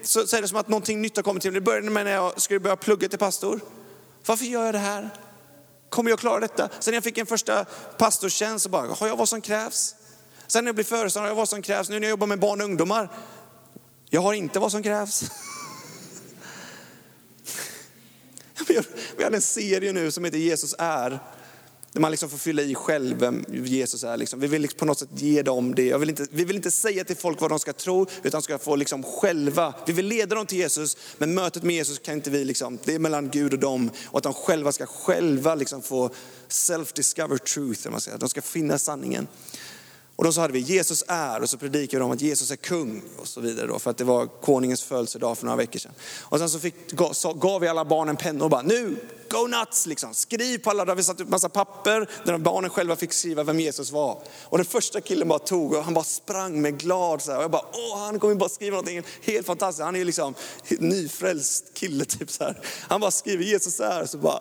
så, 0.03 0.27
så 0.27 0.37
är 0.37 0.41
det 0.41 0.47
som 0.47 0.57
att 0.57 0.67
någonting 0.67 1.01
nytt 1.01 1.15
har 1.15 1.23
kommit 1.23 1.41
till 1.41 1.51
mig. 1.51 1.61
Det 1.61 1.65
började 1.65 1.89
med 1.89 2.05
när 2.05 2.11
jag 2.11 2.41
skulle 2.41 2.59
börja 2.59 2.75
plugga 2.75 3.09
till 3.09 3.19
pastor. 3.19 3.59
Varför 4.25 4.45
gör 4.45 4.65
jag 4.65 4.73
det 4.73 4.79
här? 4.79 5.09
Kommer 5.89 6.09
jag 6.09 6.19
klara 6.19 6.39
detta? 6.39 6.69
Sen 6.79 6.91
när 6.91 6.93
jag 6.93 7.03
fick 7.03 7.17
en 7.17 7.25
första 7.25 7.65
pastortjänst 7.97 8.63
så 8.63 8.69
bara, 8.69 8.93
har 8.93 9.07
jag 9.07 9.17
vad 9.17 9.29
som 9.29 9.41
krävs? 9.41 9.95
Sen 10.47 10.63
när 10.63 10.69
jag 10.69 10.75
blir 10.75 10.85
föreståndare 10.85 11.27
har 11.27 11.31
jag 11.31 11.35
vad 11.35 11.49
som 11.49 11.61
krävs. 11.61 11.89
Nu 11.89 11.99
när 11.99 12.07
jag 12.07 12.09
jobbar 12.09 12.27
med 12.27 12.39
barn 12.39 12.61
och 12.61 12.65
ungdomar, 12.65 13.09
jag 14.09 14.21
har 14.21 14.33
inte 14.33 14.59
vad 14.59 14.71
som 14.71 14.83
krävs. 14.83 15.23
Vi 19.17 19.23
hade 19.23 19.35
en 19.35 19.41
serie 19.41 19.93
nu 19.93 20.11
som 20.11 20.25
heter 20.25 20.37
Jesus 20.37 20.75
är. 20.79 21.19
Där 21.95 22.01
man 22.01 22.11
liksom 22.11 22.29
får 22.29 22.37
fylla 22.37 22.61
i 22.61 22.75
själv 22.75 23.19
vem 23.19 23.45
Jesus 23.49 24.03
är. 24.03 24.17
Liksom. 24.17 24.39
Vi 24.39 24.47
vill 24.47 24.61
liksom 24.61 24.79
på 24.79 24.85
något 24.85 24.99
sätt 24.99 25.09
ge 25.15 25.41
dem 25.41 25.75
det. 25.75 25.97
Vill 25.97 26.09
inte, 26.09 26.27
vi 26.31 26.45
vill 26.45 26.55
inte 26.55 26.71
säga 26.71 27.03
till 27.03 27.15
folk 27.15 27.41
vad 27.41 27.51
de 27.51 27.59
ska 27.59 27.73
tro, 27.73 28.07
utan 28.23 28.41
ska 28.41 28.57
få 28.57 28.75
liksom 28.75 29.03
själva, 29.03 29.73
vi 29.87 29.93
vill 29.93 30.05
leda 30.05 30.35
dem 30.35 30.45
till 30.45 30.57
Jesus, 30.57 30.97
men 31.17 31.33
mötet 31.33 31.63
med 31.63 31.75
Jesus 31.75 31.99
kan 31.99 32.13
inte 32.13 32.29
vi, 32.29 32.45
liksom, 32.45 32.79
det 32.83 32.95
är 32.95 32.99
mellan 32.99 33.29
Gud 33.29 33.53
och 33.53 33.59
dem. 33.59 33.91
Och 34.05 34.17
att 34.17 34.23
de 34.23 34.33
själva 34.33 34.71
ska 34.71 34.85
själva 34.85 35.55
liksom 35.55 35.81
få 35.81 36.09
self-discover 36.49 37.37
truth, 37.37 37.89
man 37.89 38.01
säger. 38.01 38.17
de 38.17 38.29
ska 38.29 38.41
finna 38.41 38.77
sanningen. 38.77 39.27
Och 40.15 40.23
då 40.23 40.31
så 40.31 40.41
hade 40.41 40.53
vi 40.53 40.59
Jesus 40.59 41.03
är 41.07 41.41
och 41.41 41.49
så 41.49 41.57
predikade 41.57 41.99
de 41.99 42.05
om 42.05 42.11
att 42.11 42.21
Jesus 42.21 42.51
är 42.51 42.55
kung 42.55 43.01
och 43.17 43.27
så 43.27 43.41
vidare 43.41 43.67
då, 43.67 43.79
för 43.79 43.91
att 43.91 43.97
det 43.97 44.03
var 44.03 44.25
konungens 44.25 44.83
födelsedag 44.83 45.37
för 45.37 45.45
några 45.45 45.57
veckor 45.57 45.79
sedan. 45.79 45.91
Och 46.21 46.39
sen 46.39 46.49
så, 46.49 46.59
fick, 46.59 46.75
så 47.11 47.33
gav 47.33 47.61
vi 47.61 47.67
alla 47.67 47.85
barnen 47.85 48.15
pennor 48.15 48.43
och 48.43 48.49
bara 48.49 48.61
nu, 48.61 48.97
go 49.29 49.47
nuts 49.47 49.85
liksom. 49.85 50.13
Skriv 50.13 50.57
på 50.57 50.69
alla, 50.69 50.85
där 50.85 50.95
vi 50.95 51.03
satt 51.03 51.21
upp 51.21 51.29
massa 51.29 51.49
papper 51.49 52.09
där 52.23 52.37
barnen 52.37 52.69
själva 52.69 52.95
fick 52.95 53.13
skriva 53.13 53.43
vem 53.43 53.59
Jesus 53.59 53.91
var. 53.91 54.19
Och 54.43 54.57
den 54.57 54.65
första 54.65 55.01
killen 55.01 55.27
bara 55.27 55.39
tog 55.39 55.73
och 55.73 55.83
han 55.83 55.93
bara 55.93 56.03
sprang 56.03 56.61
med 56.61 56.77
glad 56.77 57.21
så 57.21 57.31
här. 57.31 57.37
Och 57.37 57.43
jag 57.43 57.51
bara, 57.51 57.65
åh 57.73 57.99
han 57.99 58.19
kommer 58.19 58.35
bara 58.35 58.49
skriva 58.49 58.71
någonting 58.71 59.03
helt 59.21 59.47
fantastiskt. 59.47 59.83
Han 59.83 59.95
är 59.95 59.99
ju 59.99 60.05
liksom 60.05 60.33
nyfrälst 60.79 61.73
kille 61.73 62.05
typ 62.05 62.31
så 62.31 62.43
här. 62.43 62.61
Han 62.81 63.01
bara 63.01 63.11
skriver 63.11 63.43
Jesus 63.43 63.79
är, 63.79 64.05
så 64.05 64.17
bara 64.17 64.39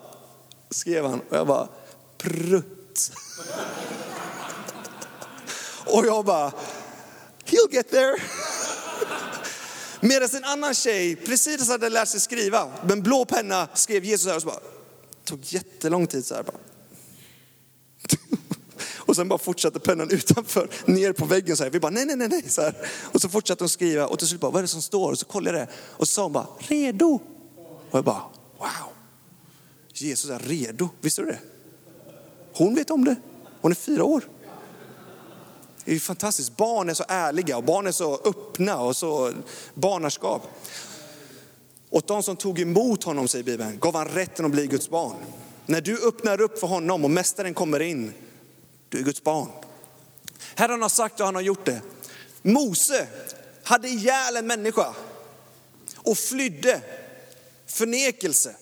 skrev 0.70 1.06
han 1.06 1.20
och 1.30 1.36
jag 1.36 1.46
bara, 1.46 1.68
prutt. 2.18 3.12
Och 5.94 6.06
jag 6.06 6.24
bara, 6.24 6.52
he'll 7.44 7.72
get 7.72 7.90
there. 7.90 8.16
Medan 10.00 10.28
en 10.32 10.44
annan 10.44 10.74
tjej 10.74 11.16
precis 11.16 11.68
hade 11.68 11.88
lärt 11.88 12.08
sig 12.08 12.20
skriva, 12.20 12.72
med 12.82 12.90
en 12.90 13.02
blå 13.02 13.24
penna 13.24 13.68
skrev 13.74 14.04
Jesus 14.04 14.26
här 14.26 14.36
och 14.36 14.42
så 14.42 14.48
bara, 14.48 14.60
tog 15.24 15.40
jättelång 15.44 16.06
tid 16.06 16.26
så 16.26 16.34
här 16.34 16.42
bara. 16.42 16.56
Och 18.98 19.16
sen 19.16 19.28
bara 19.28 19.38
fortsatte 19.38 19.80
pennan 19.80 20.10
utanför, 20.10 20.68
ner 20.84 21.12
på 21.12 21.24
väggen 21.24 21.56
så 21.56 21.62
här. 21.62 21.70
Vi 21.70 21.80
bara 21.80 21.90
nej, 21.90 22.04
nej, 22.04 22.16
nej, 22.16 22.28
nej. 22.28 22.44
Så 22.48 22.62
här. 22.62 22.74
Och 23.12 23.20
så 23.20 23.28
fortsatte 23.28 23.64
hon 23.64 23.68
skriva 23.68 24.06
och 24.06 24.18
till 24.18 24.28
slut 24.28 24.40
bara, 24.40 24.50
vad 24.50 24.58
är 24.58 24.62
det 24.62 24.68
som 24.68 24.82
står? 24.82 25.12
Och 25.12 25.18
så 25.18 25.26
kollade 25.26 25.58
jag 25.58 25.68
det 25.68 25.72
och 25.76 26.08
så 26.08 26.12
sa 26.14 26.22
hon 26.22 26.32
bara, 26.32 26.46
redo. 26.58 27.20
Och 27.90 27.98
jag 27.98 28.04
bara, 28.04 28.22
wow. 28.58 28.92
Jesus 29.92 30.30
är 30.30 30.38
redo, 30.38 30.88
visste 31.00 31.22
du 31.22 31.26
det? 31.26 31.38
Hon 32.52 32.74
vet 32.74 32.90
om 32.90 33.04
det. 33.04 33.16
Hon 33.60 33.70
är 33.70 33.76
fyra 33.76 34.04
år. 34.04 34.24
Det 35.84 35.94
är 35.94 35.98
fantastiskt. 35.98 36.56
Barn 36.56 36.88
är 36.88 36.94
så 36.94 37.04
ärliga 37.08 37.56
och 37.56 37.64
barn 37.64 37.86
är 37.86 37.92
så 37.92 38.20
öppna 38.24 38.80
och 38.80 38.96
så 38.96 39.32
barnaskap. 39.74 40.42
Åt 41.90 42.08
de 42.08 42.22
som 42.22 42.36
tog 42.36 42.60
emot 42.60 43.04
honom, 43.04 43.28
säger 43.28 43.44
Bibeln, 43.44 43.78
gav 43.78 43.94
han 43.94 44.08
rätten 44.08 44.44
att 44.44 44.50
bli 44.50 44.66
Guds 44.66 44.90
barn. 44.90 45.16
När 45.66 45.80
du 45.80 46.08
öppnar 46.08 46.40
upp 46.40 46.58
för 46.58 46.66
honom 46.66 47.04
och 47.04 47.10
mästaren 47.10 47.54
kommer 47.54 47.80
in, 47.80 48.12
du 48.88 48.98
är 48.98 49.02
Guds 49.02 49.22
barn. 49.22 49.48
Herren 50.54 50.82
har 50.82 50.88
sagt 50.88 51.20
och 51.20 51.26
han 51.26 51.34
har 51.34 51.42
gjort 51.42 51.64
det. 51.64 51.80
Mose 52.42 53.06
hade 53.62 53.88
ihjäl 53.88 54.36
en 54.36 54.46
människa 54.46 54.94
och 55.96 56.18
flydde. 56.18 56.80
Förnekelse, 57.66 58.56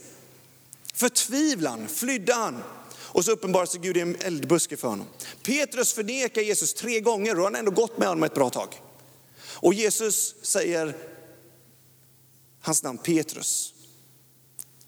förtvivlan 0.95 1.89
flydde 1.89 2.35
han. 2.35 2.63
Och 3.15 3.25
så 3.25 3.33
uppenbarar 3.33 3.67
sig 3.67 3.81
Gud 3.81 3.97
i 3.97 4.01
en 4.01 4.17
eldbuske 4.17 4.77
för 4.77 4.89
honom. 4.89 5.07
Petrus 5.43 5.93
förnekar 5.93 6.43
Jesus 6.43 6.75
tre 6.75 7.01
gånger 7.01 7.39
och 7.39 7.45
han 7.45 7.55
har 7.55 7.59
ändå 7.59 7.71
gått 7.71 7.99
med 7.99 8.09
honom 8.09 8.25
ett 8.25 8.35
bra 8.35 8.51
tag. 8.51 8.81
Och 9.43 9.75
Jesus 9.75 10.35
säger 10.43 10.97
hans 12.61 12.83
namn 12.83 12.99
Petrus, 12.99 13.75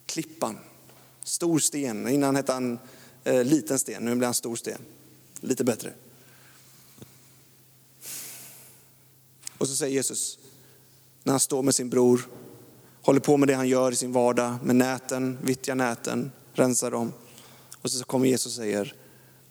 klippan, 0.05 0.57
stor 1.23 1.59
sten. 1.59 2.07
Innan 2.07 2.35
hette 2.35 2.53
han 2.53 2.79
eh, 3.23 3.43
liten 3.43 3.79
sten, 3.79 4.05
nu 4.05 4.15
blir 4.15 4.25
han 4.25 4.33
stor 4.33 4.55
sten. 4.55 4.81
Lite 5.41 5.63
bättre. 5.63 5.93
Och 9.57 9.67
så 9.67 9.75
säger 9.75 9.93
Jesus, 9.93 10.39
när 11.23 11.33
han 11.33 11.39
står 11.39 11.61
med 11.61 11.75
sin 11.75 11.89
bror, 11.89 12.27
håller 13.01 13.19
på 13.19 13.37
med 13.37 13.47
det 13.47 13.53
han 13.53 13.67
gör 13.67 13.91
i 13.91 13.95
sin 13.95 14.11
vardag, 14.11 14.55
med 14.63 14.75
näten, 14.75 15.37
vittja 15.41 15.75
näten, 15.75 16.31
rensar 16.53 16.91
dem. 16.91 17.13
Och 17.85 17.91
så 17.91 18.03
kommer 18.03 18.27
Jesus 18.27 18.45
och 18.45 18.51
säger, 18.51 18.93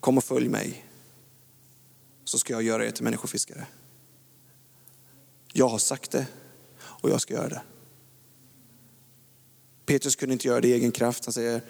kom 0.01 0.19
och 0.19 0.25
följ 0.25 0.49
mig, 0.49 0.85
så 2.25 2.39
ska 2.39 2.53
jag 2.53 2.63
göra 2.63 2.87
er 2.87 2.91
till 2.91 3.05
människofiskare. 3.05 3.67
Jag 5.53 5.69
har 5.69 5.79
sagt 5.79 6.11
det 6.11 6.27
och 6.77 7.11
jag 7.11 7.21
ska 7.21 7.35
göra 7.35 7.49
det. 7.49 7.63
Petrus 9.87 10.17
kunde 10.17 10.33
inte 10.33 10.49
göra 10.49 10.61
det 10.61 10.69
i 10.69 10.73
egen 10.73 10.93
kraft. 10.93 11.25
Han 11.25 11.33
säger, 11.33 11.63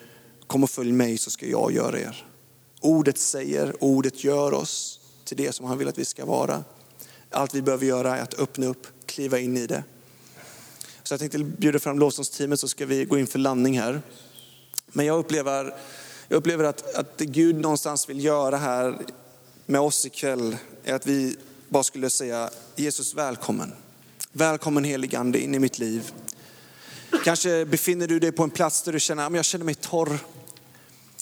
kom 0.46 0.64
och 0.64 0.70
följ 0.70 0.92
mig 0.92 1.18
så 1.18 1.30
ska 1.30 1.46
jag 1.46 1.72
göra 1.72 2.00
er. 2.00 2.26
Ordet 2.80 3.18
säger, 3.18 3.84
ordet 3.84 4.24
gör 4.24 4.54
oss 4.54 5.00
till 5.24 5.36
det 5.36 5.52
som 5.52 5.66
han 5.66 5.78
vill 5.78 5.88
att 5.88 5.98
vi 5.98 6.04
ska 6.04 6.24
vara. 6.24 6.64
Allt 7.30 7.54
vi 7.54 7.62
behöver 7.62 7.86
göra 7.86 8.16
är 8.16 8.22
att 8.22 8.38
öppna 8.38 8.66
upp, 8.66 8.86
kliva 9.06 9.38
in 9.38 9.56
i 9.56 9.66
det. 9.66 9.84
Så 11.02 11.12
jag 11.12 11.20
tänkte 11.20 11.38
bjuda 11.38 11.78
fram 11.78 11.98
lovsångsteamet 11.98 12.60
så 12.60 12.68
ska 12.68 12.86
vi 12.86 13.04
gå 13.04 13.18
in 13.18 13.26
för 13.26 13.38
landning 13.38 13.78
här. 13.78 14.02
Men 14.86 15.06
jag 15.06 15.18
upplever, 15.18 15.74
jag 16.28 16.36
upplever 16.36 16.64
att, 16.64 16.94
att 16.94 17.18
det 17.18 17.24
Gud 17.24 17.56
någonstans 17.56 18.08
vill 18.08 18.24
göra 18.24 18.56
här 18.56 18.98
med 19.66 19.80
oss 19.80 20.06
ikväll 20.06 20.56
är 20.84 20.94
att 20.94 21.06
vi 21.06 21.36
bara 21.68 21.82
skulle 21.82 22.10
säga 22.10 22.50
Jesus 22.76 23.14
välkommen. 23.14 23.72
Välkommen 24.32 24.84
helig 24.84 25.14
ande 25.14 25.40
in 25.40 25.54
i 25.54 25.58
mitt 25.58 25.78
liv. 25.78 26.12
Kanske 27.24 27.64
befinner 27.64 28.06
du 28.06 28.18
dig 28.18 28.32
på 28.32 28.42
en 28.42 28.50
plats 28.50 28.82
där 28.82 28.92
du 28.92 29.00
känner 29.00 29.26
att 29.26 29.34
jag 29.34 29.44
känner 29.44 29.64
mig 29.64 29.74
torr. 29.74 30.18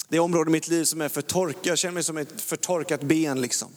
Det 0.08 0.16
är 0.16 0.20
områden 0.20 0.48
i 0.48 0.52
mitt 0.52 0.68
liv 0.68 0.84
som 0.84 1.00
är 1.00 1.08
för 1.08 1.22
torkat. 1.22 1.66
Jag 1.66 1.78
känner 1.78 1.94
mig 1.94 2.02
som 2.02 2.16
ett 2.16 2.40
förtorkat 2.40 3.02
ben. 3.02 3.40
Liksom. 3.40 3.68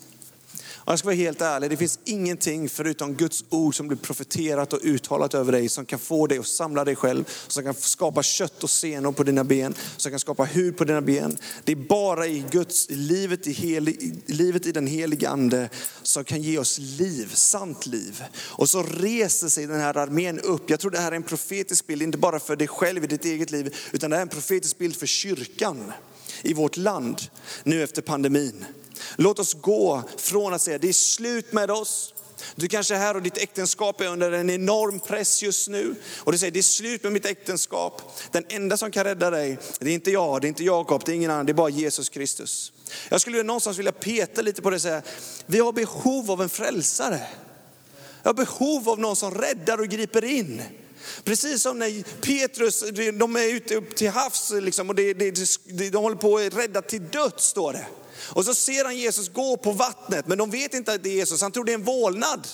Och 0.86 0.91
jag 0.91 1.00
ska 1.00 1.06
vara 1.06 1.15
helt 1.15 1.41
ärlig, 1.41 1.69
det 1.69 1.78
finns 1.78 2.00
ingenting 2.06 2.69
förutom 2.69 3.13
Guds 3.13 3.45
ord 3.50 3.76
som 3.76 3.88
blir 3.88 3.98
profeterat 3.98 4.74
och 4.74 4.80
uttalat 4.84 5.34
över 5.34 5.52
dig 5.52 5.69
som 5.69 5.86
kan 5.86 6.00
få 6.00 6.28
dig 6.28 6.38
att 6.38 6.48
samla 6.48 6.86
dig 6.86 6.95
själv, 6.95 7.30
som 7.48 7.63
kan 7.63 7.74
skapa 7.74 8.24
kött 8.24 8.63
och 8.63 8.69
senor 8.69 9.12
på 9.12 9.24
dina 9.24 9.43
ben, 9.43 9.74
som 9.98 10.12
kan 10.12 10.19
skapa 10.19 10.43
hud 10.43 10.78
på 10.78 10.84
dina 10.84 11.02
ben. 11.02 11.38
Det 11.63 11.71
är 11.71 11.76
bara 11.76 12.28
i 12.28 12.45
Guds, 12.52 12.88
livet 12.89 13.48
i, 13.48 13.52
helig, 13.52 14.21
livet 14.26 14.65
i 14.65 14.71
den 14.71 14.88
heliga 14.88 15.30
ande 15.30 15.69
som 16.04 16.24
kan 16.24 16.41
ge 16.41 16.58
oss 16.58 16.80
liv, 16.80 17.32
sant 17.34 17.86
liv. 17.86 18.24
Och 18.38 18.69
så 18.69 18.84
reser 18.84 19.48
sig 19.48 19.67
den 19.67 19.80
här 19.80 19.98
armén 19.98 20.39
upp. 20.39 20.69
Jag 20.69 20.80
tror 20.80 20.91
det 20.91 21.00
här 21.00 21.12
är 21.12 21.15
en 21.15 21.24
profetisk 21.24 21.88
bild, 21.88 22.02
inte 22.02 22.17
bara 22.17 22.39
för 22.39 22.56
dig 22.56 22.67
själv 22.67 23.04
i 23.04 23.08
ditt 23.08 23.26
eget 23.26 23.52
liv, 23.52 23.76
utan 23.91 24.10
det 24.10 24.17
är 24.17 24.21
en 24.21 24.28
profetisk 24.28 24.78
bild 24.78 24.95
för 24.95 25.08
kyrkan 25.08 25.91
i 26.41 26.54
vårt 26.54 26.78
land 26.78 27.21
nu 27.63 27.84
efter 27.84 28.02
pandemin. 28.02 28.65
Låt 29.15 29.39
oss 29.39 29.53
gå 29.53 30.03
från 30.17 30.53
att 30.53 30.62
säga 30.62 30.77
det 30.77 30.89
är 30.89 30.93
slut 30.93 31.53
med 31.53 31.71
oss. 31.71 32.13
Du 32.55 32.67
kanske 32.67 32.95
är 32.95 32.99
här 32.99 33.15
och 33.15 33.21
ditt 33.21 33.38
äktenskap 33.38 34.01
är 34.01 34.08
under 34.08 34.31
en 34.31 34.49
enorm 34.49 34.99
press 34.99 35.43
just 35.43 35.67
nu. 35.67 35.95
Och 36.17 36.31
du 36.31 36.38
säger 36.38 36.51
det 36.51 36.60
är 36.60 36.63
slut 36.63 37.03
med 37.03 37.12
mitt 37.12 37.25
äktenskap. 37.25 38.01
Den 38.31 38.43
enda 38.49 38.77
som 38.77 38.91
kan 38.91 39.03
rädda 39.03 39.29
dig, 39.29 39.58
det 39.79 39.89
är 39.89 39.93
inte 39.93 40.12
jag, 40.12 40.41
det 40.41 40.47
är 40.47 40.49
inte 40.49 40.63
Jakob, 40.63 41.01
det 41.05 41.12
är 41.12 41.15
ingen 41.15 41.31
annan, 41.31 41.45
det 41.45 41.51
är 41.51 41.53
bara 41.53 41.69
Jesus 41.69 42.10
Kristus. 42.10 42.71
Jag 43.10 43.21
skulle 43.21 43.43
någonstans 43.43 43.77
vilja 43.77 43.91
peta 43.91 44.41
lite 44.41 44.62
på 44.62 44.69
det 44.69 44.75
och 44.75 44.81
säga, 44.81 45.01
vi 45.45 45.60
har 45.60 45.73
behov 45.73 46.31
av 46.31 46.41
en 46.41 46.49
frälsare. 46.49 47.21
Jag 48.23 48.29
har 48.29 48.34
behov 48.34 48.89
av 48.89 48.99
någon 48.99 49.15
som 49.15 49.34
räddar 49.34 49.77
och 49.77 49.88
griper 49.88 50.23
in. 50.23 50.62
Precis 51.23 51.61
som 51.61 51.79
när 51.79 52.03
Petrus, 52.21 52.83
de 53.19 53.35
är 53.35 53.53
ute 53.53 53.75
upp 53.75 53.95
till 53.95 54.09
havs 54.09 54.51
liksom, 54.51 54.89
och 54.89 54.95
det, 54.95 55.13
det, 55.13 55.89
de 55.89 55.97
håller 56.03 56.15
på 56.15 56.37
att 56.37 56.55
rädda 56.55 56.81
till 56.81 57.07
döds 57.07 57.45
står 57.45 57.73
det. 57.73 57.85
Och 58.17 58.45
så 58.45 58.55
ser 58.55 58.85
han 58.85 58.97
Jesus 58.97 59.29
gå 59.29 59.57
på 59.57 59.71
vattnet, 59.71 60.27
men 60.27 60.37
de 60.37 60.49
vet 60.49 60.73
inte 60.73 60.93
att 60.93 61.03
det 61.03 61.09
är 61.09 61.13
Jesus, 61.13 61.41
han 61.41 61.51
tror 61.51 61.65
det 61.65 61.71
är 61.71 61.75
en 61.75 61.83
vålnad. 61.83 62.47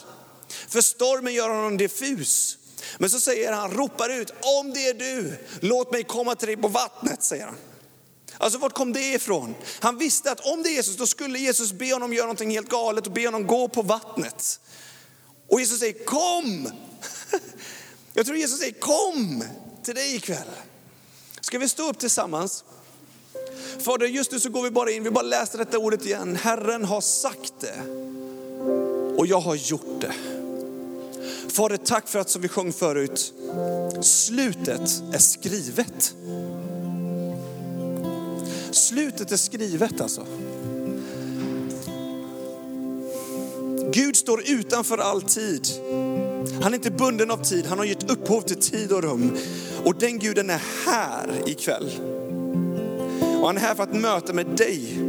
För 0.67 0.81
stormen 0.81 1.33
gör 1.33 1.49
honom 1.49 1.77
diffus. 1.77 2.57
Men 2.97 3.09
så 3.09 3.19
säger 3.19 3.51
han, 3.51 3.71
ropar 3.71 4.09
ut, 4.09 4.33
om 4.59 4.73
det 4.73 4.87
är 4.87 4.93
du, 4.93 5.37
låt 5.59 5.91
mig 5.91 6.03
komma 6.03 6.35
till 6.35 6.47
dig 6.47 6.57
på 6.57 6.67
vattnet, 6.67 7.23
säger 7.23 7.45
han. 7.45 7.55
Alltså 8.37 8.59
vart 8.59 8.73
kom 8.73 8.93
det 8.93 9.13
ifrån? 9.13 9.55
Han 9.79 9.97
visste 9.97 10.31
att 10.31 10.39
om 10.39 10.63
det 10.63 10.69
är 10.69 10.73
Jesus, 10.73 10.97
då 10.97 11.07
skulle 11.07 11.39
Jesus 11.39 11.73
be 11.73 11.93
honom 11.93 12.13
göra 12.13 12.25
någonting 12.25 12.51
helt 12.51 12.69
galet 12.69 13.07
och 13.07 13.13
be 13.13 13.25
honom 13.25 13.47
gå 13.47 13.67
på 13.67 13.81
vattnet. 13.81 14.59
Och 15.47 15.59
Jesus 15.59 15.79
säger, 15.79 16.05
kom! 16.05 16.71
Jag 18.13 18.26
tror 18.26 18.38
Jesus 18.38 18.60
säger, 18.60 18.74
kom 18.74 19.43
till 19.84 19.95
dig 19.95 20.15
ikväll. 20.15 20.47
Ska 21.41 21.60
vi 21.60 21.69
stå 21.69 21.89
upp 21.89 22.00
tillsammans? 22.00 22.63
Fader, 23.80 24.06
just 24.06 24.32
nu 24.32 24.39
så 24.39 24.50
går 24.50 24.63
vi 24.63 24.71
bara 24.71 24.91
in, 24.91 25.04
vi 25.04 25.12
bara 25.12 25.21
läser 25.21 25.58
detta 25.58 25.78
ordet 25.78 26.06
igen. 26.06 26.36
Herren 26.36 26.86
har 26.86 27.02
sagt 27.02 27.54
det 27.60 27.82
och 29.17 29.28
jag 29.28 29.39
har 29.39 29.56
gjort 29.56 30.02
det. 30.02 30.13
Fader, 31.50 31.78
tack 31.78 32.08
för 32.08 32.19
att 32.19 32.30
som 32.30 32.41
vi 32.41 32.47
sjöng 32.47 32.74
förut, 32.74 33.34
slutet 34.02 35.04
är 35.13 35.17
skrivet. 35.17 36.15
Slutet 38.71 39.32
är 39.32 39.38
skrivet 39.38 40.02
alltså. 40.02 40.26
Gud 43.93 44.15
står 44.15 44.50
utanför 44.50 44.97
all 44.97 45.21
tid. 45.21 45.67
Han 46.62 46.73
är 46.73 46.75
inte 46.75 46.91
bunden 46.91 47.32
av 47.32 47.38
tid, 47.38 47.65
han 47.65 47.77
har 47.77 47.86
gett 47.86 48.12
upphov 48.12 48.41
till 48.41 48.56
tid 48.56 48.91
och 48.91 49.04
rum. 49.04 49.38
Och 49.86 49.95
den 49.95 50.19
guden 50.19 50.49
är 50.49 50.62
här 50.86 51.30
ikväll. 51.45 51.91
Och 53.41 53.47
han 53.47 53.58
är 53.58 53.62
här 53.62 53.75
för 53.75 53.84
att 53.84 53.93
möta 53.93 54.34
med 54.34 54.45
dig. 54.45 54.99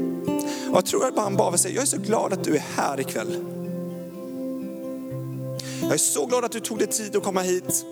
Och 0.71 0.77
jag 0.77 0.87
tror 0.87 1.07
att 1.07 1.19
han 1.19 1.37
bara 1.37 1.51
vill 1.51 1.61
säga, 1.61 1.75
jag 1.75 1.83
är 1.83 1.87
så 1.87 1.99
glad 1.99 2.33
att 2.33 2.45
du 2.45 2.57
är 2.57 2.65
här 2.77 3.01
ikväll. 3.01 3.45
Jag 5.83 5.93
är 5.93 5.99
så 5.99 6.27
glad 6.27 6.45
att 6.45 6.53
du 6.53 6.61
tog 6.61 6.79
dig 6.79 6.87
tid 6.87 7.17
att 7.17 7.23
komma 7.23 7.41
hit. 7.41 7.85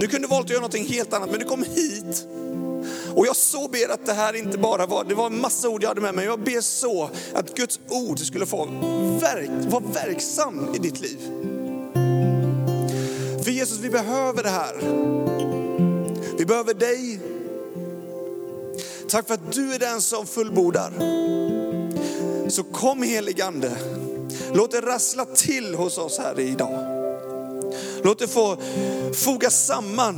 Du 0.00 0.06
kunde 0.06 0.28
valt 0.28 0.44
att 0.44 0.50
göra 0.50 0.60
någonting 0.60 0.86
helt 0.86 1.12
annat, 1.12 1.30
men 1.30 1.40
du 1.40 1.46
kom 1.46 1.62
hit. 1.62 2.26
Och 3.14 3.26
jag 3.26 3.36
så 3.36 3.68
ber 3.68 3.92
att 3.92 4.06
det 4.06 4.12
här 4.12 4.36
inte 4.36 4.58
bara 4.58 4.86
var, 4.86 5.04
det 5.04 5.14
var 5.14 5.26
en 5.26 5.40
massa 5.40 5.68
ord 5.68 5.82
jag 5.82 5.88
hade 5.88 6.00
med 6.00 6.14
mig, 6.14 6.24
jag 6.24 6.40
ber 6.40 6.60
så 6.60 7.10
att 7.34 7.54
Guds 7.54 7.80
ord 7.88 8.18
skulle 8.18 8.46
få 8.46 8.64
verk, 9.20 9.50
vara 9.70 9.84
verksam 9.94 10.74
i 10.74 10.78
ditt 10.78 11.00
liv. 11.00 11.18
För 13.46 13.52
Jesus, 13.52 13.78
vi 13.78 13.90
behöver 13.90 14.42
det 14.42 14.48
här. 14.48 14.74
Vi 16.38 16.46
behöver 16.46 16.74
dig, 16.74 17.20
Tack 19.08 19.26
för 19.26 19.34
att 19.34 19.52
du 19.52 19.74
är 19.74 19.78
den 19.78 20.02
som 20.02 20.26
fullbordar. 20.26 20.92
Så 22.48 22.62
kom 22.62 23.02
helig 23.02 23.40
Ande. 23.40 23.72
Låt 24.52 24.70
det 24.70 24.80
rassla 24.80 25.24
till 25.24 25.74
hos 25.74 25.98
oss 25.98 26.18
här 26.18 26.40
idag. 26.40 26.86
Låt 28.02 28.18
det 28.18 28.28
få 28.28 28.56
foga 29.14 29.50
samman. 29.50 30.16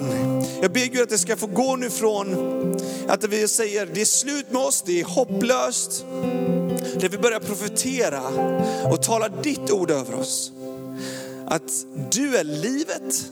Jag 0.62 0.72
ber 0.72 0.86
Gud 0.86 1.02
att 1.02 1.08
det 1.08 1.18
ska 1.18 1.36
få 1.36 1.46
gå 1.46 1.76
nu 1.76 1.90
från 1.90 2.34
att 3.08 3.24
vi 3.24 3.48
säger 3.48 3.86
det 3.86 4.00
är 4.00 4.04
slut 4.04 4.50
med 4.50 4.62
oss, 4.62 4.82
det 4.86 5.00
är 5.00 5.04
hopplöst. 5.04 6.04
Där 7.00 7.08
vi 7.08 7.18
börjar 7.18 7.40
profetera 7.40 8.22
och 8.90 9.02
tala 9.02 9.28
ditt 9.28 9.70
ord 9.70 9.90
över 9.90 10.14
oss. 10.14 10.52
Att 11.50 11.86
du 12.10 12.36
är 12.36 12.44
livet, 12.44 13.30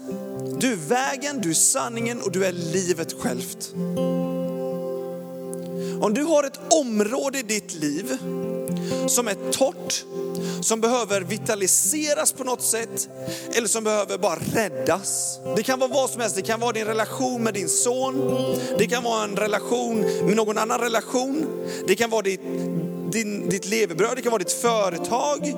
du 0.61 0.73
är 0.73 0.77
vägen, 0.77 1.41
du 1.41 1.51
är 1.51 1.55
sanningen 1.55 2.23
och 2.23 2.33
du 2.33 2.45
är 2.45 2.53
livet 2.53 3.13
självt. 3.21 3.75
Om 6.01 6.15
du 6.15 6.23
har 6.23 6.45
ett 6.45 6.61
område 6.73 7.39
i 7.39 7.43
ditt 7.43 7.75
liv 7.75 8.19
som 9.07 9.29
är 9.29 9.53
torrt, 9.53 10.05
som 10.61 10.81
behöver 10.81 11.21
vitaliseras 11.21 12.33
på 12.33 12.45
något 12.45 12.63
sätt 12.63 13.09
eller 13.55 13.69
som 13.69 13.85
behöver 13.85 14.19
bara 14.19 14.39
räddas. 14.55 15.39
Det 15.57 15.63
kan 15.63 15.79
vara 15.79 15.91
vad 15.91 16.11
som 16.11 16.21
helst, 16.21 16.37
det 16.37 16.43
kan 16.43 16.61
vara 16.61 16.73
din 16.73 16.87
relation 16.87 17.43
med 17.43 17.55
din 17.55 17.69
son, 17.69 18.35
det 18.79 18.87
kan 18.87 19.03
vara 19.03 19.25
en 19.25 19.37
relation 19.37 20.01
med 20.01 20.37
någon 20.37 20.59
annan 20.59 20.81
relation, 20.81 21.47
det 21.87 21.95
kan 21.95 22.11
vara 22.11 22.23
ditt, 22.23 22.41
din, 23.11 23.49
ditt 23.49 23.67
levebröd, 23.67 24.17
det 24.17 24.23
kan 24.23 24.33
vara 24.33 24.43
ditt 24.43 24.53
företag, 24.53 25.55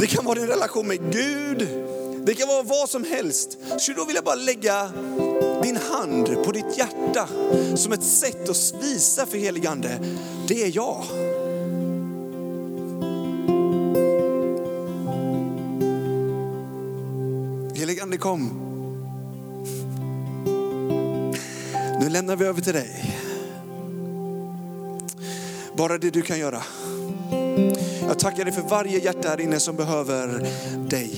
det 0.00 0.06
kan 0.06 0.24
vara 0.24 0.34
din 0.34 0.46
relation 0.46 0.88
med 0.88 1.12
Gud, 1.12 1.68
det 2.26 2.34
kan 2.34 2.48
vara 2.48 2.62
vad 2.62 2.88
som 2.88 3.04
helst. 3.04 3.58
Så 3.78 3.92
då 3.92 4.04
vill 4.04 4.14
jag 4.14 4.24
bara 4.24 4.34
lägga 4.34 4.92
din 5.62 5.76
hand 5.76 6.44
på 6.44 6.52
ditt 6.52 6.78
hjärta 6.78 7.28
som 7.76 7.92
ett 7.92 8.04
sätt 8.04 8.48
att 8.48 8.74
visa 8.82 9.26
för 9.26 9.38
heligande, 9.38 9.98
det 10.48 10.62
är 10.62 10.76
jag. 10.76 11.04
Heligande 17.74 18.18
kom. 18.18 18.58
Nu 22.00 22.08
lämnar 22.08 22.36
vi 22.36 22.44
över 22.44 22.60
till 22.60 22.72
dig. 22.72 23.14
Bara 25.76 25.98
det 25.98 26.10
du 26.10 26.22
kan 26.22 26.38
göra. 26.38 26.62
Jag 28.06 28.18
tackar 28.18 28.44
dig 28.44 28.54
för 28.54 28.62
varje 28.62 28.98
hjärta 28.98 29.28
här 29.28 29.40
inne 29.40 29.60
som 29.60 29.76
behöver 29.76 30.48
dig. 30.88 31.10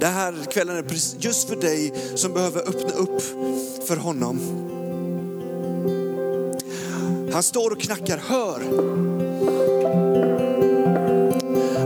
Det 0.00 0.06
här 0.06 0.34
kvällen 0.50 0.76
är 0.76 0.84
just 1.18 1.48
för 1.48 1.56
dig 1.56 1.92
som 2.14 2.32
behöver 2.32 2.60
öppna 2.60 2.94
upp 2.94 3.22
för 3.86 3.96
honom. 3.96 4.40
Han 7.32 7.42
står 7.42 7.70
och 7.70 7.80
knackar, 7.80 8.18
hör. 8.18 8.60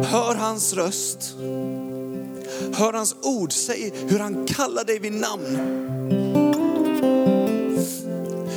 Hör 0.05 0.34
hans 0.34 0.74
röst. 0.74 1.34
Hör 2.74 2.93
hans 2.93 3.16
ord, 3.22 3.53
säg 3.53 3.93
hur 4.09 4.18
han 4.18 4.47
kallar 4.47 4.84
dig 4.84 4.99
vid 4.99 5.12
namn. 5.12 5.59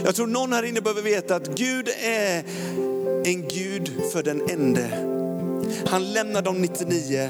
Jag 0.05 0.15
tror 0.15 0.27
någon 0.27 0.53
här 0.53 0.63
inne 0.63 0.81
behöver 0.81 1.01
veta 1.01 1.35
att 1.35 1.47
Gud 1.47 1.89
är 2.03 2.43
en 3.25 3.47
Gud 3.47 3.91
för 4.11 4.23
den 4.23 4.49
ende. 4.49 4.89
Han 5.87 6.13
lämnar 6.13 6.41
de 6.41 6.61
99 6.61 7.29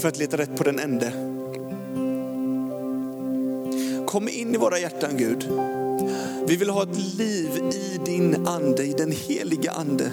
för 0.00 0.08
att 0.08 0.18
leta 0.18 0.36
rätt 0.36 0.56
på 0.56 0.64
den 0.64 0.78
ende. 0.78 1.12
Kom 4.06 4.28
in 4.28 4.54
i 4.54 4.56
våra 4.56 4.78
hjärtan 4.78 5.16
Gud. 5.16 5.48
Vi 6.46 6.56
vill 6.56 6.70
ha 6.70 6.82
ett 6.82 7.18
liv 7.18 7.50
i 7.72 8.00
din 8.04 8.46
ande, 8.46 8.84
i 8.84 8.92
den 8.92 9.12
heliga 9.12 9.70
ande. 9.70 10.12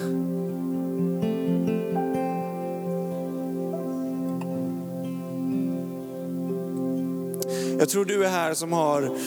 Jag 7.80 7.90
tror 7.90 8.06
du 8.06 8.26
är 8.26 8.30
här 8.30 8.54
som 8.54 8.74
har 8.74 9.18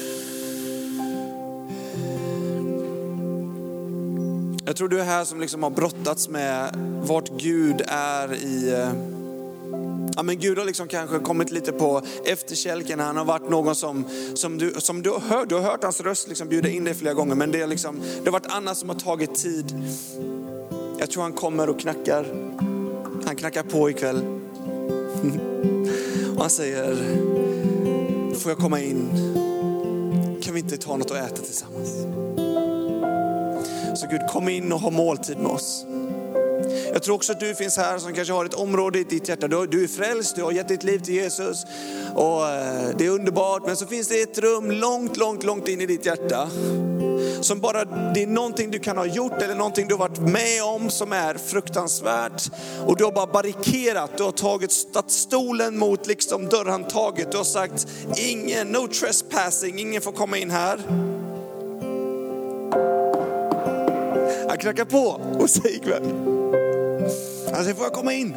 tror 4.79 4.89
du 4.89 5.01
är 5.01 5.05
här 5.05 5.25
som 5.25 5.41
liksom 5.41 5.63
har 5.63 5.71
brottats 5.71 6.29
med 6.29 6.77
vart 7.03 7.29
Gud 7.29 7.83
är 7.87 8.35
i 8.35 8.73
eh, 8.73 8.93
Ja, 10.17 10.23
men 10.23 10.39
Gud 10.39 10.59
har 10.59 10.65
liksom 10.65 10.89
kanske 10.89 11.19
kommit 11.19 11.51
lite 11.51 11.73
på 11.73 12.03
efterkälken. 12.25 13.01
Han 13.01 13.17
har 13.17 13.25
varit 13.25 13.51
någon 13.51 13.75
som, 13.75 14.05
som, 14.35 14.59
du, 14.59 14.73
som 14.79 15.03
du, 15.03 15.11
har 15.11 15.21
hört, 15.21 15.49
du 15.49 15.55
har 15.55 15.63
hört 15.63 15.83
hans 15.85 16.01
röst 16.01 16.29
liksom 16.29 16.49
bjuda 16.49 16.69
in 16.69 16.85
dig 16.85 16.95
flera 16.95 17.15
gånger. 17.15 17.35
Men 17.35 17.51
det, 17.51 17.61
är 17.61 17.67
liksom, 17.67 18.01
det 18.01 18.25
har 18.25 18.33
varit 18.33 18.53
annat 18.53 18.79
som 18.79 18.89
har 18.89 18.97
tagit 18.97 19.35
tid. 19.35 19.83
Jag 20.99 21.11
tror 21.11 21.23
han 21.23 21.33
kommer 21.33 21.69
och 21.69 21.81
knackar. 21.81 22.27
Han 23.27 23.37
knackar 23.37 23.63
på 23.63 23.91
ikväll. 23.91 24.17
Och 26.37 26.41
han 26.41 26.51
säger, 26.51 26.97
får 28.35 28.51
jag 28.51 28.59
komma 28.59 28.81
in? 28.81 29.09
Kan 30.43 30.55
vi 30.55 30.61
inte 30.61 30.77
ta 30.77 30.97
något 30.97 31.11
att 31.11 31.17
äta 31.17 31.43
tillsammans? 31.43 32.28
Så 33.99 34.07
Gud, 34.07 34.21
kom 34.29 34.49
in 34.49 34.73
och 34.73 34.81
ha 34.81 34.91
måltid 34.91 35.39
med 35.39 35.51
oss. 35.51 35.87
Jag 36.93 37.03
tror 37.03 37.15
också 37.15 37.33
att 37.33 37.41
du 37.41 37.55
finns 37.55 37.77
här 37.77 37.99
som 37.99 38.15
kanske 38.15 38.35
har 38.35 38.45
ett 38.45 38.55
område 38.55 38.99
i 38.99 39.05
ditt 39.05 39.29
hjärta. 39.29 39.49
Du 39.49 39.85
är 39.85 39.89
frälst, 39.89 40.37
du 40.37 40.43
har 40.43 40.53
gett 40.53 40.69
ditt 40.69 40.85
liv 40.85 40.99
till 40.99 41.15
Jesus 41.15 41.65
och 42.15 42.49
eh, 42.49 42.89
det 42.99 43.07
är 43.07 43.11
underbart. 43.11 43.67
Men 43.67 43.77
så 43.77 43.87
finns 43.87 44.09
det 44.09 44.21
ett 44.21 44.39
rum 44.39 44.71
långt, 44.71 45.17
långt, 45.17 45.45
långt 45.45 45.69
in 45.69 45.81
i 45.81 45.87
ditt 45.87 46.07
hjärta 46.07 46.49
som 47.41 47.61
bara, 47.61 47.85
det 47.85 48.23
är 48.23 48.27
någonting 48.27 48.71
du 48.71 48.79
kan 48.79 48.97
ha 48.97 49.07
gjort 49.07 49.43
eller 49.43 49.55
någonting 49.55 49.89
du 49.89 49.95
har 49.95 50.09
varit 50.09 50.19
med 50.19 50.63
om 50.63 50.91
som 50.91 51.13
är 51.13 51.35
fruktansvärt. 51.35 52.51
Och 52.87 52.97
du 52.97 53.05
har 53.05 53.13
bara 53.13 53.27
barrikerat, 53.27 54.11
du 54.17 54.23
har 54.23 54.33
tagit 54.33 54.73
stolen 55.07 55.79
mot 55.79 56.07
liksom 56.07 56.49
dörrhandtaget. 56.49 57.31
Du 57.31 57.37
har 57.37 57.45
sagt, 57.45 57.87
ingen, 58.17 58.69
no 58.69 58.89
trespassing, 58.89 59.79
ingen 59.79 60.03
får 60.03 60.13
komma 60.13 60.39
in 60.39 60.51
här. 60.51 60.79
Han 64.59 64.63
knackar 64.63 64.85
på 64.85 65.21
och 65.41 65.51
säger 65.51 65.77
ikväll, 65.77 66.03
han 67.53 67.63
säger, 67.63 67.75
får 67.75 67.85
jag 67.85 67.93
komma 67.93 68.13
in? 68.13 68.35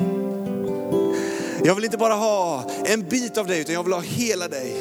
Jag 1.63 1.75
vill 1.75 1.83
inte 1.83 1.97
bara 1.97 2.13
ha 2.13 2.63
en 2.85 3.01
bit 3.01 3.37
av 3.37 3.47
dig, 3.47 3.61
utan 3.61 3.73
jag 3.73 3.83
vill 3.83 3.93
ha 3.93 4.01
hela 4.01 4.47
dig. 4.47 4.75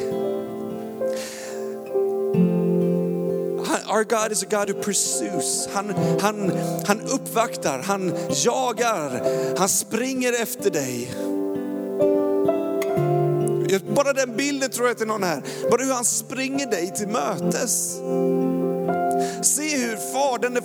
Our 3.88 4.05
God 4.05 4.32
is 4.32 4.43
a 4.43 4.47
God 4.51 4.70
who 4.70 4.82
pursues. 4.82 5.68
Han, 5.72 5.95
han, 6.20 6.53
han 6.86 7.01
uppvaktar, 7.01 7.78
han 7.78 8.12
jagar, 8.45 9.22
han 9.59 9.68
springer 9.68 10.43
efter 10.43 10.70
dig. 10.70 11.14
Bara 13.95 14.12
den 14.12 14.36
bilden 14.36 14.70
tror 14.70 14.88
jag 14.88 14.99
till 14.99 15.07
någon 15.07 15.22
här. 15.22 15.43
Bara 15.70 15.82
hur 15.82 15.93
han 15.93 16.05
springer 16.05 16.66
dig 16.66 16.93
till 16.97 17.09
mötes. 17.09 18.01
Se 19.43 19.76
hur 19.76 19.97
Fadern, 19.97 20.57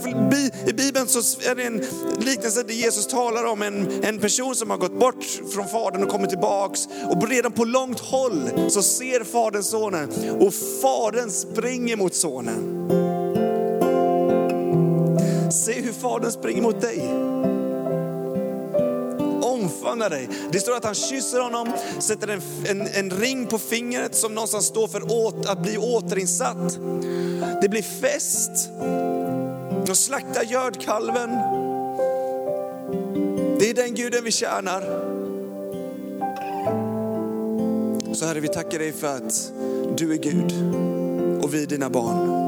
i 0.67 0.73
Bibeln 0.73 1.07
så 1.07 1.19
är 1.49 1.55
det 1.55 1.63
en 1.63 1.83
liknelse 2.19 2.63
där 2.63 2.73
Jesus 2.73 3.07
talar 3.07 3.43
om 3.45 3.61
en, 3.61 4.03
en 4.03 4.19
person 4.19 4.55
som 4.55 4.69
har 4.69 4.77
gått 4.77 4.99
bort 4.99 5.23
från 5.53 5.67
Fadern 5.67 6.03
och 6.03 6.09
kommit 6.09 6.29
tillbaks. 6.29 6.87
Och 7.09 7.29
redan 7.29 7.51
på 7.51 7.65
långt 7.65 7.99
håll 7.99 8.49
så 8.69 8.81
ser 8.81 9.23
Fadern 9.23 9.63
sonen 9.63 10.09
och 10.39 10.53
Fadern 10.81 11.29
springer 11.29 11.95
mot 11.95 12.15
sonen. 12.15 12.89
Se 15.51 15.73
hur 15.81 15.93
Fadern 15.93 16.31
springer 16.31 16.61
mot 16.61 16.81
dig 16.81 17.24
omfamnar 19.95 20.09
dig. 20.09 20.29
Det 20.51 20.59
står 20.59 20.75
att 20.75 20.85
han 20.85 20.95
kysser 20.95 21.39
honom, 21.39 21.73
sätter 21.99 22.27
en, 22.27 22.41
en, 22.65 22.87
en 22.87 23.09
ring 23.09 23.47
på 23.47 23.59
fingret 23.59 24.15
som 24.15 24.35
någonstans 24.35 24.65
står 24.65 24.87
för 24.87 25.11
åt, 25.11 25.45
att 25.45 25.59
bli 25.61 25.77
återinsatt. 25.77 26.79
Det 27.61 27.69
blir 27.69 27.81
fest. 27.81 28.69
De 29.85 29.95
slaktar 29.95 30.43
gödkalven. 30.43 31.29
Det 33.59 33.69
är 33.69 33.73
den 33.73 33.95
guden 33.95 34.23
vi 34.23 34.31
tjänar. 34.31 34.81
Så 38.13 38.25
Herre, 38.25 38.39
vi 38.39 38.47
tackar 38.47 38.79
dig 38.79 38.93
för 38.93 39.17
att 39.17 39.51
du 39.97 40.13
är 40.13 40.17
Gud 40.17 40.53
och 41.43 41.53
vi 41.53 41.63
är 41.63 41.67
dina 41.67 41.89
barn. 41.89 42.44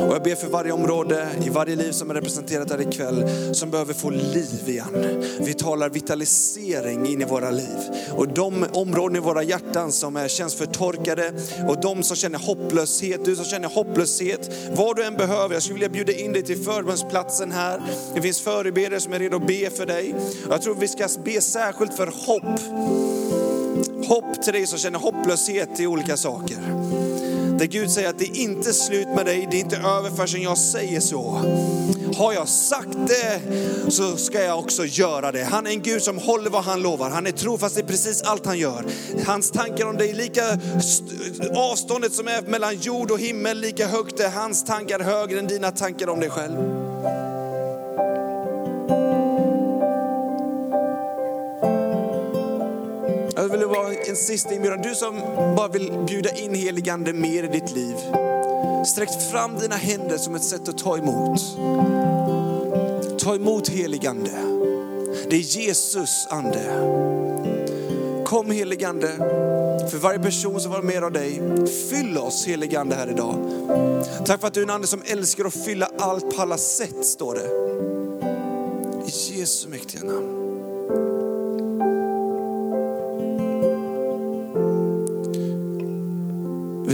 Och 0.00 0.14
jag 0.14 0.22
ber 0.22 0.34
för 0.34 0.48
varje 0.48 0.72
område 0.72 1.28
i 1.46 1.48
varje 1.48 1.76
liv 1.76 1.92
som 1.92 2.10
är 2.10 2.14
representerat 2.14 2.70
här 2.70 2.80
ikväll 2.80 3.30
som 3.54 3.70
behöver 3.70 3.94
få 3.94 4.10
liv 4.10 4.62
igen. 4.66 5.24
Vi 5.40 5.54
talar 5.54 5.90
vitalisering 5.90 7.06
in 7.06 7.22
i 7.22 7.24
våra 7.24 7.50
liv. 7.50 7.78
Och 8.10 8.28
de 8.28 8.66
områden 8.72 9.16
i 9.16 9.20
våra 9.20 9.42
hjärtan 9.42 9.92
som 9.92 10.16
är, 10.16 10.28
känns 10.28 10.54
förtorkade 10.54 11.32
och 11.68 11.80
de 11.80 12.02
som 12.02 12.16
känner 12.16 12.38
hopplöshet, 12.38 13.24
du 13.24 13.36
som 13.36 13.44
känner 13.44 13.68
hopplöshet, 13.68 14.50
vad 14.76 14.96
du 14.96 15.04
än 15.04 15.14
behöver. 15.14 15.54
Jag 15.54 15.62
skulle 15.62 15.74
vilja 15.74 15.88
bjuda 15.88 16.12
in 16.12 16.32
dig 16.32 16.42
till 16.42 16.58
förbönsplatsen 16.58 17.52
här. 17.52 17.80
Det 18.14 18.22
finns 18.22 18.40
förebedjare 18.40 19.00
som 19.00 19.12
är 19.12 19.18
redo 19.18 19.36
att 19.36 19.46
be 19.46 19.70
för 19.70 19.86
dig. 19.86 20.14
Jag 20.50 20.62
tror 20.62 20.74
vi 20.74 20.88
ska 20.88 21.08
be 21.24 21.40
särskilt 21.40 21.94
för 21.94 22.06
hopp. 22.06 22.60
Hopp 24.08 24.42
till 24.42 24.52
dig 24.52 24.66
som 24.66 24.78
känner 24.78 24.98
hopplöshet 24.98 25.80
i 25.80 25.86
olika 25.86 26.16
saker. 26.16 26.58
Där 27.58 27.66
Gud 27.66 27.90
säger 27.90 28.08
att 28.08 28.18
det 28.18 28.24
är 28.24 28.36
inte 28.36 28.72
slut 28.72 29.08
med 29.08 29.26
dig, 29.26 29.48
det 29.50 29.56
är 29.56 29.60
inte 29.60 29.76
över 29.76 30.10
förrän 30.10 30.42
jag 30.42 30.58
säger 30.58 31.00
så. 31.00 31.40
Har 32.16 32.32
jag 32.32 32.48
sagt 32.48 32.98
det 33.06 33.40
så 33.90 34.16
ska 34.16 34.42
jag 34.42 34.58
också 34.58 34.84
göra 34.84 35.32
det. 35.32 35.44
Han 35.44 35.66
är 35.66 35.70
en 35.70 35.82
Gud 35.82 36.02
som 36.02 36.18
håller 36.18 36.50
vad 36.50 36.64
han 36.64 36.82
lovar. 36.82 37.10
Han 37.10 37.26
är 37.26 37.30
trofast 37.30 37.78
i 37.78 37.82
precis 37.82 38.22
allt 38.22 38.46
han 38.46 38.58
gör. 38.58 38.84
Hans 39.26 39.50
tankar 39.50 39.86
om 39.86 39.96
dig, 39.96 40.12
lika 40.12 40.58
avståndet 41.56 42.12
som 42.12 42.28
är 42.28 42.42
mellan 42.42 42.76
jord 42.76 43.10
och 43.10 43.18
himmel, 43.18 43.58
lika 43.58 43.86
högt 43.86 44.20
är 44.20 44.30
hans 44.30 44.64
tankar 44.64 45.00
högre 45.00 45.38
än 45.38 45.46
dina 45.46 45.70
tankar 45.70 46.08
om 46.08 46.20
dig 46.20 46.30
själv. 46.30 46.87
En 54.06 54.16
sista 54.16 54.54
inbjudan. 54.54 54.82
Du 54.82 54.94
som 54.94 55.20
bara 55.56 55.68
vill 55.68 55.92
bjuda 56.06 56.30
in 56.30 56.54
heligande 56.54 57.12
mer 57.12 57.42
i 57.42 57.48
ditt 57.48 57.70
liv. 57.70 57.96
Sträck 58.86 59.30
fram 59.32 59.58
dina 59.58 59.76
händer 59.76 60.18
som 60.18 60.34
ett 60.34 60.44
sätt 60.44 60.68
att 60.68 60.78
ta 60.78 60.98
emot. 60.98 61.40
Ta 63.18 63.34
emot 63.34 63.68
heligande. 63.68 64.30
Det 65.30 65.36
är 65.36 65.40
Jesus 65.40 66.26
ande. 66.30 66.60
Kom 68.24 68.50
heligande, 68.50 69.08
för 69.90 69.98
varje 69.98 70.18
person 70.18 70.60
som 70.60 70.72
var 70.72 70.82
med 70.82 71.04
av 71.04 71.12
dig. 71.12 71.42
Fyll 71.90 72.18
oss 72.18 72.46
heligande 72.46 72.94
här 72.94 73.10
idag. 73.10 73.34
Tack 74.26 74.40
för 74.40 74.48
att 74.48 74.54
du 74.54 74.60
är 74.60 74.64
en 74.64 74.70
ande 74.70 74.86
som 74.86 75.02
älskar 75.04 75.44
att 75.44 75.64
fylla 75.64 75.90
allt 75.98 76.36
på 76.36 76.42
alla 76.42 76.58
sätt, 76.58 77.06
står 77.06 77.34
det. 77.34 77.48
I 79.06 79.38
Jesu 79.38 79.68
mäktiga 79.68 80.02
namn. 80.02 81.17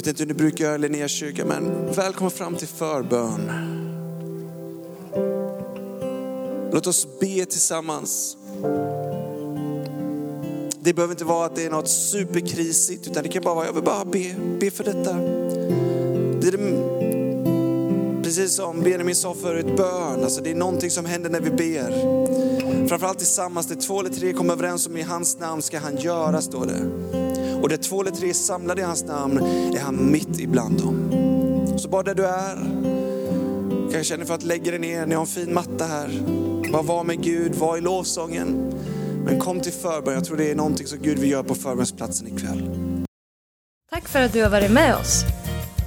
Vet 0.05 0.09
inte 0.09 0.23
hur 0.23 0.29
ni 0.29 0.35
brukar 0.35 0.65
göra 0.65 0.75
i 0.75 0.79
Linnéakyrkan, 0.79 1.49
men 1.49 1.95
välkommen 1.97 2.31
fram 2.31 2.57
till 2.57 2.69
förbön. 2.69 3.51
Låt 6.73 6.87
oss 6.87 7.07
be 7.21 7.45
tillsammans. 7.45 8.37
Det 10.81 10.95
behöver 10.95 11.15
inte 11.15 11.25
vara 11.25 11.47
att 11.47 11.57
det 11.57 11.67
är 11.67 11.71
något 11.71 11.89
superkrisigt, 11.89 13.07
utan 13.07 13.23
det 13.23 13.29
kan 13.29 13.43
bara 13.43 13.55
vara, 13.55 13.67
jag 13.67 13.73
vill 13.73 13.83
bara 13.83 14.05
be, 14.05 14.35
be 14.61 14.71
för 14.71 14.85
detta. 14.85 15.15
Det 16.41 16.49
är 16.49 16.53
det, 16.53 18.23
precis 18.23 18.55
som 18.55 18.81
Benjamin 18.81 19.15
sa 19.15 19.35
förut, 19.35 19.77
bön, 19.77 20.25
alltså 20.25 20.43
det 20.43 20.51
är 20.51 20.55
någonting 20.55 20.91
som 20.91 21.05
händer 21.05 21.31
när 21.31 21.41
vi 21.41 21.51
ber. 21.51 22.89
Framförallt 22.89 23.19
tillsammans, 23.19 23.67
det 23.67 23.77
två 23.77 24.01
eller 24.01 24.11
tre 24.11 24.33
kommer 24.33 24.53
överens 24.53 24.87
om 24.87 24.97
i 24.97 25.03
hans 25.03 25.39
namn 25.39 25.63
ska 25.63 25.79
han 25.79 25.97
göra, 25.97 26.43
står 26.43 26.67
det. 26.67 27.24
Och 27.65 27.71
där 27.71 27.77
två 27.77 28.01
eller 28.01 28.11
tre 28.11 28.29
är 28.29 28.35
samlade 28.35 28.81
i 28.81 28.85
hans 28.85 29.05
namn 29.05 29.39
är 29.75 29.81
han 29.81 30.11
mitt 30.11 30.41
ibland 30.41 30.81
dem. 30.81 31.11
Så 31.79 31.89
bara 31.89 32.03
där 32.03 32.15
du 32.15 32.27
är, 32.27 32.55
kanske 33.83 34.05
känner 34.05 34.25
för 34.25 34.35
att 34.35 34.43
lägga 34.43 34.71
dig 34.71 34.81
ner, 34.81 35.07
ni 35.07 35.15
har 35.15 35.21
en 35.21 35.27
fin 35.27 35.55
matta 35.55 35.85
här. 35.85 36.09
Bara 36.73 36.83
var 36.83 37.05
med 37.05 37.23
Gud, 37.23 37.55
var 37.55 37.77
i 37.77 37.81
lovsången. 37.81 38.75
Men 39.25 39.39
kom 39.39 39.61
till 39.61 39.73
förbön, 39.73 40.15
jag 40.15 40.25
tror 40.25 40.37
det 40.37 40.51
är 40.51 40.55
någonting 40.55 40.87
som 40.87 40.99
Gud 41.03 41.19
vill 41.19 41.31
göra 41.31 41.43
på 41.43 41.55
förbönsplatsen 41.55 42.27
ikväll. 42.27 42.71
Tack 43.91 44.09
för 44.09 44.21
att 44.21 44.33
du 44.33 44.43
har 44.43 44.51
varit 44.51 44.71
med 44.71 44.97
oss. 44.97 45.25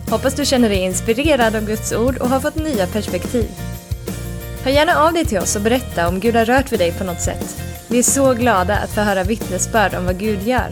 Hoppas 0.10 0.36
du 0.36 0.46
känner 0.46 0.70
dig 0.70 0.78
inspirerad 0.78 1.56
av 1.56 1.66
Guds 1.66 1.94
ord 1.94 2.18
och 2.18 2.30
har 2.30 2.40
fått 2.40 2.56
nya 2.56 2.88
perspektiv. 2.88 3.50
Hör 4.64 4.72
gärna 4.72 4.96
av 4.96 5.14
dig 5.14 5.26
till 5.26 5.38
oss 5.38 5.56
och 5.56 5.62
berätta 5.62 6.08
om 6.08 6.20
Gud 6.20 6.36
har 6.36 6.46
rört 6.46 6.72
vid 6.72 6.80
dig 6.80 6.92
på 6.92 7.04
något 7.04 7.22
sätt. 7.22 7.58
Vi 7.90 8.00
är 8.00 8.04
så 8.04 8.34
glada 8.34 8.78
att 8.78 8.90
få 8.90 9.02
höra 9.02 9.24
vittnesbörd 9.24 9.96
om 9.96 10.06
vad 10.06 10.20
Gud 10.20 10.44
gör. 10.44 10.72